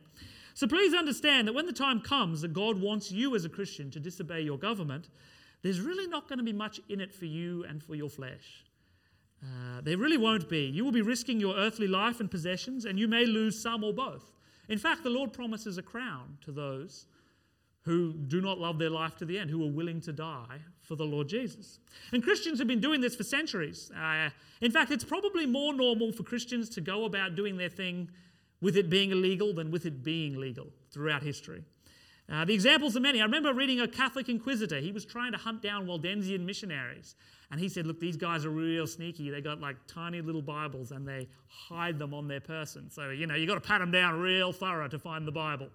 So 0.54 0.66
please 0.66 0.94
understand 0.94 1.48
that 1.48 1.52
when 1.52 1.66
the 1.66 1.72
time 1.72 2.00
comes 2.00 2.42
that 2.42 2.52
God 2.52 2.80
wants 2.80 3.10
you 3.10 3.34
as 3.34 3.44
a 3.44 3.48
Christian 3.48 3.90
to 3.92 4.00
disobey 4.00 4.40
your 4.42 4.58
government, 4.58 5.08
there's 5.62 5.80
really 5.80 6.06
not 6.06 6.28
going 6.28 6.38
to 6.38 6.44
be 6.44 6.52
much 6.52 6.80
in 6.88 7.00
it 7.00 7.12
for 7.12 7.24
you 7.24 7.64
and 7.64 7.82
for 7.82 7.94
your 7.94 8.10
flesh. 8.10 8.64
Uh, 9.42 9.80
there 9.82 9.98
really 9.98 10.16
won't 10.16 10.48
be. 10.48 10.66
You 10.66 10.84
will 10.84 10.92
be 10.92 11.02
risking 11.02 11.40
your 11.40 11.56
earthly 11.56 11.86
life 11.86 12.20
and 12.20 12.30
possessions, 12.30 12.84
and 12.84 12.98
you 12.98 13.08
may 13.08 13.26
lose 13.26 13.60
some 13.60 13.82
or 13.82 13.92
both. 13.92 14.32
In 14.68 14.78
fact, 14.78 15.02
the 15.02 15.10
Lord 15.10 15.32
promises 15.32 15.78
a 15.78 15.82
crown 15.82 16.38
to 16.42 16.52
those 16.52 17.06
who 17.84 18.12
do 18.14 18.40
not 18.40 18.58
love 18.58 18.78
their 18.78 18.90
life 18.90 19.16
to 19.16 19.24
the 19.24 19.38
end, 19.38 19.50
who 19.50 19.62
are 19.62 19.70
willing 19.70 20.00
to 20.00 20.12
die 20.12 20.58
for 20.80 20.96
the 20.96 21.04
Lord 21.04 21.28
Jesus. 21.28 21.78
And 22.12 22.22
Christians 22.22 22.58
have 22.58 22.68
been 22.68 22.80
doing 22.80 23.00
this 23.00 23.14
for 23.14 23.24
centuries. 23.24 23.90
Uh, 23.96 24.30
in 24.60 24.70
fact, 24.70 24.90
it's 24.90 25.04
probably 25.04 25.46
more 25.46 25.74
normal 25.74 26.10
for 26.12 26.22
Christians 26.22 26.68
to 26.70 26.80
go 26.80 27.04
about 27.04 27.34
doing 27.34 27.56
their 27.56 27.68
thing 27.68 28.10
with 28.60 28.76
it 28.76 28.88
being 28.88 29.10
illegal 29.10 29.52
than 29.52 29.70
with 29.70 29.84
it 29.84 30.02
being 30.02 30.40
legal 30.40 30.68
throughout 30.90 31.22
history. 31.22 31.62
Uh, 32.32 32.44
the 32.46 32.54
examples 32.54 32.96
are 32.96 33.00
many. 33.00 33.20
I 33.20 33.24
remember 33.24 33.52
reading 33.52 33.80
a 33.80 33.88
Catholic 33.88 34.30
inquisitor. 34.30 34.78
He 34.80 34.92
was 34.92 35.04
trying 35.04 35.32
to 35.32 35.38
hunt 35.38 35.60
down 35.60 35.86
Waldensian 35.86 36.40
missionaries. 36.40 37.16
And 37.50 37.60
he 37.60 37.68
said, 37.68 37.86
Look, 37.86 38.00
these 38.00 38.16
guys 38.16 38.46
are 38.46 38.50
real 38.50 38.86
sneaky. 38.86 39.28
They 39.28 39.42
got 39.42 39.60
like 39.60 39.76
tiny 39.86 40.22
little 40.22 40.40
Bibles 40.40 40.90
and 40.90 41.06
they 41.06 41.28
hide 41.46 41.98
them 41.98 42.14
on 42.14 42.26
their 42.26 42.40
person. 42.40 42.90
So, 42.90 43.10
you 43.10 43.26
know, 43.26 43.34
you've 43.34 43.48
got 43.48 43.56
to 43.56 43.60
pat 43.60 43.80
them 43.80 43.90
down 43.90 44.18
real 44.18 44.52
thorough 44.52 44.88
to 44.88 44.98
find 44.98 45.26
the 45.26 45.32
Bible. 45.32 45.68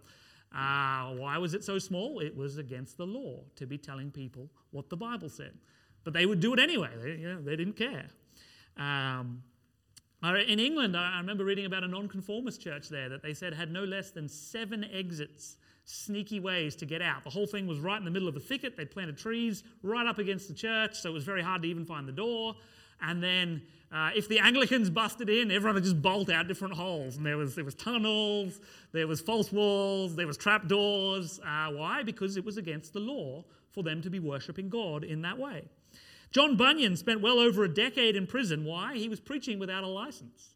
Uh, 0.53 1.13
why 1.13 1.37
was 1.37 1.53
it 1.53 1.63
so 1.63 1.77
small? 1.77 2.19
It 2.19 2.35
was 2.35 2.57
against 2.57 2.97
the 2.97 3.05
law 3.05 3.41
to 3.55 3.67
be 3.67 3.77
telling 3.77 4.09
people 4.11 4.49
what 4.71 4.89
the 4.89 4.97
Bible 4.97 5.29
said. 5.29 5.53
But 6.03 6.13
they 6.13 6.25
would 6.25 6.39
do 6.39 6.53
it 6.53 6.59
anyway, 6.59 6.89
they, 7.01 7.11
you 7.11 7.33
know, 7.33 7.41
they 7.41 7.55
didn't 7.55 7.75
care. 7.77 8.07
Um, 8.77 9.43
in 10.23 10.59
England, 10.59 10.97
I 10.97 11.17
remember 11.17 11.45
reading 11.45 11.65
about 11.65 11.83
a 11.83 11.87
nonconformist 11.87 12.61
church 12.61 12.89
there 12.89 13.09
that 13.09 13.21
they 13.21 13.33
said 13.33 13.53
had 13.53 13.71
no 13.71 13.83
less 13.83 14.11
than 14.11 14.27
seven 14.27 14.83
exits, 14.91 15.57
sneaky 15.85 16.39
ways 16.39 16.75
to 16.77 16.85
get 16.85 17.01
out. 17.01 17.23
The 17.23 17.29
whole 17.29 17.47
thing 17.47 17.67
was 17.67 17.79
right 17.79 17.97
in 17.97 18.05
the 18.05 18.11
middle 18.11 18.27
of 18.27 18.35
a 18.35 18.39
thicket. 18.39 18.75
They 18.75 18.85
planted 18.85 19.17
trees 19.17 19.63
right 19.83 20.07
up 20.07 20.17
against 20.17 20.47
the 20.47 20.53
church, 20.53 20.99
so 20.99 21.09
it 21.09 21.13
was 21.13 21.23
very 21.23 21.41
hard 21.41 21.61
to 21.61 21.67
even 21.67 21.85
find 21.85 22.07
the 22.07 22.13
door. 22.13 22.55
And 23.01 23.23
then 23.23 23.61
uh, 23.91 24.11
if 24.15 24.27
the 24.27 24.39
Anglicans 24.39 24.89
busted 24.89 25.29
in, 25.29 25.51
everyone 25.51 25.75
would 25.75 25.83
just 25.83 26.01
bolt 26.01 26.29
out 26.29 26.47
different 26.47 26.75
holes. 26.75 27.17
And 27.17 27.25
there 27.25 27.37
was, 27.37 27.55
there 27.55 27.65
was 27.65 27.75
tunnels, 27.75 28.59
there 28.91 29.07
was 29.07 29.21
false 29.21 29.51
walls, 29.51 30.15
there 30.15 30.27
was 30.27 30.37
trapdoors. 30.37 31.39
Uh, 31.39 31.71
why? 31.71 32.03
Because 32.03 32.37
it 32.37 32.45
was 32.45 32.57
against 32.57 32.93
the 32.93 32.99
law 32.99 33.43
for 33.71 33.83
them 33.83 34.01
to 34.01 34.09
be 34.09 34.19
worshipping 34.19 34.69
God 34.69 35.03
in 35.03 35.21
that 35.21 35.37
way. 35.37 35.63
John 36.31 36.55
Bunyan 36.55 36.95
spent 36.95 37.21
well 37.21 37.39
over 37.39 37.63
a 37.63 37.73
decade 37.73 38.15
in 38.15 38.27
prison. 38.27 38.63
Why? 38.63 38.95
He 38.95 39.09
was 39.09 39.19
preaching 39.19 39.57
without 39.57 39.83
a 39.83 39.87
license. 39.87 40.53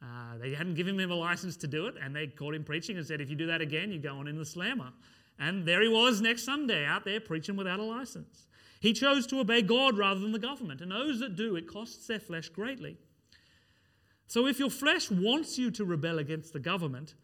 Uh, 0.00 0.38
they 0.40 0.54
hadn't 0.54 0.74
given 0.74 1.00
him 1.00 1.10
a 1.10 1.14
license 1.14 1.56
to 1.56 1.66
do 1.66 1.86
it, 1.86 1.94
and 2.00 2.14
they 2.14 2.26
caught 2.26 2.54
him 2.54 2.62
preaching 2.62 2.96
and 2.98 3.06
said, 3.06 3.20
if 3.20 3.30
you 3.30 3.36
do 3.36 3.46
that 3.46 3.60
again, 3.60 3.90
you 3.90 3.98
go 3.98 4.16
on 4.16 4.28
in 4.28 4.36
the 4.36 4.44
slammer. 4.44 4.92
And 5.38 5.66
there 5.66 5.82
he 5.82 5.88
was 5.88 6.20
next 6.20 6.44
Sunday 6.44 6.84
out 6.84 7.04
there 7.04 7.20
preaching 7.20 7.56
without 7.56 7.80
a 7.80 7.82
license. 7.82 8.46
He 8.84 8.92
chose 8.92 9.26
to 9.28 9.40
obey 9.40 9.62
God 9.62 9.96
rather 9.96 10.20
than 10.20 10.32
the 10.32 10.38
government, 10.38 10.82
and 10.82 10.92
those 10.92 11.18
that 11.20 11.36
do, 11.36 11.56
it 11.56 11.66
costs 11.66 12.06
their 12.06 12.20
flesh 12.20 12.50
greatly. 12.50 12.98
So 14.26 14.46
if 14.46 14.58
your 14.58 14.68
flesh 14.68 15.10
wants 15.10 15.58
you 15.58 15.70
to 15.70 15.86
rebel 15.86 16.18
against 16.18 16.52
the 16.52 16.60
government, 16.60 17.14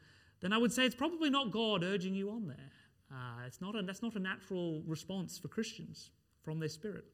then 0.40 0.54
I 0.54 0.56
would 0.56 0.72
say 0.72 0.86
it's 0.86 0.94
probably 0.94 1.28
not 1.28 1.50
God 1.50 1.84
urging 1.84 2.14
you 2.14 2.30
on 2.30 2.46
there. 2.46 2.72
Uh, 3.12 3.44
it's 3.46 3.60
not 3.60 3.76
a, 3.76 3.82
that's 3.82 4.00
not 4.00 4.14
a 4.14 4.18
natural 4.18 4.80
response 4.86 5.38
for 5.38 5.48
Christians 5.48 6.12
from 6.42 6.60
their 6.60 6.68
spirit. 6.70 7.04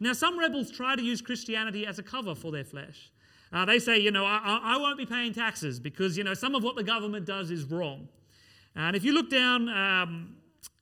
Now, 0.00 0.14
some 0.14 0.36
rebels 0.36 0.72
try 0.72 0.96
to 0.96 1.02
use 1.02 1.22
Christianity 1.22 1.86
as 1.86 2.00
a 2.00 2.02
cover 2.02 2.34
for 2.34 2.50
their 2.50 2.64
flesh. 2.64 3.12
Uh, 3.52 3.66
they 3.66 3.78
say, 3.78 4.00
you 4.00 4.10
know, 4.10 4.24
I, 4.24 4.58
I, 4.64 4.78
won't 4.78 4.98
be 4.98 5.06
paying 5.06 5.32
taxes 5.32 5.78
because, 5.78 6.18
you 6.18 6.24
know, 6.24 6.34
some 6.34 6.56
of 6.56 6.64
what 6.64 6.74
the 6.74 6.82
government 6.82 7.24
does 7.24 7.52
is 7.52 7.62
wrong. 7.62 8.08
And 8.74 8.96
if 8.96 9.04
you 9.04 9.12
look 9.12 9.30
down, 9.30 9.68
um, 9.68 10.34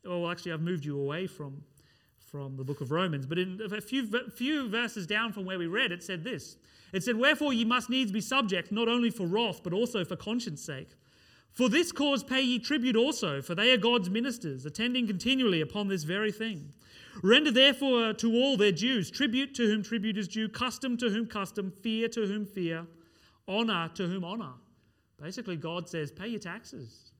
oh, 0.06 0.20
well, 0.20 0.30
actually, 0.30 0.52
I've 0.52 0.62
moved 0.62 0.86
you 0.86 0.98
away 0.98 1.26
from 1.26 1.62
from 2.34 2.56
the 2.56 2.64
book 2.64 2.80
of 2.80 2.90
Romans, 2.90 3.26
but 3.26 3.38
in 3.38 3.60
a 3.62 3.80
few, 3.80 4.08
few 4.30 4.68
verses 4.68 5.06
down 5.06 5.32
from 5.32 5.44
where 5.44 5.56
we 5.56 5.68
read, 5.68 5.92
it 5.92 6.02
said 6.02 6.24
this 6.24 6.56
It 6.92 7.04
said, 7.04 7.14
Wherefore 7.14 7.52
ye 7.52 7.64
must 7.64 7.88
needs 7.88 8.10
be 8.10 8.20
subject, 8.20 8.72
not 8.72 8.88
only 8.88 9.08
for 9.08 9.24
wrath, 9.24 9.60
but 9.62 9.72
also 9.72 10.04
for 10.04 10.16
conscience 10.16 10.60
sake. 10.60 10.96
For 11.52 11.68
this 11.68 11.92
cause 11.92 12.24
pay 12.24 12.42
ye 12.42 12.58
tribute 12.58 12.96
also, 12.96 13.40
for 13.40 13.54
they 13.54 13.72
are 13.72 13.76
God's 13.76 14.10
ministers, 14.10 14.66
attending 14.66 15.06
continually 15.06 15.60
upon 15.60 15.86
this 15.86 16.02
very 16.02 16.32
thing. 16.32 16.72
Render 17.22 17.52
therefore 17.52 18.14
to 18.14 18.34
all 18.34 18.56
their 18.56 18.72
dues, 18.72 19.12
tribute 19.12 19.54
to 19.54 19.66
whom 19.68 19.84
tribute 19.84 20.18
is 20.18 20.26
due, 20.26 20.48
custom 20.48 20.96
to 20.96 21.10
whom 21.10 21.28
custom, 21.28 21.70
fear 21.70 22.08
to 22.08 22.26
whom 22.26 22.46
fear, 22.46 22.84
honor 23.46 23.88
to 23.94 24.08
whom 24.08 24.24
honor 24.24 24.54
Basically, 25.22 25.56
God 25.56 25.88
says, 25.88 26.10
pay 26.10 26.26
your 26.26 26.40
taxes. 26.40 27.12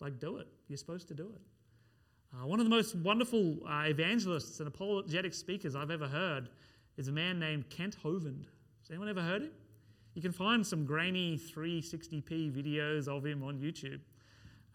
Like, 0.00 0.18
do 0.18 0.38
it. 0.38 0.48
You're 0.68 0.78
supposed 0.78 1.08
to 1.08 1.14
do 1.14 1.30
it. 1.34 1.42
Uh, 2.34 2.46
one 2.46 2.58
of 2.58 2.66
the 2.66 2.70
most 2.70 2.96
wonderful 2.96 3.56
uh, 3.68 3.84
evangelists 3.86 4.58
and 4.58 4.66
apologetic 4.66 5.32
speakers 5.32 5.76
I've 5.76 5.90
ever 5.90 6.08
heard 6.08 6.48
is 6.96 7.06
a 7.06 7.12
man 7.12 7.38
named 7.38 7.70
Kent 7.70 7.96
Hovind. 8.02 8.46
Has 8.80 8.90
anyone 8.90 9.08
ever 9.08 9.22
heard 9.22 9.42
him? 9.42 9.50
You 10.14 10.22
can 10.22 10.32
find 10.32 10.66
some 10.66 10.84
grainy 10.84 11.38
360p 11.38 12.52
videos 12.52 13.06
of 13.06 13.24
him 13.24 13.42
on 13.44 13.58
YouTube. 13.58 14.00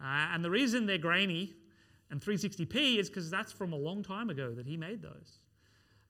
Uh, 0.02 0.28
and 0.34 0.44
the 0.44 0.50
reason 0.50 0.86
they're 0.86 0.98
grainy 0.98 1.54
and 2.12 2.22
360p 2.22 2.98
is 2.98 3.10
because 3.10 3.30
that's 3.30 3.52
from 3.52 3.74
a 3.74 3.78
long 3.78 4.04
time 4.04 4.30
ago 4.30 4.54
that 4.54 4.66
he 4.66 4.78
made 4.78 5.02
those. 5.02 5.40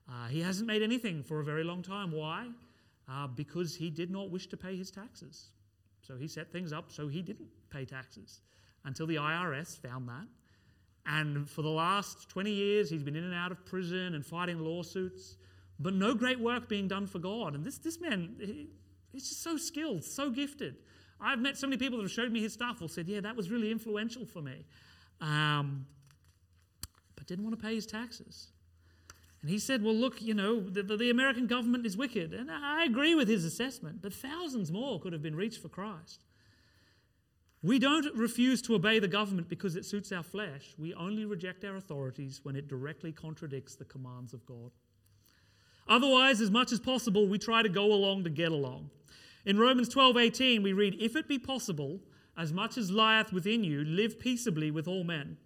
Uh, 0.08 0.26
he 0.28 0.40
hasn't 0.40 0.66
made 0.66 0.82
anything 0.82 1.22
for 1.22 1.40
a 1.40 1.44
very 1.44 1.64
long 1.64 1.82
time. 1.82 2.12
Why? 2.12 2.48
Uh, 3.08 3.26
because 3.26 3.74
he 3.74 3.90
did 3.90 4.10
not 4.10 4.30
wish 4.30 4.46
to 4.48 4.56
pay 4.56 4.76
his 4.76 4.90
taxes. 4.90 5.48
So 6.02 6.16
he 6.16 6.28
set 6.28 6.52
things 6.52 6.72
up 6.72 6.92
so 6.92 7.08
he 7.08 7.22
didn't 7.22 7.48
pay 7.70 7.84
taxes 7.84 8.40
until 8.84 9.06
the 9.06 9.16
IRS 9.16 9.80
found 9.80 10.08
that. 10.08 10.26
And 11.12 11.50
for 11.50 11.62
the 11.62 11.70
last 11.70 12.28
20 12.28 12.52
years, 12.52 12.88
he's 12.88 13.02
been 13.02 13.16
in 13.16 13.24
and 13.24 13.34
out 13.34 13.50
of 13.50 13.66
prison 13.66 14.14
and 14.14 14.24
fighting 14.24 14.60
lawsuits, 14.60 15.36
but 15.80 15.92
no 15.92 16.14
great 16.14 16.38
work 16.38 16.68
being 16.68 16.86
done 16.86 17.08
for 17.08 17.18
God. 17.18 17.56
And 17.56 17.64
this, 17.64 17.78
this 17.78 18.00
man, 18.00 18.36
he, 18.38 18.68
he's 19.10 19.28
just 19.28 19.42
so 19.42 19.56
skilled, 19.56 20.04
so 20.04 20.30
gifted. 20.30 20.76
I've 21.20 21.40
met 21.40 21.56
so 21.56 21.66
many 21.66 21.78
people 21.78 21.98
that 21.98 22.04
have 22.04 22.12
showed 22.12 22.30
me 22.30 22.40
his 22.40 22.52
stuff 22.52 22.80
or 22.80 22.88
said, 22.88 23.08
yeah, 23.08 23.20
that 23.20 23.34
was 23.34 23.50
really 23.50 23.72
influential 23.72 24.24
for 24.24 24.40
me. 24.40 24.64
Um, 25.20 25.84
but 27.16 27.26
didn't 27.26 27.44
want 27.44 27.58
to 27.58 27.66
pay 27.66 27.74
his 27.74 27.86
taxes. 27.86 28.52
And 29.42 29.50
he 29.50 29.58
said, 29.58 29.82
Well, 29.82 29.94
look, 29.94 30.20
you 30.22 30.34
know, 30.34 30.60
the, 30.60 30.82
the, 30.82 31.10
American 31.10 31.46
government 31.46 31.86
is 31.86 31.96
wicked. 31.96 32.34
And 32.34 32.50
I 32.50 32.84
agree 32.84 33.14
with 33.14 33.26
his 33.28 33.44
assessment, 33.44 34.02
but 34.02 34.12
thousands 34.12 34.70
more 34.70 35.00
could 35.00 35.12
have 35.12 35.22
been 35.22 35.34
reached 35.34 35.62
for 35.62 35.68
Christ. 35.68 36.20
We 37.62 37.78
don't 37.78 38.14
refuse 38.16 38.62
to 38.62 38.74
obey 38.74 38.98
the 38.98 39.08
government 39.08 39.48
because 39.48 39.76
it 39.76 39.84
suits 39.84 40.12
our 40.12 40.22
flesh. 40.22 40.74
We 40.78 40.94
only 40.94 41.26
reject 41.26 41.64
our 41.64 41.76
authorities 41.76 42.40
when 42.42 42.56
it 42.56 42.68
directly 42.68 43.12
contradicts 43.12 43.76
the 43.76 43.84
commands 43.84 44.32
of 44.32 44.46
God. 44.46 44.70
Otherwise, 45.86 46.40
as 46.40 46.50
much 46.50 46.72
as 46.72 46.80
possible, 46.80 47.26
we 47.26 47.38
try 47.38 47.62
to 47.62 47.68
go 47.68 47.92
along 47.92 48.24
to 48.24 48.30
get 48.30 48.52
along. 48.52 48.90
In 49.44 49.58
Romans 49.58 49.88
12 49.88 50.16
18, 50.16 50.62
we 50.62 50.72
read, 50.72 50.96
If 51.00 51.16
it 51.16 51.28
be 51.28 51.38
possible, 51.38 52.00
as 52.36 52.52
much 52.52 52.78
as 52.78 52.90
lieth 52.90 53.32
within 53.32 53.64
you, 53.64 53.84
live 53.84 54.18
peaceably 54.18 54.70
with 54.70 54.88
all 54.88 55.04
men. 55.04 55.36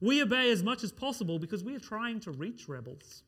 We 0.00 0.22
obey 0.22 0.50
as 0.52 0.62
much 0.62 0.84
as 0.84 0.92
possible 0.92 1.38
because 1.38 1.64
we 1.64 1.74
are 1.74 1.80
trying 1.80 2.20
to 2.20 2.30
reach 2.30 2.68
rebels. 2.68 3.24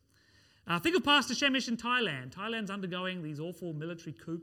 Uh, 0.66 0.78
think 0.78 0.94
of 0.96 1.02
Pastor 1.02 1.34
Shemish 1.34 1.66
in 1.66 1.76
Thailand. 1.76 2.32
Thailand's 2.32 2.70
undergoing 2.70 3.22
these 3.22 3.40
awful 3.40 3.72
military 3.72 4.12
coup, 4.12 4.40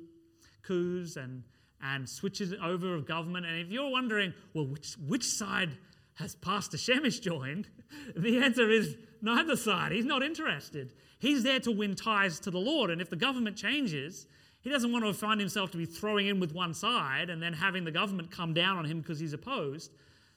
coups 0.64 1.16
and, 1.16 1.44
and 1.82 2.08
switches 2.08 2.54
over 2.64 2.96
of 2.96 3.06
government. 3.06 3.46
And 3.46 3.60
if 3.60 3.70
you're 3.70 3.90
wondering, 3.90 4.34
well, 4.54 4.66
which, 4.66 4.96
which 5.06 5.26
side 5.26 5.78
has 6.16 6.36
Pastor 6.36 6.78
Shemish 6.78 7.22
joined? 7.22 7.68
The 8.18 8.40
answer 8.40 8.70
is 8.70 8.98
neither 9.22 9.56
side. 9.56 9.94
He's 9.94 10.04
not 10.04 10.22
interested. 10.22 10.92
He's 11.20 11.44
there 11.44 11.62
to 11.62 11.72
win 11.72 11.96
Thais 11.96 12.40
to 12.42 12.52
the 12.52 12.60
Lord. 12.60 12.92
And 12.92 13.02
if 13.02 13.10
the 13.10 13.16
government 13.16 13.56
changes, 13.56 14.28
he 14.62 14.70
doesn't 14.70 14.92
want 14.92 15.06
to 15.06 15.14
find 15.14 15.40
himself 15.40 15.72
to 15.72 15.78
be 15.78 15.86
throwing 15.86 16.28
in 16.28 16.40
with 16.40 16.54
one 16.54 16.74
side 16.74 17.30
and 17.30 17.42
then 17.42 17.54
having 17.54 17.86
the 17.86 17.92
government 17.92 18.30
come 18.30 18.54
down 18.54 18.78
on 18.78 18.84
him 18.84 19.00
because 19.00 19.20
he's 19.20 19.32
opposed. 19.32 19.92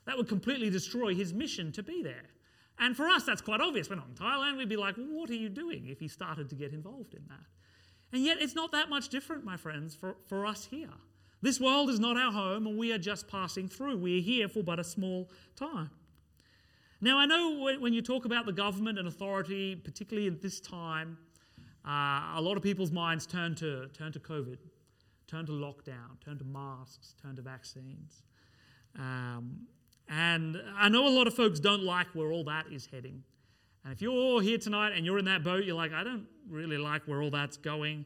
That 0.07 0.17
would 0.17 0.29
completely 0.29 0.71
destroy 0.71 1.15
his 1.15 1.33
mission 1.33 1.73
to 1.73 1.83
be 1.83 2.03
there. 2.03 2.31
And 2.79 2.97
for 2.97 3.09
us, 3.09 3.25
that's 3.25 3.43
quite 3.43 3.61
obvious. 3.61 3.91
We're 3.91 3.97
not 3.97 4.09
in 4.09 4.15
Thailand. 4.15 4.57
We'd 4.57 4.69
be 4.69 4.77
like, 4.77 4.97
well, 4.97 5.09
what 5.11 5.31
are 5.31 5.35
you 5.35 5.49
doing 5.49 5.87
if 5.89 6.01
he 6.01 6.09
started 6.09 6.49
to 6.51 6.55
get 6.55 6.73
involved 6.73 7.15
in 7.15 7.25
that? 7.29 7.45
And 8.13 8.25
yet, 8.25 8.39
it's 8.41 8.55
not 8.55 8.73
that 8.73 8.89
much 8.89 9.09
different, 9.09 9.45
my 9.45 9.57
friends, 9.57 9.95
for, 9.95 10.17
for 10.27 10.47
us 10.47 10.65
here. 10.65 10.89
This 11.43 11.59
world 11.59 11.89
is 11.89 11.99
not 11.99 12.17
our 12.17 12.33
home, 12.33 12.67
and 12.67 12.79
we 12.79 12.93
are 12.93 12.99
just 12.99 13.27
passing 13.29 13.69
through. 13.69 13.97
We 13.97 14.19
are 14.19 14.23
here 14.23 14.49
for 14.49 14.63
but 14.63 14.79
a 14.79 14.85
small 14.85 15.31
time. 15.57 15.91
Now, 17.01 17.17
I 17.17 17.25
know 17.25 17.77
when 17.79 17.95
you 17.95 18.03
talk 18.03 18.27
about 18.27 18.45
the 18.45 18.53
government 18.53 18.99
and 18.99 19.09
authority, 19.09 19.75
particularly 19.75 20.29
at 20.29 20.43
this 20.43 20.61
time, 20.61 21.17
uh, 21.87 22.35
a 22.37 22.41
lot 22.43 22.59
of 22.59 22.63
people's 22.63 22.93
minds 22.93 23.27
turn 23.27 23.55
to, 23.57 23.89
turn 23.89 24.13
to 24.13 24.21
COVID, 24.21 24.59
turn 25.27 25.47
to 25.47 25.53
lockdown, 25.53 26.21
turn 26.23 26.37
to 26.39 26.45
masks, 26.45 27.15
turn 27.23 27.37
to 27.37 27.43
vaccines. 27.43 28.23
Um, 28.99 29.67
and 30.11 30.61
I 30.77 30.91
know 30.91 31.07
a 31.07 31.15
lot 31.15 31.27
of 31.27 31.35
folks 31.35 31.59
don't 31.59 31.85
like 31.85 32.09
where 32.15 32.33
all 32.33 32.45
that 32.45 32.67
is 32.71 32.87
heading. 32.87 33.23
And 33.85 33.95
if 33.95 34.03
you're 34.03 34.43
here 34.43 34.59
tonight 34.59 34.93
and 34.95 35.07
you're 35.07 35.19
in 35.19 35.25
that 35.25 35.43
boat, 35.43 35.65
you're 35.65 35.77
like, 35.77 35.95
I 35.95 36.05
don't 36.05 36.27
really 36.51 36.77
like 36.77 37.09
where 37.09 37.23
all 37.23 37.31
that's 37.31 37.57
going. 37.57 38.05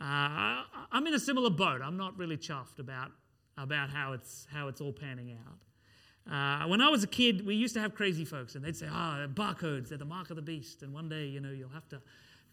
Uh, 0.00 0.62
I'm 0.92 1.06
in 1.06 1.14
a 1.14 1.18
similar 1.18 1.50
boat. 1.50 1.80
I'm 1.82 1.96
not 1.96 2.16
really 2.16 2.36
chuffed 2.36 2.78
about, 2.78 3.10
about 3.56 3.90
how, 3.90 4.12
it's, 4.12 4.46
how 4.52 4.68
it's 4.68 4.80
all 4.80 4.92
panning 4.92 5.36
out. 5.46 5.58
Uh, 6.32 6.66
when 6.68 6.80
I 6.80 6.88
was 6.88 7.02
a 7.02 7.06
kid, 7.06 7.46
we 7.46 7.54
used 7.54 7.74
to 7.74 7.80
have 7.80 7.94
crazy 7.94 8.24
folks, 8.24 8.54
and 8.54 8.62
they'd 8.62 8.76
say, 8.76 8.86
"Ah, 8.90 9.22
oh, 9.22 9.28
barcodes, 9.28 9.88
they're 9.88 9.98
the 9.98 10.04
mark 10.04 10.28
of 10.28 10.36
the 10.36 10.42
beast, 10.42 10.82
and 10.82 10.92
one 10.92 11.08
day, 11.08 11.26
you 11.26 11.40
know, 11.40 11.50
you'll 11.50 11.70
have 11.70 11.88
to 11.88 12.02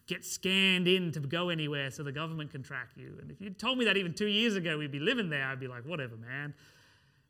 get 0.06 0.24
scanned 0.24 0.88
in 0.88 1.12
to 1.12 1.20
go 1.20 1.50
anywhere 1.50 1.90
so 1.90 2.02
the 2.02 2.12
government 2.12 2.50
can 2.50 2.62
track 2.62 2.88
you." 2.96 3.18
And 3.20 3.30
if 3.30 3.38
you 3.38 3.50
told 3.50 3.76
me 3.76 3.84
that 3.84 3.98
even 3.98 4.14
two 4.14 4.28
years 4.28 4.56
ago, 4.56 4.78
we'd 4.78 4.92
be 4.92 4.98
living 4.98 5.28
there, 5.28 5.44
I'd 5.44 5.60
be 5.60 5.68
like, 5.68 5.84
"Whatever, 5.84 6.16
man." 6.16 6.54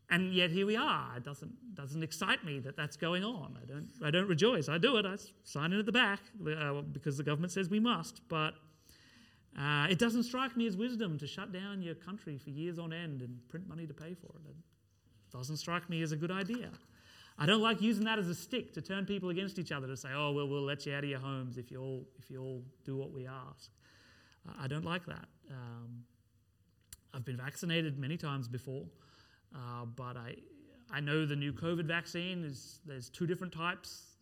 And 0.08 0.32
yet 0.32 0.50
here 0.50 0.66
we 0.66 0.76
are. 0.76 1.16
It 1.16 1.24
doesn't, 1.24 1.74
doesn't 1.74 2.02
excite 2.02 2.44
me 2.44 2.60
that 2.60 2.76
that's 2.76 2.96
going 2.96 3.24
on. 3.24 3.58
I 3.60 3.66
don't, 3.66 3.88
I 4.04 4.12
don't 4.12 4.28
rejoice. 4.28 4.68
I 4.68 4.78
do 4.78 4.98
it. 4.98 5.04
I 5.04 5.16
sign 5.42 5.72
in 5.72 5.80
at 5.80 5.86
the 5.86 5.90
back 5.90 6.20
uh, 6.46 6.82
because 6.92 7.16
the 7.16 7.24
government 7.24 7.52
says 7.52 7.68
we 7.68 7.80
must. 7.80 8.20
But 8.28 8.54
uh, 9.58 9.86
it 9.88 9.98
doesn't 9.98 10.24
strike 10.24 10.56
me 10.56 10.66
as 10.66 10.76
wisdom 10.76 11.18
to 11.18 11.26
shut 11.26 11.52
down 11.52 11.82
your 11.82 11.94
country 11.94 12.38
for 12.38 12.50
years 12.50 12.78
on 12.78 12.92
end 12.92 13.22
and 13.22 13.38
print 13.48 13.66
money 13.68 13.86
to 13.86 13.94
pay 13.94 14.14
for 14.14 14.26
it. 14.26 14.50
It 14.50 15.36
doesn't 15.36 15.56
strike 15.56 15.88
me 15.88 16.02
as 16.02 16.12
a 16.12 16.16
good 16.16 16.30
idea. 16.30 16.70
I 17.38 17.46
don't 17.46 17.60
like 17.60 17.82
using 17.82 18.04
that 18.04 18.18
as 18.18 18.28
a 18.28 18.34
stick 18.34 18.72
to 18.74 18.82
turn 18.82 19.04
people 19.04 19.28
against 19.28 19.58
each 19.58 19.72
other 19.72 19.86
to 19.86 19.96
say, 19.96 20.08
oh, 20.14 20.32
well, 20.32 20.48
we'll 20.48 20.62
let 20.62 20.86
you 20.86 20.94
out 20.94 21.04
of 21.04 21.10
your 21.10 21.18
homes 21.18 21.58
if 21.58 21.70
you 21.70 21.80
all, 21.80 22.04
if 22.18 22.30
you 22.30 22.40
all 22.40 22.62
do 22.84 22.96
what 22.96 23.12
we 23.12 23.26
ask. 23.26 23.70
Uh, 24.48 24.52
I 24.58 24.66
don't 24.66 24.84
like 24.84 25.04
that. 25.06 25.26
Um, 25.50 26.04
I've 27.12 27.24
been 27.24 27.36
vaccinated 27.36 27.98
many 27.98 28.16
times 28.16 28.48
before. 28.48 28.84
Uh, 29.54 29.84
but 29.84 30.16
I, 30.16 30.36
I 30.90 31.00
know 31.00 31.26
the 31.26 31.36
new 31.36 31.52
COVID 31.52 31.84
vaccine 31.84 32.44
is 32.44 32.80
there's 32.86 33.08
two 33.08 33.26
different 33.26 33.52
types, 33.52 34.16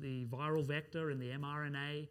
the 0.00 0.26
viral 0.26 0.64
vector 0.64 1.10
and 1.10 1.20
the 1.20 1.30
mRNA, 1.30 2.08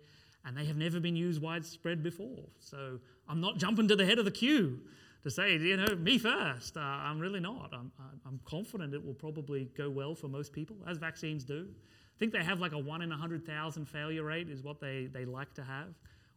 and 0.49 0.57
they 0.57 0.65
have 0.65 0.77
never 0.77 0.99
been 0.99 1.15
used 1.15 1.39
widespread 1.39 2.01
before. 2.01 2.43
So 2.57 2.97
I'm 3.27 3.39
not 3.39 3.57
jumping 3.57 3.87
to 3.87 3.95
the 3.95 4.03
head 4.03 4.17
of 4.17 4.25
the 4.25 4.31
queue 4.31 4.79
to 5.23 5.29
say, 5.29 5.55
you 5.55 5.77
know, 5.77 5.95
me 5.95 6.17
first. 6.17 6.75
Uh, 6.75 6.79
I'm 6.79 7.19
really 7.19 7.39
not. 7.39 7.69
I'm, 7.71 7.91
I'm 8.25 8.39
confident 8.45 8.95
it 8.95 9.05
will 9.05 9.13
probably 9.13 9.69
go 9.77 9.91
well 9.91 10.15
for 10.15 10.27
most 10.27 10.51
people, 10.51 10.75
as 10.87 10.97
vaccines 10.97 11.43
do. 11.43 11.67
I 11.69 12.17
think 12.17 12.33
they 12.33 12.43
have 12.43 12.59
like 12.59 12.71
a 12.71 12.79
one 12.79 13.03
in 13.03 13.11
100,000 13.11 13.85
failure 13.85 14.23
rate, 14.23 14.49
is 14.49 14.63
what 14.63 14.81
they, 14.81 15.07
they 15.13 15.23
like 15.23 15.53
to 15.53 15.63
have. 15.63 15.89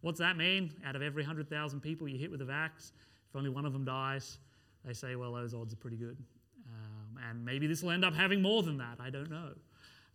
What's 0.03 0.19
that 0.19 0.37
mean? 0.37 0.75
Out 0.85 0.95
of 0.95 1.01
every 1.01 1.23
100,000 1.23 1.81
people 1.81 2.07
you 2.07 2.19
hit 2.19 2.31
with 2.31 2.43
a 2.43 2.45
vax, 2.45 2.93
if 3.31 3.35
only 3.35 3.49
one 3.49 3.65
of 3.65 3.73
them 3.73 3.87
dies, 3.87 4.37
they 4.85 4.93
say, 4.93 5.17
well, 5.17 5.33
those 5.33 5.55
odds 5.55 5.73
are 5.73 5.77
pretty 5.77 5.97
good. 5.97 6.19
Um, 6.67 7.19
and 7.31 7.43
maybe 7.43 7.67
this 7.67 7.83
will 7.83 7.93
end 7.93 8.05
up 8.05 8.13
having 8.13 8.43
more 8.43 8.63
than 8.63 8.77
that. 8.77 8.99
I 9.01 9.09
don't 9.09 9.31
know. 9.31 9.53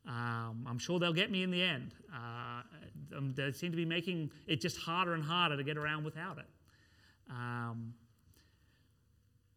Um, 0.08 0.66
I'm 0.68 0.80
sure 0.80 1.00
they'll 1.00 1.14
get 1.14 1.32
me 1.32 1.44
in 1.44 1.52
the 1.52 1.62
end. 1.62 1.94
Uh, 2.14 2.62
um, 3.16 3.34
they 3.36 3.52
seem 3.52 3.72
to 3.72 3.78
be 3.78 3.86
making 3.86 4.32
it 4.48 4.62
just 4.62 4.78
harder 4.78 5.14
and 5.14 5.24
harder 5.24 5.58
to 5.58 5.64
get 5.64 5.78
around 5.78 6.06
without 6.06 6.38
it. 6.38 6.48
Um, 7.30 7.94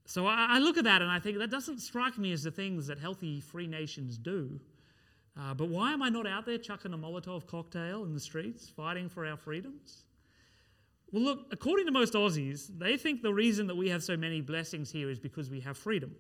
so 0.07 0.27
I, 0.27 0.47
I, 0.51 0.59
look 0.59 0.77
at 0.77 0.85
that 0.85 1.03
and 1.03 1.11
I 1.11 1.21
think 1.21 1.39
that 1.39 1.51
doesn't 1.51 1.79
strike 1.79 2.19
me 2.19 2.33
as 2.33 2.43
the 2.43 2.51
things 2.51 2.89
that 2.89 2.99
healthy 2.99 3.41
free 3.41 3.69
nations 3.69 4.19
do. 4.19 4.59
Uh, 5.39 5.55
but 5.55 5.69
why 5.69 5.93
am 5.93 6.03
I 6.03 6.09
not 6.09 6.27
out 6.27 6.47
there 6.47 6.59
chucking 6.59 6.93
a 6.93 6.99
Molotov 6.99 7.47
cocktail 7.47 8.05
in 8.05 8.13
the 8.13 8.21
streets, 8.21 8.69
fighting 8.69 9.09
for 9.09 9.25
our 9.25 9.37
freedoms? 9.37 10.03
Well, 11.13 11.23
look, 11.23 11.47
according 11.53 11.87
to 11.87 11.93
most 11.93 12.15
Aussies, 12.15 12.67
they 12.77 12.97
think 12.97 13.23
the 13.23 13.33
reason 13.33 13.69
that 13.69 13.77
we 13.77 13.89
have 13.89 14.03
so 14.03 14.17
many 14.17 14.41
blessings 14.41 14.91
here 14.91 15.11
is 15.11 15.21
because 15.21 15.49
we 15.49 15.61
have 15.61 15.77
freedom. 15.77 16.15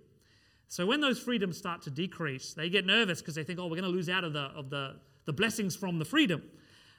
So 0.70 0.86
when 0.86 1.00
those 1.00 1.18
freedoms 1.18 1.58
start 1.58 1.82
to 1.82 1.90
decrease, 1.90 2.54
they 2.54 2.70
get 2.70 2.86
nervous 2.86 3.20
because 3.20 3.34
they 3.34 3.42
think, 3.42 3.58
oh, 3.58 3.64
we're 3.64 3.70
going 3.70 3.82
to 3.82 3.88
lose 3.88 4.08
out 4.08 4.22
of 4.22 4.32
the, 4.32 4.44
of 4.54 4.70
the, 4.70 4.94
the 5.24 5.32
blessings 5.32 5.74
from 5.74 5.98
the 5.98 6.04
freedom. 6.04 6.44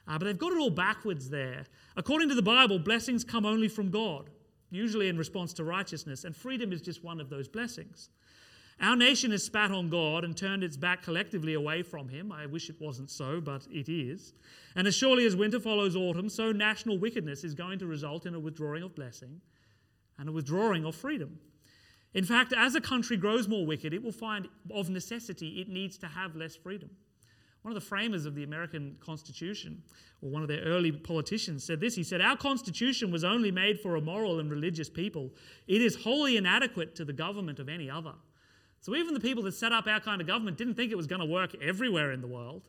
Uh, 0.06 0.18
but 0.18 0.26
they've 0.26 0.38
got 0.38 0.52
it 0.52 0.58
all 0.58 0.68
backwards 0.68 1.30
there. 1.30 1.64
According 1.96 2.28
to 2.28 2.34
the 2.34 2.42
Bible, 2.42 2.78
blessings 2.78 3.24
come 3.24 3.46
only 3.46 3.68
from 3.68 3.90
God, 3.90 4.28
usually 4.70 5.08
in 5.08 5.16
response 5.16 5.54
to 5.54 5.64
righteousness, 5.64 6.24
and 6.24 6.36
freedom 6.36 6.70
is 6.70 6.82
just 6.82 7.02
one 7.02 7.18
of 7.18 7.30
those 7.30 7.48
blessings. 7.48 8.10
Our 8.78 8.94
nation 8.94 9.30
has 9.30 9.42
spat 9.42 9.70
on 9.70 9.88
God 9.88 10.22
and 10.22 10.36
turned 10.36 10.62
its 10.62 10.76
back 10.76 11.02
collectively 11.02 11.54
away 11.54 11.82
from 11.82 12.10
Him. 12.10 12.30
I 12.30 12.44
wish 12.44 12.68
it 12.68 12.78
wasn't 12.78 13.10
so, 13.10 13.40
but 13.40 13.66
it 13.70 13.88
is. 13.88 14.34
And 14.76 14.86
as 14.86 14.94
surely 14.94 15.24
as 15.24 15.34
winter 15.34 15.60
follows 15.60 15.96
autumn, 15.96 16.28
so 16.28 16.52
national 16.52 16.98
wickedness 16.98 17.42
is 17.42 17.54
going 17.54 17.78
to 17.78 17.86
result 17.86 18.26
in 18.26 18.34
a 18.34 18.40
withdrawing 18.40 18.82
of 18.82 18.94
blessing 18.94 19.40
and 20.18 20.28
a 20.28 20.32
withdrawing 20.32 20.84
of 20.84 20.94
freedom. 20.94 21.38
In 22.14 22.24
fact, 22.24 22.52
as 22.52 22.74
a 22.74 22.80
country 22.80 23.16
grows 23.16 23.48
more 23.48 23.64
wicked, 23.64 23.94
it 23.94 24.02
will 24.02 24.12
find 24.12 24.48
of 24.70 24.90
necessity 24.90 25.60
it 25.60 25.68
needs 25.68 25.96
to 25.98 26.06
have 26.06 26.36
less 26.36 26.54
freedom. 26.54 26.90
One 27.62 27.70
of 27.70 27.80
the 27.80 27.86
framers 27.86 28.26
of 28.26 28.34
the 28.34 28.42
American 28.42 28.96
Constitution, 29.00 29.82
or 30.20 30.30
one 30.30 30.42
of 30.42 30.48
their 30.48 30.62
early 30.62 30.90
politicians, 30.90 31.64
said 31.64 31.80
this. 31.80 31.94
He 31.94 32.02
said, 32.02 32.20
Our 32.20 32.36
Constitution 32.36 33.10
was 33.12 33.22
only 33.22 33.52
made 33.52 33.80
for 33.80 33.94
a 33.96 34.00
moral 34.00 34.40
and 34.40 34.50
religious 34.50 34.90
people. 34.90 35.30
It 35.68 35.80
is 35.80 35.94
wholly 36.02 36.36
inadequate 36.36 36.96
to 36.96 37.04
the 37.04 37.12
government 37.12 37.60
of 37.60 37.68
any 37.68 37.88
other. 37.88 38.14
So 38.80 38.96
even 38.96 39.14
the 39.14 39.20
people 39.20 39.44
that 39.44 39.54
set 39.54 39.70
up 39.70 39.86
our 39.86 40.00
kind 40.00 40.20
of 40.20 40.26
government 40.26 40.58
didn't 40.58 40.74
think 40.74 40.90
it 40.90 40.96
was 40.96 41.06
going 41.06 41.20
to 41.20 41.26
work 41.26 41.54
everywhere 41.62 42.10
in 42.10 42.20
the 42.20 42.26
world, 42.26 42.62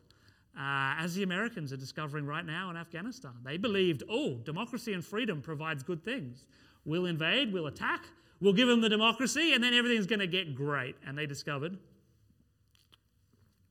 uh, 0.56 0.94
as 1.00 1.16
the 1.16 1.24
Americans 1.24 1.72
are 1.72 1.76
discovering 1.76 2.24
right 2.24 2.46
now 2.46 2.70
in 2.70 2.76
Afghanistan. 2.76 3.32
They 3.44 3.56
believed, 3.56 4.04
oh, 4.08 4.34
democracy 4.44 4.92
and 4.92 5.04
freedom 5.04 5.42
provides 5.42 5.82
good 5.82 6.04
things. 6.04 6.44
We'll 6.84 7.06
invade, 7.06 7.52
we'll 7.52 7.66
attack, 7.66 8.06
we'll 8.40 8.52
give 8.52 8.68
them 8.68 8.80
the 8.80 8.88
democracy, 8.88 9.52
and 9.54 9.62
then 9.62 9.74
everything's 9.74 10.06
going 10.06 10.20
to 10.20 10.26
get 10.26 10.54
great. 10.54 10.96
And 11.06 11.16
they 11.16 11.26
discovered 11.26 11.78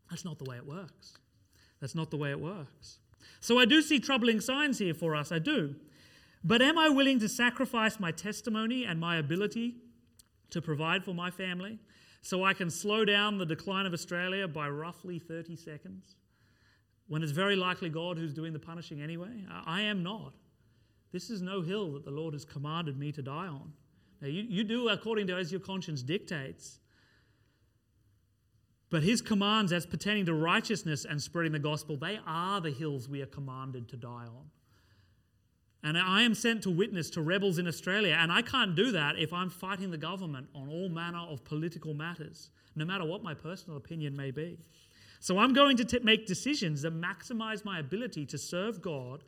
that's 0.10 0.26
not 0.26 0.38
the 0.38 0.46
way 0.46 0.58
it 0.58 0.68
works. 0.68 1.18
That's 1.82 1.96
not 1.96 2.12
the 2.12 2.18
way 2.18 2.30
it 2.30 2.40
works. 2.40 3.00
So 3.40 3.58
I 3.58 3.66
do 3.66 3.82
see 3.82 4.00
troubling 4.00 4.40
signs 4.40 4.80
here 4.80 4.94
for 4.94 5.16
us, 5.16 5.32
I 5.32 5.40
do. 5.40 5.76
But 6.44 6.62
am 6.62 6.78
I 6.78 6.90
willing 6.90 7.20
to 7.20 7.30
sacrifice 7.30 8.00
my 8.00 8.12
testimony 8.12 8.86
and 8.86 9.00
my 9.00 9.18
ability 9.18 9.76
to 10.50 10.62
provide 10.62 11.04
for 11.04 11.14
my 11.14 11.32
family 11.32 11.80
so 12.22 12.44
I 12.44 12.54
can 12.54 12.70
slow 12.70 13.06
down 13.06 13.38
the 13.38 13.46
decline 13.46 13.86
of 13.86 13.94
Australia 13.94 14.48
by 14.48 14.70
roughly 14.70 15.20
30 15.20 15.56
seconds? 15.56 16.16
When 17.08 17.24
it's 17.24 17.32
very 17.32 17.56
likely 17.56 17.90
God 17.90 18.18
who's 18.18 18.34
doing 18.34 18.54
the 18.54 18.60
punishing 18.60 19.02
anyway? 19.02 19.46
I 19.66 19.82
am 19.82 20.04
not. 20.04 20.34
This 21.12 21.30
is 21.30 21.42
no 21.42 21.62
hill 21.62 21.94
that 21.94 22.06
the 22.06 22.12
Lord 22.12 22.34
has 22.34 22.46
commanded 22.46 22.98
me 22.98 23.12
to 23.12 23.22
die 23.22 23.48
on. 23.48 23.74
Now, 24.24 24.30
you, 24.30 24.44
you 24.44 24.64
do 24.64 24.88
according 24.88 25.28
to 25.28 25.36
as 25.36 25.52
your 25.52 25.60
conscience 25.60 26.02
dictates. 26.02 26.80
But 28.90 29.04
his 29.04 29.22
commands 29.22 29.74
as 29.74 29.86
pertaining 29.86 30.28
to 30.28 30.34
righteousness 30.34 31.04
and 31.04 31.22
spreading 31.22 31.52
the 31.52 31.60
gospel, 31.60 31.98
they 31.98 32.20
are 32.26 32.62
the 32.62 32.72
hills 32.72 33.10
we 33.10 33.22
are 33.22 33.26
commanded 33.26 33.90
to 33.90 33.98
die 33.98 34.28
on. 34.28 34.50
And 35.84 35.98
I 35.98 36.22
am 36.22 36.34
sent 36.36 36.64
to 36.64 36.70
witness 36.70 37.10
to 37.10 37.22
rebels 37.22 37.58
in 37.58 37.68
Australia, 37.68 38.16
and 38.18 38.32
I 38.32 38.42
can't 38.42 38.78
do 38.78 38.94
that 38.94 39.20
if 39.20 39.34
I'm 39.34 39.50
fighting 39.50 39.92
the 39.92 39.98
government 39.98 40.48
on 40.56 40.70
all 40.70 40.88
manner 40.88 41.26
of 41.30 41.44
political 41.44 41.94
matters, 41.94 42.50
no 42.78 42.86
matter 42.86 43.04
what 43.04 43.24
my 43.24 43.34
personal 43.34 43.76
opinion 43.76 44.16
may 44.16 44.32
be. 44.32 44.58
So 45.20 45.38
I'm 45.38 45.52
going 45.52 45.76
to 45.78 45.84
t- 45.84 46.00
make 46.00 46.28
decisions 46.28 46.84
that 46.84 46.94
maximize 46.94 47.66
my 47.66 47.80
ability 47.80 48.26
to 48.28 48.38
serve 48.38 48.82
God 48.82 49.26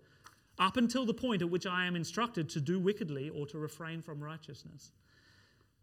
up 0.57 0.77
until 0.77 1.05
the 1.05 1.13
point 1.13 1.41
at 1.41 1.49
which 1.49 1.65
I 1.65 1.85
am 1.85 1.95
instructed 1.95 2.49
to 2.49 2.61
do 2.61 2.79
wickedly 2.79 3.29
or 3.29 3.45
to 3.47 3.57
refrain 3.57 4.01
from 4.01 4.23
righteousness, 4.23 4.91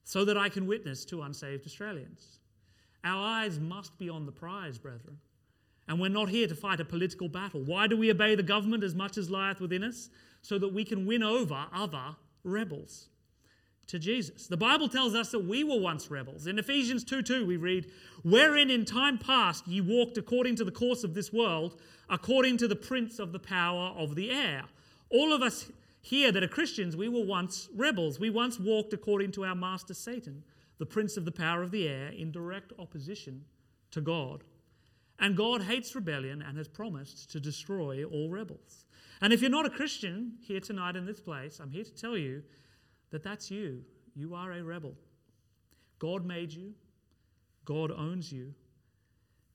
so 0.05 0.25
that 0.25 0.37
I 0.37 0.49
can 0.49 0.67
witness 0.67 1.05
to 1.07 1.23
unsaved 1.23 1.67
Australians. 1.67 2.39
Our 3.05 3.23
eyes 3.23 3.59
must 3.59 3.99
be 3.99 4.09
on 4.09 4.27
the 4.27 4.33
prize, 4.33 4.79
brethren. 4.79 5.19
And 5.89 6.01
we're 6.01 6.09
not 6.09 6.29
here 6.29 6.47
to 6.47 6.55
fight 6.55 6.81
a 6.81 6.85
political 6.85 7.29
battle. 7.29 7.61
Why 7.63 7.87
do 7.87 7.97
we 7.97 8.11
obey 8.11 8.35
the 8.35 8.43
government 8.43 8.85
as 8.85 8.95
much 8.95 9.19
as 9.19 9.31
lieth 9.31 9.61
within 9.61 9.83
us? 9.83 10.09
So 10.41 10.59
that 10.59 10.73
we 10.73 10.85
can 10.85 11.07
win 11.07 11.23
over 11.23 11.67
other 11.73 12.17
rebels 12.45 13.09
to 13.87 13.99
Jesus. 13.99 14.47
The 14.47 14.57
Bible 14.57 14.89
tells 14.89 15.15
us 15.15 15.31
that 15.31 15.45
we 15.45 15.65
were 15.65 15.79
once 15.79 16.11
rebels. 16.11 16.47
In 16.47 16.59
Ephesians 16.59 17.05
2 17.05 17.23
2, 17.23 17.47
we 17.47 17.57
read, 17.57 17.91
Wherein 18.23 18.71
in 18.71 18.85
time 18.85 19.19
past 19.19 19.67
ye 19.67 19.81
walked 19.81 20.17
according 20.17 20.57
to 20.57 20.65
the 20.65 20.71
course 20.71 21.05
of 21.05 21.15
this 21.15 21.33
world, 21.33 21.81
according 22.09 22.59
to 22.59 22.69
the 22.69 22.77
prince 22.77 23.19
of 23.19 23.33
the 23.33 23.39
power 23.39 23.93
of 23.97 24.15
the 24.15 24.31
air. 24.31 24.65
All 25.11 25.33
of 25.33 25.43
us 25.43 25.71
here 26.01 26.33
that 26.33 26.43
are 26.43 26.49
Christians, 26.49 26.97
we 26.97 27.09
were 27.09 27.25
once 27.25 27.69
rebels. 27.75 28.19
We 28.19 28.31
once 28.31 28.59
walked 28.59 28.93
according 28.93 29.33
to 29.33 29.45
our 29.45 29.55
master 29.55 29.95
Satan 29.95 30.43
the 30.79 30.87
prince 30.87 31.17
of 31.17 31.25
the 31.25 31.31
power 31.31 31.63
of 31.63 31.71
the 31.71 31.89
air, 31.89 32.09
in 32.09 32.33
direct 32.33 32.73
opposition 32.77 33.45
to 33.93 34.01
God. 34.01 34.43
And 35.21 35.37
God 35.37 35.63
hates 35.63 35.95
rebellion 35.95 36.43
and 36.43 36.59
has 36.59 36.67
promised 36.67 37.31
to 37.31 37.39
destroy 37.39 38.03
all 38.03 38.29
rebels. 38.29 38.85
And 39.21 39.33
if 39.33 39.41
you're 39.41 39.49
not 39.49 39.65
a 39.65 39.71
Christian 39.71 40.33
here 40.41 40.59
tonight 40.59 40.97
in 40.97 41.07
this 41.07 41.21
place, 41.21 41.61
I'm 41.61 41.71
here 41.71 41.85
to 41.85 41.95
tell 41.95 42.17
you 42.17 42.43
that 43.13 43.23
that's 43.23 43.51
you. 43.51 43.85
You 44.15 44.35
are 44.35 44.53
a 44.53 44.63
rebel. 44.63 44.95
God 45.99 46.27
made 46.27 46.53
you, 46.53 46.75
God 47.65 47.93
owns 47.97 48.33
you. 48.33 48.53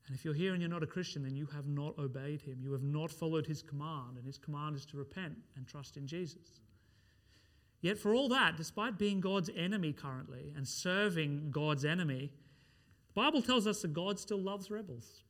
And 0.06 0.16
if 0.16 0.24
you're 0.24 0.32
here 0.32 0.54
and 0.54 0.62
you're 0.62 0.70
not 0.70 0.82
a 0.82 0.86
Christian, 0.86 1.22
then 1.22 1.36
you 1.36 1.46
have 1.54 1.66
not 1.66 1.98
obeyed 1.98 2.40
him. 2.40 2.56
You 2.62 2.72
have 2.72 2.82
not 2.82 3.10
followed 3.10 3.46
his 3.46 3.60
command, 3.60 4.16
and 4.16 4.24
his 4.24 4.38
command 4.38 4.74
is 4.74 4.86
to 4.86 4.96
repent 4.96 5.36
and 5.56 5.66
trust 5.66 5.98
in 5.98 6.06
Jesus. 6.06 6.62
Yet, 7.82 7.98
for 7.98 8.14
all 8.14 8.28
that, 8.30 8.56
despite 8.56 8.98
being 8.98 9.20
God's 9.20 9.50
enemy 9.54 9.92
currently 9.92 10.54
and 10.56 10.66
serving 10.66 11.50
God's 11.50 11.84
enemy, 11.84 12.32
the 13.08 13.12
Bible 13.12 13.42
tells 13.42 13.66
us 13.66 13.82
that 13.82 13.92
God 13.92 14.18
still 14.18 14.40
loves 14.40 14.70
rebels 14.70 15.22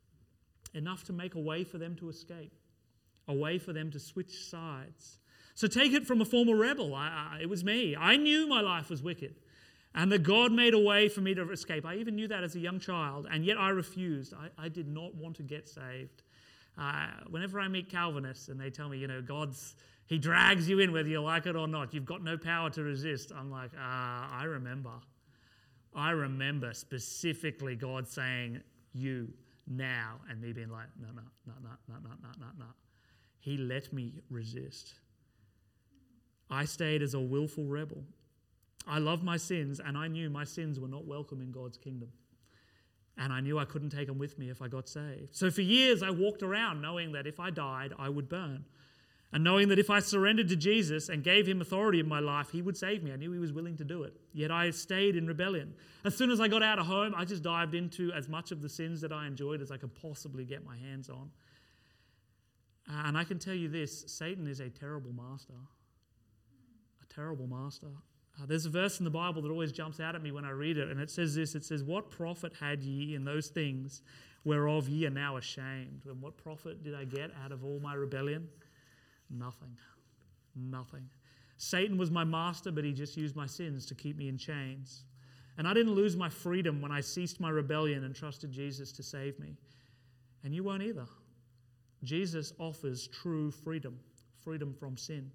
enough 0.74 1.02
to 1.04 1.12
make 1.12 1.34
a 1.34 1.40
way 1.40 1.64
for 1.64 1.78
them 1.78 1.96
to 1.96 2.08
escape, 2.08 2.52
a 3.26 3.34
way 3.34 3.58
for 3.58 3.72
them 3.72 3.90
to 3.90 3.98
switch 3.98 4.48
sides. 4.48 5.18
So 5.58 5.66
take 5.66 5.92
it 5.92 6.06
from 6.06 6.20
a 6.20 6.24
former 6.24 6.54
rebel. 6.54 6.94
I, 6.94 7.32
I, 7.32 7.38
it 7.42 7.48
was 7.48 7.64
me. 7.64 7.96
I 7.96 8.14
knew 8.14 8.46
my 8.46 8.60
life 8.60 8.90
was 8.90 9.02
wicked 9.02 9.34
and 9.92 10.12
that 10.12 10.22
God 10.22 10.52
made 10.52 10.72
a 10.72 10.78
way 10.78 11.08
for 11.08 11.20
me 11.20 11.34
to 11.34 11.50
escape. 11.50 11.84
I 11.84 11.96
even 11.96 12.14
knew 12.14 12.28
that 12.28 12.44
as 12.44 12.54
a 12.54 12.60
young 12.60 12.78
child, 12.78 13.26
and 13.28 13.44
yet 13.44 13.58
I 13.58 13.70
refused. 13.70 14.34
I, 14.34 14.66
I 14.66 14.68
did 14.68 14.86
not 14.86 15.16
want 15.16 15.34
to 15.38 15.42
get 15.42 15.68
saved. 15.68 16.22
Uh, 16.80 17.08
whenever 17.28 17.58
I 17.58 17.66
meet 17.66 17.90
Calvinists 17.90 18.46
and 18.46 18.60
they 18.60 18.70
tell 18.70 18.88
me, 18.88 18.98
you 18.98 19.08
know, 19.08 19.20
God's 19.20 19.74
he 20.06 20.16
drags 20.16 20.68
you 20.68 20.78
in 20.78 20.92
whether 20.92 21.08
you 21.08 21.20
like 21.22 21.46
it 21.46 21.56
or 21.56 21.66
not. 21.66 21.92
You've 21.92 22.06
got 22.06 22.22
no 22.22 22.38
power 22.38 22.70
to 22.70 22.84
resist. 22.84 23.32
I'm 23.36 23.50
like, 23.50 23.72
ah, 23.76 24.40
I 24.40 24.44
remember. 24.44 24.92
I 25.92 26.10
remember 26.10 26.72
specifically 26.72 27.74
God 27.74 28.06
saying, 28.06 28.60
you 28.94 29.32
now, 29.66 30.20
and 30.30 30.40
me 30.40 30.52
being 30.52 30.70
like, 30.70 30.86
no, 31.00 31.08
no, 31.08 31.22
no, 31.48 31.54
no, 31.64 31.70
no, 31.88 31.94
no, 32.04 32.10
no, 32.22 32.28
no, 32.38 32.46
no. 32.60 32.66
He 33.40 33.56
let 33.56 33.92
me 33.92 34.22
resist. 34.30 34.94
I 36.50 36.64
stayed 36.64 37.02
as 37.02 37.14
a 37.14 37.20
willful 37.20 37.64
rebel. 37.64 38.04
I 38.86 38.98
loved 38.98 39.22
my 39.22 39.36
sins, 39.36 39.80
and 39.84 39.98
I 39.98 40.08
knew 40.08 40.30
my 40.30 40.44
sins 40.44 40.80
were 40.80 40.88
not 40.88 41.06
welcome 41.06 41.42
in 41.42 41.52
God's 41.52 41.76
kingdom. 41.76 42.08
And 43.18 43.32
I 43.32 43.40
knew 43.40 43.58
I 43.58 43.64
couldn't 43.64 43.90
take 43.90 44.06
them 44.06 44.18
with 44.18 44.38
me 44.38 44.48
if 44.48 44.62
I 44.62 44.68
got 44.68 44.88
saved. 44.88 45.34
So 45.34 45.50
for 45.50 45.60
years, 45.60 46.02
I 46.02 46.10
walked 46.10 46.42
around 46.42 46.80
knowing 46.80 47.12
that 47.12 47.26
if 47.26 47.40
I 47.40 47.50
died, 47.50 47.92
I 47.98 48.08
would 48.08 48.28
burn. 48.28 48.64
And 49.30 49.44
knowing 49.44 49.68
that 49.68 49.78
if 49.78 49.90
I 49.90 49.98
surrendered 49.98 50.48
to 50.48 50.56
Jesus 50.56 51.10
and 51.10 51.22
gave 51.22 51.46
him 51.46 51.60
authority 51.60 52.00
in 52.00 52.08
my 52.08 52.20
life, 52.20 52.48
he 52.50 52.62
would 52.62 52.78
save 52.78 53.02
me. 53.02 53.12
I 53.12 53.16
knew 53.16 53.30
he 53.32 53.38
was 53.38 53.52
willing 53.52 53.76
to 53.76 53.84
do 53.84 54.04
it. 54.04 54.14
Yet 54.32 54.50
I 54.50 54.70
stayed 54.70 55.16
in 55.16 55.26
rebellion. 55.26 55.74
As 56.04 56.16
soon 56.16 56.30
as 56.30 56.40
I 56.40 56.48
got 56.48 56.62
out 56.62 56.78
of 56.78 56.86
home, 56.86 57.12
I 57.14 57.26
just 57.26 57.42
dived 57.42 57.74
into 57.74 58.10
as 58.12 58.26
much 58.26 58.52
of 58.52 58.62
the 58.62 58.70
sins 58.70 59.02
that 59.02 59.12
I 59.12 59.26
enjoyed 59.26 59.60
as 59.60 59.70
I 59.70 59.76
could 59.76 59.94
possibly 59.94 60.46
get 60.46 60.64
my 60.64 60.78
hands 60.78 61.10
on. 61.10 61.30
And 62.88 63.18
I 63.18 63.24
can 63.24 63.38
tell 63.38 63.52
you 63.52 63.68
this 63.68 64.04
Satan 64.06 64.46
is 64.46 64.60
a 64.60 64.70
terrible 64.70 65.12
master. 65.12 65.52
Terrible 67.18 67.48
master. 67.48 67.88
Uh, 68.40 68.46
there's 68.46 68.64
a 68.64 68.70
verse 68.70 69.00
in 69.00 69.04
the 69.04 69.10
Bible 69.10 69.42
that 69.42 69.50
always 69.50 69.72
jumps 69.72 69.98
out 69.98 70.14
at 70.14 70.22
me 70.22 70.30
when 70.30 70.44
I 70.44 70.50
read 70.50 70.78
it, 70.78 70.88
and 70.88 71.00
it 71.00 71.10
says 71.10 71.34
this 71.34 71.56
It 71.56 71.64
says, 71.64 71.82
What 71.82 72.12
profit 72.12 72.52
had 72.60 72.80
ye 72.80 73.16
in 73.16 73.24
those 73.24 73.48
things 73.48 74.02
whereof 74.44 74.88
ye 74.88 75.04
are 75.04 75.10
now 75.10 75.36
ashamed? 75.36 76.02
And 76.06 76.22
what 76.22 76.36
profit 76.36 76.84
did 76.84 76.94
I 76.94 77.02
get 77.02 77.32
out 77.44 77.50
of 77.50 77.64
all 77.64 77.80
my 77.80 77.94
rebellion? 77.94 78.46
Nothing. 79.30 79.76
Nothing. 80.54 81.08
Satan 81.56 81.98
was 81.98 82.12
my 82.12 82.22
master, 82.22 82.70
but 82.70 82.84
he 82.84 82.92
just 82.92 83.16
used 83.16 83.34
my 83.34 83.46
sins 83.46 83.84
to 83.86 83.96
keep 83.96 84.16
me 84.16 84.28
in 84.28 84.38
chains. 84.38 85.02
And 85.56 85.66
I 85.66 85.74
didn't 85.74 85.94
lose 85.94 86.16
my 86.16 86.28
freedom 86.28 86.80
when 86.80 86.92
I 86.92 87.00
ceased 87.00 87.40
my 87.40 87.50
rebellion 87.50 88.04
and 88.04 88.14
trusted 88.14 88.52
Jesus 88.52 88.92
to 88.92 89.02
save 89.02 89.40
me. 89.40 89.56
And 90.44 90.54
you 90.54 90.62
won't 90.62 90.84
either. 90.84 91.06
Jesus 92.04 92.52
offers 92.60 93.08
true 93.08 93.50
freedom 93.50 93.98
freedom 94.44 94.72
from 94.72 94.96
sin, 94.96 95.30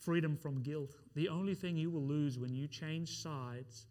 freedom 0.00 0.36
from 0.36 0.62
guilt. 0.62 0.96
The 1.14 1.28
only 1.28 1.54
thing 1.54 1.76
you 1.76 1.90
will 1.90 2.02
lose 2.02 2.38
when 2.38 2.54
you 2.54 2.66
change 2.66 3.18
sides 3.18 3.86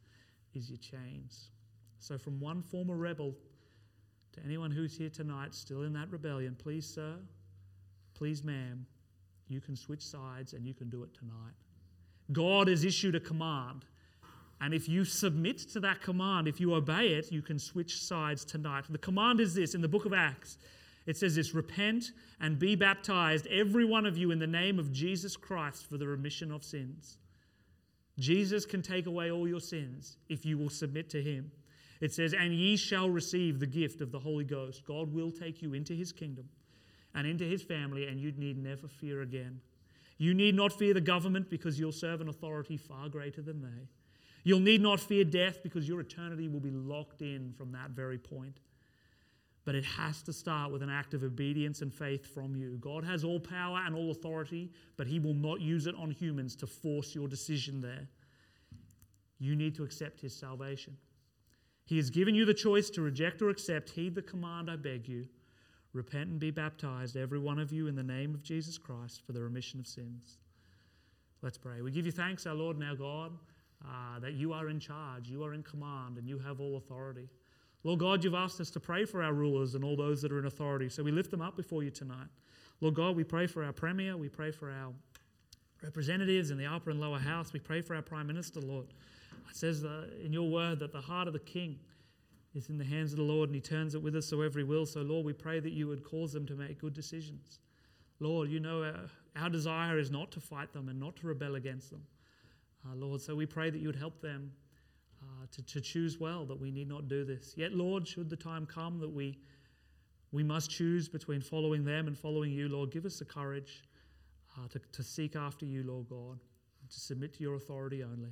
is 0.53 0.69
your 0.69 0.79
chains. 0.79 1.51
So, 1.99 2.17
from 2.17 2.39
one 2.39 2.61
former 2.61 2.95
rebel 2.95 3.35
to 4.33 4.41
anyone 4.43 4.71
who's 4.71 4.97
here 4.97 5.09
tonight 5.09 5.53
still 5.53 5.83
in 5.83 5.93
that 5.93 6.09
rebellion, 6.11 6.55
please, 6.57 6.85
sir, 6.85 7.15
please, 8.13 8.43
ma'am, 8.43 8.85
you 9.47 9.61
can 9.61 9.75
switch 9.75 10.01
sides 10.01 10.53
and 10.53 10.65
you 10.65 10.73
can 10.73 10.89
do 10.89 11.03
it 11.03 11.13
tonight. 11.13 11.53
God 12.31 12.67
has 12.67 12.83
issued 12.83 13.15
a 13.15 13.19
command. 13.19 13.85
And 14.61 14.73
if 14.73 14.89
you 14.89 15.05
submit 15.05 15.57
to 15.69 15.79
that 15.79 16.01
command, 16.01 16.47
if 16.47 16.59
you 16.59 16.73
obey 16.73 17.09
it, 17.09 17.31
you 17.31 17.41
can 17.41 17.57
switch 17.57 18.01
sides 18.01 18.43
tonight. 18.43 18.85
The 18.89 18.97
command 18.97 19.39
is 19.39 19.53
this 19.55 19.73
in 19.73 19.81
the 19.81 19.87
book 19.87 20.05
of 20.05 20.13
Acts 20.13 20.57
it 21.09 21.17
says 21.17 21.33
this 21.33 21.55
repent 21.55 22.11
and 22.39 22.59
be 22.59 22.75
baptized, 22.75 23.47
every 23.47 23.83
one 23.83 24.05
of 24.05 24.15
you, 24.15 24.29
in 24.29 24.37
the 24.37 24.45
name 24.45 24.77
of 24.77 24.91
Jesus 24.91 25.35
Christ 25.35 25.89
for 25.89 25.97
the 25.97 26.07
remission 26.07 26.51
of 26.51 26.63
sins. 26.63 27.17
Jesus 28.19 28.63
can 28.63 28.83
take 28.83 29.07
away 29.07 29.31
all 29.31 29.47
your 29.47 29.59
sins 29.59 30.17
if 30.29 30.45
you 30.45 30.55
will 30.55 30.69
submit 30.69 31.09
to 31.09 31.19
him. 31.19 31.51
It 31.99 32.13
says, 32.13 32.35
And 32.35 32.53
ye 32.53 32.77
shall 32.77 33.09
receive 33.09 33.59
the 33.59 33.65
gift 33.65 34.01
of 34.01 34.11
the 34.11 34.19
Holy 34.19 34.43
Ghost. 34.43 34.85
God 34.85 35.11
will 35.11 35.31
take 35.31 35.63
you 35.63 35.73
into 35.73 35.93
his 35.93 36.11
kingdom 36.11 36.47
and 37.15 37.25
into 37.25 37.43
his 37.43 37.63
family, 37.63 38.05
and 38.05 38.19
you 38.19 38.31
need 38.33 38.61
never 38.61 38.87
fear 38.87 39.23
again. 39.23 39.59
You 40.19 40.35
need 40.35 40.53
not 40.53 40.71
fear 40.71 40.93
the 40.93 41.01
government 41.01 41.49
because 41.49 41.79
you'll 41.79 41.91
serve 41.91 42.21
an 42.21 42.29
authority 42.29 42.77
far 42.77 43.09
greater 43.09 43.41
than 43.41 43.63
they. 43.63 43.87
You'll 44.43 44.59
need 44.59 44.81
not 44.81 44.99
fear 44.99 45.23
death 45.23 45.63
because 45.63 45.87
your 45.87 46.01
eternity 46.01 46.47
will 46.47 46.59
be 46.59 46.69
locked 46.69 47.23
in 47.23 47.51
from 47.57 47.71
that 47.71 47.89
very 47.89 48.19
point. 48.19 48.59
But 49.69 49.75
it 49.75 49.85
has 49.85 50.23
to 50.23 50.33
start 50.33 50.71
with 50.71 50.81
an 50.81 50.89
act 50.89 51.13
of 51.13 51.21
obedience 51.21 51.83
and 51.83 51.93
faith 51.93 52.25
from 52.33 52.55
you. 52.55 52.79
God 52.81 53.03
has 53.03 53.23
all 53.23 53.39
power 53.39 53.79
and 53.85 53.95
all 53.95 54.09
authority, 54.09 54.71
but 54.97 55.05
He 55.05 55.19
will 55.19 55.35
not 55.35 55.61
use 55.61 55.85
it 55.85 55.93
on 55.93 56.09
humans 56.09 56.55
to 56.55 56.65
force 56.65 57.13
your 57.13 57.27
decision 57.27 57.79
there. 57.79 58.07
You 59.37 59.55
need 59.55 59.75
to 59.75 59.83
accept 59.83 60.21
His 60.21 60.35
salvation. 60.35 60.97
He 61.85 61.97
has 61.97 62.09
given 62.09 62.33
you 62.33 62.45
the 62.45 62.53
choice 62.55 62.89
to 62.89 63.03
reject 63.03 63.43
or 63.43 63.51
accept. 63.51 63.91
Heed 63.91 64.15
the 64.15 64.23
command, 64.23 64.71
I 64.71 64.75
beg 64.75 65.07
you. 65.07 65.27
Repent 65.93 66.31
and 66.31 66.39
be 66.39 66.49
baptized, 66.49 67.15
every 67.15 67.37
one 67.37 67.59
of 67.59 67.71
you, 67.71 67.85
in 67.85 67.95
the 67.95 68.01
name 68.01 68.33
of 68.33 68.41
Jesus 68.41 68.79
Christ 68.79 69.21
for 69.23 69.33
the 69.33 69.43
remission 69.43 69.79
of 69.79 69.85
sins. 69.85 70.39
Let's 71.43 71.59
pray. 71.59 71.83
We 71.83 71.91
give 71.91 72.07
you 72.07 72.11
thanks, 72.11 72.47
our 72.47 72.55
Lord 72.55 72.77
and 72.77 72.89
our 72.89 72.95
God, 72.95 73.33
uh, 73.85 74.17
that 74.19 74.33
you 74.33 74.51
are 74.51 74.69
in 74.69 74.79
charge, 74.79 75.29
you 75.29 75.43
are 75.43 75.53
in 75.53 75.61
command, 75.61 76.17
and 76.17 76.27
you 76.27 76.39
have 76.39 76.59
all 76.59 76.77
authority. 76.77 77.29
Lord 77.83 77.99
God, 77.99 78.23
you've 78.23 78.33
asked 78.33 78.59
us 78.59 78.69
to 78.71 78.79
pray 78.79 79.05
for 79.05 79.23
our 79.23 79.33
rulers 79.33 79.75
and 79.75 79.83
all 79.83 79.95
those 79.95 80.21
that 80.21 80.31
are 80.31 80.39
in 80.39 80.45
authority, 80.45 80.89
so 80.89 81.03
we 81.03 81.11
lift 81.11 81.31
them 81.31 81.41
up 81.41 81.55
before 81.55 81.83
you 81.83 81.91
tonight. 81.91 82.27
Lord 82.81 82.95
God, 82.95 83.15
we 83.15 83.23
pray 83.23 83.47
for 83.47 83.63
our 83.63 83.73
Premier, 83.73 84.17
we 84.17 84.29
pray 84.29 84.51
for 84.51 84.69
our 84.69 84.91
representatives 85.81 86.51
in 86.51 86.57
the 86.57 86.65
upper 86.65 86.89
and 86.89 86.99
lower 86.99 87.19
house, 87.19 87.53
we 87.53 87.59
pray 87.59 87.81
for 87.81 87.95
our 87.95 88.01
Prime 88.01 88.27
Minister, 88.27 88.59
Lord. 88.59 88.87
It 89.49 89.55
says 89.55 89.83
uh, 89.83 90.07
in 90.23 90.33
your 90.33 90.49
word 90.49 90.79
that 90.79 90.91
the 90.91 91.01
heart 91.01 91.27
of 91.27 91.33
the 91.33 91.39
King 91.39 91.79
is 92.53 92.69
in 92.69 92.77
the 92.77 92.83
hands 92.83 93.11
of 93.11 93.17
the 93.17 93.23
Lord 93.23 93.49
and 93.49 93.55
he 93.55 93.61
turns 93.61 93.95
it 93.95 94.01
whithersoever 94.01 94.59
he 94.59 94.65
will. 94.65 94.85
So, 94.85 95.01
Lord, 95.01 95.25
we 95.25 95.33
pray 95.33 95.59
that 95.59 95.71
you 95.71 95.87
would 95.87 96.03
cause 96.03 96.33
them 96.33 96.45
to 96.47 96.55
make 96.55 96.79
good 96.79 96.93
decisions. 96.93 97.59
Lord, 98.19 98.49
you 98.49 98.59
know 98.59 98.83
our, 98.83 98.89
uh, 98.89 99.41
our 99.41 99.49
desire 99.49 99.97
is 99.97 100.11
not 100.11 100.31
to 100.31 100.39
fight 100.39 100.73
them 100.73 100.89
and 100.89 100.99
not 100.99 101.15
to 101.17 101.27
rebel 101.27 101.55
against 101.55 101.89
them. 101.89 102.03
Uh, 102.85 102.95
Lord, 102.95 103.21
so 103.21 103.35
we 103.35 103.45
pray 103.45 103.69
that 103.69 103.79
you 103.79 103.87
would 103.87 103.95
help 103.95 104.21
them 104.21 104.51
uh, 105.21 105.45
to, 105.51 105.61
to 105.63 105.81
choose 105.81 106.19
well, 106.19 106.45
that 106.45 106.59
we 106.59 106.71
need 106.71 106.87
not 106.87 107.07
do 107.07 107.25
this. 107.25 107.53
Yet, 107.57 107.73
Lord, 107.73 108.07
should 108.07 108.29
the 108.29 108.35
time 108.35 108.65
come 108.65 108.99
that 108.99 109.09
we, 109.09 109.37
we 110.31 110.43
must 110.43 110.69
choose 110.69 111.09
between 111.09 111.41
following 111.41 111.83
them 111.83 112.07
and 112.07 112.17
following 112.17 112.51
you, 112.51 112.69
Lord, 112.69 112.91
give 112.91 113.05
us 113.05 113.19
the 113.19 113.25
courage 113.25 113.83
uh, 114.57 114.67
to, 114.69 114.79
to 114.91 115.03
seek 115.03 115.35
after 115.35 115.65
you, 115.65 115.83
Lord 115.83 116.07
God, 116.09 116.39
to 116.89 116.99
submit 116.99 117.33
to 117.35 117.41
your 117.41 117.55
authority 117.55 118.03
only. 118.03 118.31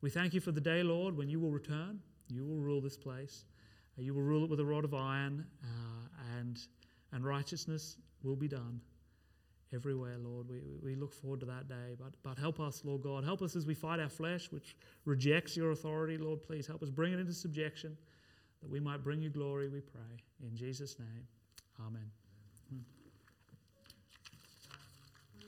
We 0.00 0.10
thank 0.10 0.34
you 0.34 0.40
for 0.40 0.52
the 0.52 0.60
day, 0.60 0.82
Lord, 0.82 1.16
when 1.16 1.28
you 1.28 1.40
will 1.40 1.50
return. 1.50 2.00
You 2.28 2.44
will 2.44 2.60
rule 2.60 2.80
this 2.80 2.96
place. 2.96 3.44
Uh, 3.98 4.02
you 4.02 4.14
will 4.14 4.22
rule 4.22 4.44
it 4.44 4.50
with 4.50 4.60
a 4.60 4.64
rod 4.64 4.84
of 4.84 4.94
iron, 4.94 5.44
uh, 5.64 6.36
and, 6.38 6.58
and 7.12 7.24
righteousness 7.24 7.96
will 8.22 8.36
be 8.36 8.48
done 8.48 8.80
everywhere, 9.74 10.16
Lord. 10.18 10.48
We, 10.48 10.60
we 10.82 10.94
look 10.94 11.12
forward 11.12 11.40
to 11.40 11.46
that 11.46 11.68
day. 11.68 11.96
But, 11.98 12.12
but 12.22 12.38
help 12.38 12.60
us, 12.60 12.82
Lord 12.84 13.02
God. 13.02 13.24
Help 13.24 13.42
us 13.42 13.56
as 13.56 13.66
we 13.66 13.74
fight 13.74 14.00
our 14.00 14.08
flesh, 14.08 14.50
which 14.50 14.76
rejects 15.04 15.56
your 15.56 15.72
authority, 15.72 16.16
Lord. 16.18 16.42
Please 16.42 16.66
help 16.66 16.82
us 16.82 16.90
bring 16.90 17.12
it 17.12 17.18
into 17.18 17.32
subjection 17.32 17.96
that 18.60 18.70
we 18.70 18.80
might 18.80 19.04
bring 19.04 19.22
you 19.22 19.30
glory, 19.30 19.68
we 19.68 19.80
pray. 19.80 20.22
In 20.42 20.56
Jesus' 20.56 20.98
name, 20.98 21.26
amen. 21.80 22.10